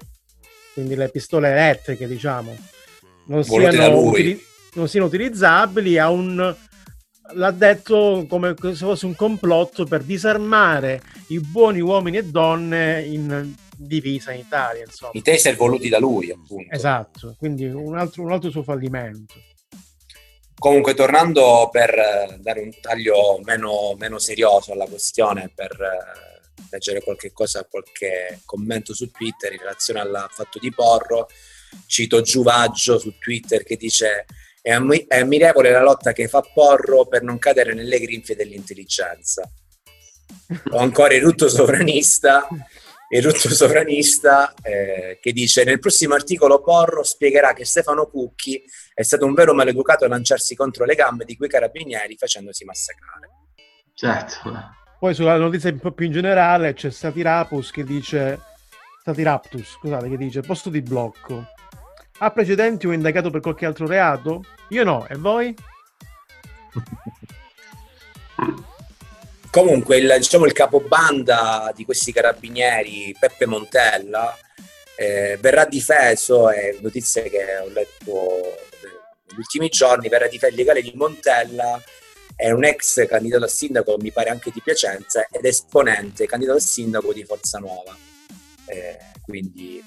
quindi 0.73 0.95
le 0.95 1.09
pistole 1.09 1.51
elettriche, 1.51 2.07
diciamo, 2.07 2.55
non, 3.25 3.43
siano, 3.43 3.99
utili- 3.99 4.41
non 4.75 4.87
siano, 4.87 5.07
utilizzabili, 5.07 5.99
a 5.99 6.09
un, 6.09 6.55
l'ha 7.33 7.51
detto 7.51 8.25
come 8.27 8.55
se 8.59 8.75
fosse 8.75 9.05
un 9.05 9.15
complotto 9.15 9.85
per 9.85 10.03
disarmare 10.03 11.01
i 11.27 11.39
buoni 11.39 11.81
uomini 11.81 12.17
e 12.17 12.25
donne 12.25 13.03
in 13.03 13.53
divisa 13.75 14.31
in 14.31 14.39
Italia. 14.39 14.83
Insomma. 14.83 15.11
I 15.13 15.21
taser 15.21 15.55
voluti 15.55 15.89
da 15.89 15.99
lui, 15.99 16.31
appunto. 16.31 16.73
Esatto, 16.73 17.35
quindi 17.37 17.65
un 17.65 17.97
altro, 17.97 18.23
un 18.23 18.31
altro 18.31 18.49
suo 18.49 18.63
fallimento. 18.63 19.35
Comunque, 20.57 20.93
tornando 20.93 21.67
per 21.71 21.89
eh, 21.89 22.37
dare 22.39 22.61
un 22.61 22.71
taglio 22.79 23.39
meno, 23.43 23.95
meno 23.97 24.17
serioso 24.17 24.71
alla 24.71 24.85
questione, 24.85 25.51
per 25.53 25.71
eh, 25.71 26.63
leggere 26.71 27.01
qualche 27.01 27.33
cosa, 27.33 27.65
qualche 27.69 28.39
commento 28.45 28.93
su 28.93 29.11
Twitter 29.11 29.51
in 29.51 29.59
relazione 29.59 29.99
al 29.99 30.27
fatto 30.29 30.59
di 30.59 30.71
Porro, 30.71 31.27
cito 31.85 32.21
Giuvaggio 32.21 32.97
su 32.97 33.17
Twitter 33.17 33.63
che 33.63 33.75
dice 33.75 34.25
è, 34.63 34.71
ammi- 34.71 35.05
è 35.05 35.19
ammirevole 35.19 35.69
la 35.69 35.83
lotta 35.83 36.13
che 36.13 36.27
fa 36.27 36.41
Porro 36.41 37.05
per 37.05 37.21
non 37.21 37.37
cadere 37.37 37.73
nelle 37.73 37.99
grinfie 37.99 38.35
dell'intelligenza. 38.35 39.43
O 40.71 40.77
ancora 40.77 41.13
il 41.13 41.21
rutto 41.21 41.49
sovranista 41.49 42.47
il 43.13 43.21
rutto 43.21 43.47
sovranista 43.53 44.53
eh, 44.63 45.19
che 45.21 45.31
dice 45.33 45.63
nel 45.63 45.77
prossimo 45.77 46.15
articolo 46.15 46.61
Porro 46.61 47.03
spiegherà 47.03 47.53
che 47.53 47.63
Stefano 47.63 48.07
Cucchi 48.07 48.63
è 48.91 49.03
stato 49.03 49.25
un 49.25 49.35
vero 49.35 49.53
maleducato 49.53 50.05
a 50.05 50.07
lanciarsi 50.07 50.55
contro 50.55 50.83
le 50.83 50.95
gambe 50.95 51.23
di 51.23 51.37
quei 51.37 51.47
carabinieri 51.47 52.17
facendosi 52.17 52.65
massacrare. 52.65 53.29
Certo. 53.93 54.51
Poi 54.99 55.13
sulla 55.13 55.37
notizia 55.37 55.69
un 55.69 55.77
po' 55.77 55.91
più 55.91 56.07
in 56.07 56.11
generale 56.11 56.73
c'è 56.73 56.89
Satirapus 56.89 57.69
che 57.69 57.83
dice 57.83 58.39
Satiraptus, 59.03 59.73
scusate, 59.73 60.09
che 60.09 60.17
dice 60.17 60.41
posto 60.41 60.71
di 60.71 60.81
blocco. 60.81 61.52
Ha 62.19 62.31
precedenti 62.31 62.87
o 62.87 62.91
indagato 62.91 63.29
per 63.29 63.41
qualche 63.41 63.65
altro 63.65 63.87
reato? 63.87 64.43
Io 64.69 64.83
no, 64.83 65.07
e 65.07 65.15
voi? 65.15 65.55
Comunque 69.49 69.97
il, 69.97 70.15
diciamo, 70.17 70.45
il 70.45 70.53
capobanda 70.53 71.71
di 71.75 71.85
questi 71.85 72.11
carabinieri, 72.11 73.15
Peppe 73.19 73.45
Montella, 73.45 74.35
eh, 74.95 75.37
verrà 75.39 75.65
difeso, 75.65 76.49
è 76.49 76.75
notizia 76.81 77.21
che 77.23 77.57
ho 77.57 77.67
letto 77.67 78.57
negli 78.81 79.37
ultimi 79.37 79.69
giorni, 79.69 80.09
verrà 80.09 80.27
difeso 80.27 80.53
il 80.53 80.57
legale 80.57 80.81
di 80.81 80.93
Montella, 80.95 81.79
è 82.35 82.49
un 82.49 82.63
ex 82.63 83.05
candidato 83.07 83.45
a 83.45 83.47
sindaco, 83.47 83.97
mi 83.99 84.11
pare 84.11 84.29
anche 84.29 84.49
di 84.51 84.59
Piacenza, 84.59 85.27
ed 85.29 85.45
esponente 85.45 86.25
candidato 86.25 86.57
a 86.57 86.61
sindaco 86.61 87.13
di 87.13 87.23
Forza 87.23 87.59
Nuova. 87.59 87.95
Eh, 88.65 88.97
quindi 89.21 89.83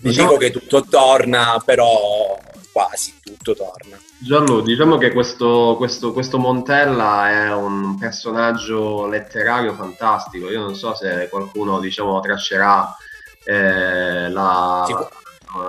diciamo... 0.00 0.28
dico 0.28 0.40
che 0.40 0.50
tutto 0.50 0.84
torna, 0.84 1.60
però 1.64 2.38
quasi 2.74 3.14
tutto 3.22 3.54
torna. 3.54 3.96
Gianlu, 4.18 4.62
diciamo 4.62 4.96
che 4.96 5.12
questo, 5.12 5.74
questo, 5.76 6.12
questo, 6.12 6.38
Montella 6.38 7.30
è 7.30 7.52
un 7.52 7.96
personaggio 7.98 9.06
letterario 9.06 9.74
fantastico. 9.74 10.50
Io 10.50 10.60
non 10.60 10.74
so 10.74 10.94
se 10.94 11.28
qualcuno 11.30 11.78
diciamo, 11.78 12.18
traccerà 12.20 12.96
eh, 13.44 14.28
la. 14.28 14.84
Sicur- 14.86 15.08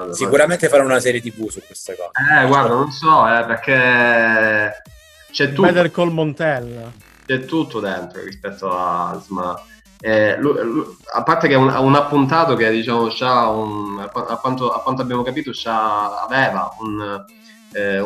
la... 0.08 0.14
Sicuramente 0.14 0.68
farà 0.68 0.84
una 0.84 1.00
serie 1.00 1.22
TV 1.22 1.48
su 1.50 1.62
queste 1.66 1.96
cose. 1.96 2.12
Eh, 2.42 2.48
guarda, 2.48 2.74
non 2.74 2.92
so, 2.92 3.28
eh, 3.28 3.46
perché 3.46 4.84
c'è 5.32 5.50
tutto. 5.50 5.62
Better 5.62 5.92
Call 5.92 6.12
Montella. 6.12 6.92
C'è 7.26 7.46
tutto 7.46 7.80
dentro 7.80 8.24
rispetto 8.24 8.70
a 8.72 9.22
Sma. 9.24 9.62
Eh, 10.00 10.38
lui, 10.38 10.64
lui, 10.64 10.86
a 11.14 11.24
parte 11.24 11.48
che 11.48 11.54
è 11.54 11.58
un, 11.58 11.74
un 11.74 11.96
appuntato 11.96 12.56
che 12.56 12.70
diciamo 12.70 13.10
un, 13.50 14.00
a, 14.00 14.38
quanto, 14.38 14.72
a, 14.72 14.82
quanto, 14.82 15.02
abbiamo 15.02 15.24
capito 15.24 15.52
aveva 16.26 16.70
un, 16.80 17.26
eh, 17.76 18.00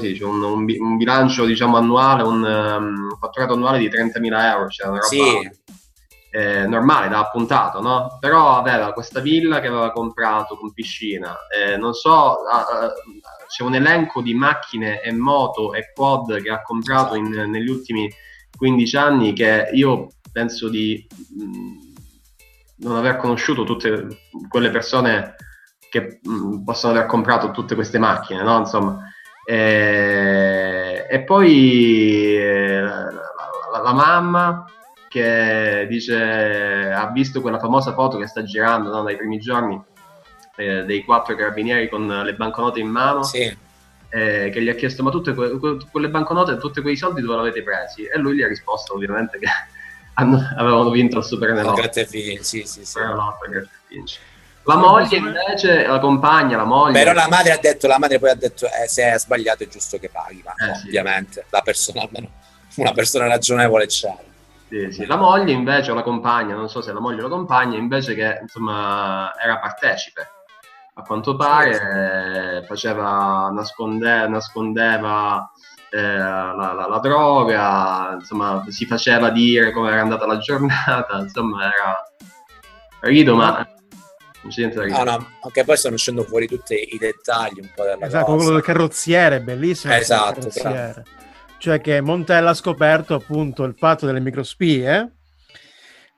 dice, 0.00 0.24
un, 0.24 0.96
bilancio 0.96 1.44
diciamo, 1.44 1.76
annuale, 1.76 2.22
un 2.22 2.42
um, 2.42 3.18
fatturato 3.18 3.54
annuale 3.54 3.78
di 3.78 3.88
30.000 3.88 4.40
euro, 4.52 4.68
cioè 4.68 4.88
una 4.88 4.98
roba 4.98 5.08
sì. 5.08 5.50
eh, 6.30 6.66
normale 6.66 7.08
da 7.08 7.18
appuntato, 7.18 7.80
no? 7.80 8.16
però 8.20 8.56
aveva 8.56 8.92
questa 8.92 9.20
villa 9.20 9.60
che 9.60 9.66
aveva 9.66 9.90
comprato 9.90 10.56
con 10.56 10.72
piscina, 10.72 11.36
eh, 11.48 11.76
non 11.76 11.94
so, 11.94 12.38
uh, 12.42 13.46
c'è 13.48 13.64
un 13.64 13.74
elenco 13.74 14.22
di 14.22 14.34
macchine 14.34 15.00
e 15.00 15.12
moto 15.12 15.72
e 15.72 15.92
quad 15.92 16.40
che 16.40 16.50
ha 16.50 16.62
comprato 16.62 17.16
in, 17.16 17.30
negli 17.30 17.68
ultimi 17.68 18.08
15 18.56 18.96
anni 18.96 19.32
che 19.32 19.68
io 19.72 20.08
penso 20.36 20.68
di 20.68 21.06
mh, 21.08 21.44
mm, 21.44 21.78
non 22.80 22.96
aver 22.96 23.16
conosciuto 23.16 23.64
tutte 23.64 24.06
quelle 24.50 24.70
persone 24.70 25.34
che 25.88 26.20
mh, 26.22 26.30
mm, 26.30 26.62
possono 26.62 26.92
aver 26.92 27.06
comprato 27.06 27.52
tutte 27.52 27.74
queste 27.74 27.98
macchine, 27.98 28.42
no? 28.42 28.58
Insomma. 28.58 29.02
E, 29.46 31.06
e 31.08 31.22
poi 31.22 32.36
eh, 32.36 32.80
la, 32.80 33.10
la, 33.72 33.82
la, 33.82 33.92
mamma 33.94 34.64
che 35.08 35.86
dice 35.88 36.92
ha 36.92 37.10
visto 37.12 37.40
quella 37.40 37.60
famosa 37.60 37.94
foto 37.94 38.18
che 38.18 38.26
sta 38.26 38.42
girando 38.42 38.90
no, 38.90 39.04
dai 39.04 39.16
primi 39.16 39.38
giorni 39.38 39.80
eh, 40.56 40.84
dei 40.84 41.04
quattro 41.04 41.36
carabinieri 41.36 41.88
con 41.88 42.08
le 42.08 42.34
banconote 42.34 42.80
in 42.80 42.88
mano 42.88 43.22
sì. 43.22 43.56
eh, 44.10 44.50
che 44.52 44.60
gli 44.60 44.68
ha 44.68 44.74
chiesto 44.74 45.04
ma 45.04 45.10
tutte 45.10 45.32
que- 45.32 45.78
quelle 45.92 46.10
banconote 46.10 46.52
e 46.52 46.58
tutti 46.58 46.82
quei 46.82 46.96
soldi 46.96 47.20
dove 47.20 47.34
le 47.34 47.40
avete 47.42 47.62
presi 47.62 48.02
e 48.02 48.18
lui 48.18 48.34
gli 48.34 48.42
ha 48.42 48.48
risposto 48.48 48.94
ovviamente 48.94 49.38
che 49.38 49.46
hanno, 50.18 50.38
avevano 50.56 50.90
vinto 50.90 51.18
il 51.18 51.24
Super 51.24 51.50
Enalotto. 51.50 51.80
Grazie 51.80 52.06
sì, 52.06 52.38
sì, 52.40 52.64
sì. 52.64 52.98
La 54.68 54.76
moglie 54.76 55.16
invece, 55.16 55.86
la 55.86 56.00
compagna, 56.00 56.56
la 56.56 56.64
moglie. 56.64 56.92
Però 56.92 57.12
la 57.12 57.28
madre 57.28 57.52
ha 57.52 57.58
detto, 57.58 57.86
la 57.86 57.98
madre 57.98 58.18
poi 58.18 58.30
ha 58.30 58.34
detto, 58.34 58.66
eh, 58.66 58.88
se 58.88 59.12
è 59.12 59.18
sbagliato 59.18 59.62
è 59.62 59.68
giusto 59.68 59.98
che 59.98 60.08
paghi, 60.08 60.42
ma 60.44 60.54
eh, 60.54 60.72
ovviamente 60.86 61.42
sì. 61.42 61.46
la 61.50 61.60
persona 61.60 62.02
almeno, 62.02 62.28
una 62.76 62.92
persona 62.92 63.28
ragionevole 63.28 63.86
c'è. 63.86 64.14
Sì, 64.68 64.90
sì. 64.90 65.06
La 65.06 65.16
moglie 65.16 65.52
invece, 65.52 65.92
o 65.92 65.94
la 65.94 66.02
compagna, 66.02 66.56
non 66.56 66.68
so 66.68 66.80
se 66.80 66.92
la 66.92 66.98
moglie 66.98 67.20
o 67.20 67.28
la 67.28 67.34
compagna, 67.34 67.76
invece 67.76 68.14
che 68.14 68.38
insomma 68.42 69.32
era 69.40 69.58
partecipe. 69.58 70.30
A 70.94 71.02
quanto 71.02 71.36
pare 71.36 72.60
sì, 72.62 72.66
faceva, 72.66 73.50
nasconde, 73.52 74.26
nascondeva 74.26 75.48
eh, 75.90 76.00
la, 76.00 76.52
la, 76.54 76.86
la, 76.88 76.98
droga, 76.98 78.16
insomma, 78.18 78.64
si 78.68 78.86
faceva 78.86 79.30
dire 79.30 79.72
come 79.72 79.90
era 79.90 80.00
andata 80.00 80.26
la 80.26 80.38
giornata, 80.38 81.18
insomma, 81.22 81.64
era 81.64 82.02
rido, 83.00 83.36
ma 83.36 83.66
non 84.42 84.50
c'è 84.50 84.60
niente 84.60 84.76
da 84.76 84.82
ridere. 84.84 85.04
No, 85.04 85.10
no, 85.10 85.28
anche 85.42 85.64
poi 85.64 85.76
stanno 85.76 85.94
uscendo 85.94 86.22
fuori 86.24 86.46
tutti 86.46 86.74
i 86.74 86.98
dettagli 86.98 87.60
un 87.60 87.70
po' 87.74 87.84
della 87.84 88.06
Esatto, 88.06 88.24
cosa. 88.24 88.36
quello 88.36 88.52
del 88.52 88.62
carrozziere, 88.62 89.40
bellissimo. 89.40 89.94
Esatto, 89.94 90.48
Cioè 91.58 91.80
che 91.80 92.00
Montella 92.00 92.50
ha 92.50 92.54
scoperto 92.54 93.14
appunto 93.14 93.64
il 93.64 93.74
fatto 93.76 94.06
delle 94.06 94.20
microspie 94.20 95.12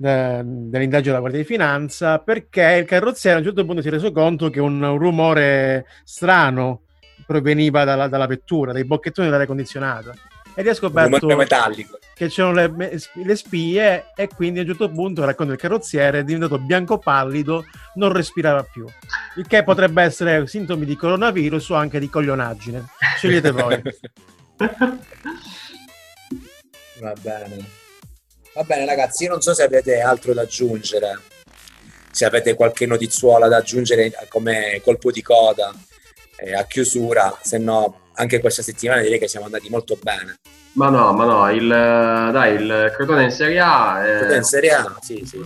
dell'indagine 0.01 1.01
della 1.01 1.19
Guardia 1.19 1.41
di 1.41 1.47
Finanza 1.47 2.21
perché 2.21 2.77
il 2.81 2.85
carrozziere 2.87 3.37
a 3.37 3.39
un 3.41 3.45
certo 3.47 3.65
punto 3.65 3.83
si 3.83 3.89
è 3.89 3.91
reso 3.91 4.13
conto 4.13 4.49
che 4.49 4.61
un 4.61 4.97
rumore 4.97 5.87
strano 6.05 6.83
proveniva 7.27 7.85
dalla, 7.85 8.09
dalla 8.09 8.27
vettura, 8.27 8.73
dai 8.73 8.85
bocchettoni 8.85 9.27
dell'aria 9.27 9.47
condizionata. 9.47 10.15
E 10.55 10.69
ha 10.69 10.75
scoperto 10.75 11.29
che 12.15 12.27
c'erano 12.27 12.55
le, 12.55 13.01
le, 13.15 13.37
spie 13.37 14.07
e 14.17 14.27
quindi 14.27 14.59
a 14.59 14.63
un 14.63 14.69
certo 14.69 14.91
punto, 14.91 15.25
racconta 15.25 15.53
il 15.53 15.59
carrozziere, 15.59 16.19
è 16.19 16.25
diventato 16.25 16.59
bianco 16.59 16.99
pallido, 16.99 17.65
non 17.95 18.11
respirava 18.13 18.65
più. 18.65 18.85
Il 19.37 19.47
che 19.47 19.63
potrebbe 19.63 20.03
essere 20.03 20.49
sintomi 20.49 20.85
di 20.85 20.97
coronavirus 20.97 21.69
o 21.69 21.75
anche 21.77 22.01
di 22.01 22.11
coglionaggine. 22.11 22.87
Scegliete 23.19 23.53
voi. 23.53 23.81
Va 26.99 27.13
bene. 27.21 27.65
Va 28.53 28.63
bene 28.65 28.85
ragazzi, 28.85 29.23
io 29.25 29.31
non 29.31 29.41
so 29.41 29.55
se 29.55 29.63
avete 29.63 30.01
altro 30.01 30.35
da 30.35 30.43
aggiungere, 30.43 31.21
se 32.11 32.25
avete 32.25 32.55
qualche 32.55 32.85
notizuola 32.85 33.47
da 33.47 33.59
aggiungere 33.59 34.13
come 34.29 34.81
colpo 34.83 35.13
di 35.13 35.23
coda 35.23 35.73
eh, 36.39 36.55
a 36.55 36.65
chiusura, 36.65 37.37
se 37.43 37.59
no 37.59 38.07
anche 38.15 38.41
questa 38.41 38.63
settimana 38.63 39.01
direi 39.01 39.19
che 39.19 39.29
siamo 39.29 39.47
andati 39.47 39.69
molto 39.69 39.97
bene. 40.01 40.39
Ma 40.73 40.91
no, 40.91 41.13
ma 41.13 41.25
no, 41.25 41.51
il, 41.51 41.67
dai, 41.67 42.55
il 42.55 42.93
Crotone 42.95 43.25
in 43.25 43.31
Serie 43.31 43.59
A. 43.59 44.07
Eh, 44.07 44.19
Crotone 44.19 44.37
in 44.37 44.45
Serie 44.45 44.71
A, 44.73 44.97
sì, 45.01 45.25
sì. 45.25 45.45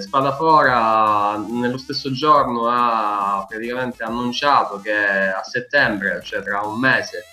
Spadafora 0.00 1.44
nello 1.48 1.78
stesso 1.78 2.12
giorno 2.12 2.68
ha 2.68 3.44
praticamente 3.48 4.04
annunciato 4.04 4.80
che 4.80 4.92
a 4.92 5.42
settembre, 5.42 6.20
cioè 6.22 6.42
tra 6.42 6.60
un 6.60 6.78
mese, 6.78 7.24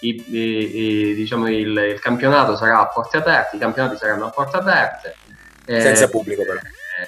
i, 0.00 0.24
i, 0.28 1.10
i, 1.10 1.14
diciamo 1.14 1.48
il, 1.48 1.76
il, 1.76 2.00
campionato 2.00 2.56
sarà 2.56 2.80
a 2.80 2.86
porte 2.86 3.18
aperte, 3.18 3.56
i 3.56 3.58
campionati 3.58 3.98
saranno 3.98 4.26
a 4.26 4.30
porte 4.30 4.56
aperte. 4.56 5.16
Senza 5.66 6.08
pubblico 6.08 6.42
però. 6.42 6.58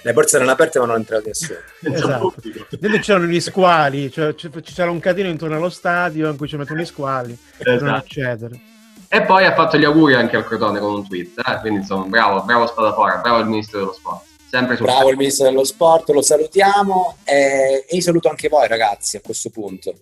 Le 0.01 0.13
porte 0.13 0.37
erano 0.37 0.53
aperte 0.53 0.79
ma 0.79 0.87
non 0.87 0.97
entrati 0.97 1.29
nessuno. 1.29 1.59
esatto. 1.83 2.35
Dentro 2.79 3.01
c'erano 3.01 3.27
gli 3.27 3.41
squali, 3.41 4.11
cioè 4.11 4.35
c'era 4.35 4.91
un 4.91 5.01
catino 5.01 5.29
intorno 5.29 5.57
allo 5.57 5.71
stadio 5.71 6.31
in 6.31 6.37
cui 6.37 6.49
ci 6.49 6.57
mettono 6.57 6.81
gli 6.81 6.87
squali 6.87 7.33
esatto. 7.33 7.65
per 7.65 7.83
non 7.83 7.95
accedere. 7.95 8.61
E 9.09 9.23
poi 9.23 9.45
ha 9.45 9.55
fatto 9.55 9.77
gli 9.77 9.85
auguri 9.85 10.15
anche 10.15 10.37
al 10.37 10.47
Crotone 10.47 10.81
con 10.81 10.95
un 10.95 11.07
tweet, 11.07 11.39
eh? 11.47 11.59
quindi 11.61 11.81
insomma 11.81 12.07
bravo, 12.07 12.43
bravo 12.45 12.67
Spadafora, 12.67 13.17
bravo 13.17 13.41
il 13.41 13.47
Ministro 13.47 13.81
dello 13.81 13.93
Sport. 13.93 14.25
Sempre 14.49 14.77
bravo 14.77 15.11
il 15.11 15.17
Ministro 15.19 15.45
dello 15.45 15.65
Sport, 15.65 16.09
lo 16.11 16.23
salutiamo 16.23 17.19
e, 17.25 17.85
e 17.87 17.95
io 17.95 18.01
saluto 18.01 18.31
anche 18.31 18.49
voi 18.49 18.67
ragazzi 18.69 19.19
a 19.19 19.21
questo 19.21 19.51
punto. 19.51 19.95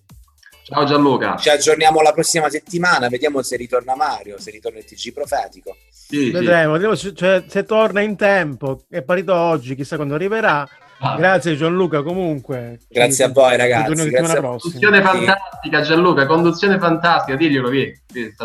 Ciao 0.71 0.85
Gianluca. 0.85 1.35
Ci 1.35 1.49
aggiorniamo 1.49 1.99
la 2.01 2.13
prossima 2.13 2.49
settimana, 2.49 3.09
vediamo 3.09 3.41
se 3.41 3.57
ritorna 3.57 3.93
Mario, 3.93 4.39
se 4.39 4.51
ritorna 4.51 4.79
il 4.79 4.85
TG 4.85 5.11
Profetico. 5.11 5.75
Sì, 5.89 6.31
Vedremo, 6.31 6.95
sì. 6.95 7.07
se, 7.07 7.13
cioè, 7.13 7.43
se 7.45 7.65
torna 7.65 7.99
in 7.99 8.15
tempo, 8.15 8.83
è 8.89 9.01
parito 9.01 9.35
oggi, 9.35 9.75
chissà 9.75 9.97
quando 9.97 10.15
arriverà. 10.15 10.65
Ah. 10.99 11.17
Grazie 11.17 11.57
Gianluca 11.57 12.03
comunque. 12.03 12.79
Grazie 12.87 13.25
a 13.25 13.29
voi 13.29 13.57
ragazzi. 13.57 14.09
Grazie 14.09 14.37
a... 14.37 14.41
Conduzione 14.41 15.01
fantastica 15.01 15.81
Gianluca, 15.81 16.25
conduzione 16.25 16.79
fantastica, 16.79 17.35
diglielo 17.35 17.67
via. 17.67 17.91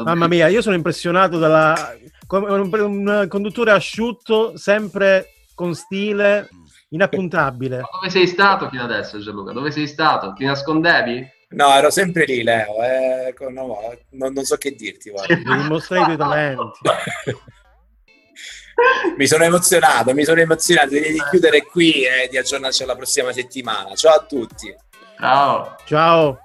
Mamma 0.03 0.27
mia, 0.27 0.49
io 0.49 0.63
sono 0.63 0.75
impressionato 0.75 1.39
dalla... 1.39 1.95
Un, 2.29 2.71
un 2.73 3.27
conduttore 3.29 3.71
asciutto, 3.71 4.57
sempre 4.57 5.29
con 5.55 5.77
stile, 5.77 6.49
inappuntabile. 6.89 7.77
Ma 7.77 7.89
dove 7.93 8.11
sei 8.11 8.27
stato 8.27 8.69
fino 8.69 8.83
adesso 8.83 9.21
Gianluca? 9.21 9.53
Dove 9.53 9.71
sei 9.71 9.87
stato? 9.87 10.33
Ti 10.33 10.45
nascondevi? 10.45 11.35
No, 11.49 11.73
ero 11.75 11.91
sempre 11.91 12.25
lì, 12.25 12.43
Leo. 12.43 12.83
Eh, 12.83 13.35
no, 13.51 13.79
non, 14.11 14.33
non, 14.33 14.45
so 14.45 14.57
che 14.57 14.75
dirti. 14.75 15.13
Devi 15.27 15.69
mostrare 15.69 16.03
i 16.03 16.05
tuoi 16.05 16.17
talenti. 16.17 16.81
mi 19.17 19.27
sono 19.27 19.45
emozionato, 19.45 20.13
mi 20.13 20.25
sono 20.25 20.41
emozionato. 20.41 20.89
Direi 20.89 21.13
di 21.13 21.23
chiudere 21.31 21.63
qui 21.63 22.03
e 22.03 22.29
di 22.29 22.37
aggiornarci 22.37 22.83
alla 22.83 22.97
prossima 22.97 23.33
settimana. 23.33 23.95
Ciao 23.95 24.15
a 24.15 24.25
tutti. 24.25 24.75
Ciao. 25.19 25.77
Ciao. 25.85 26.41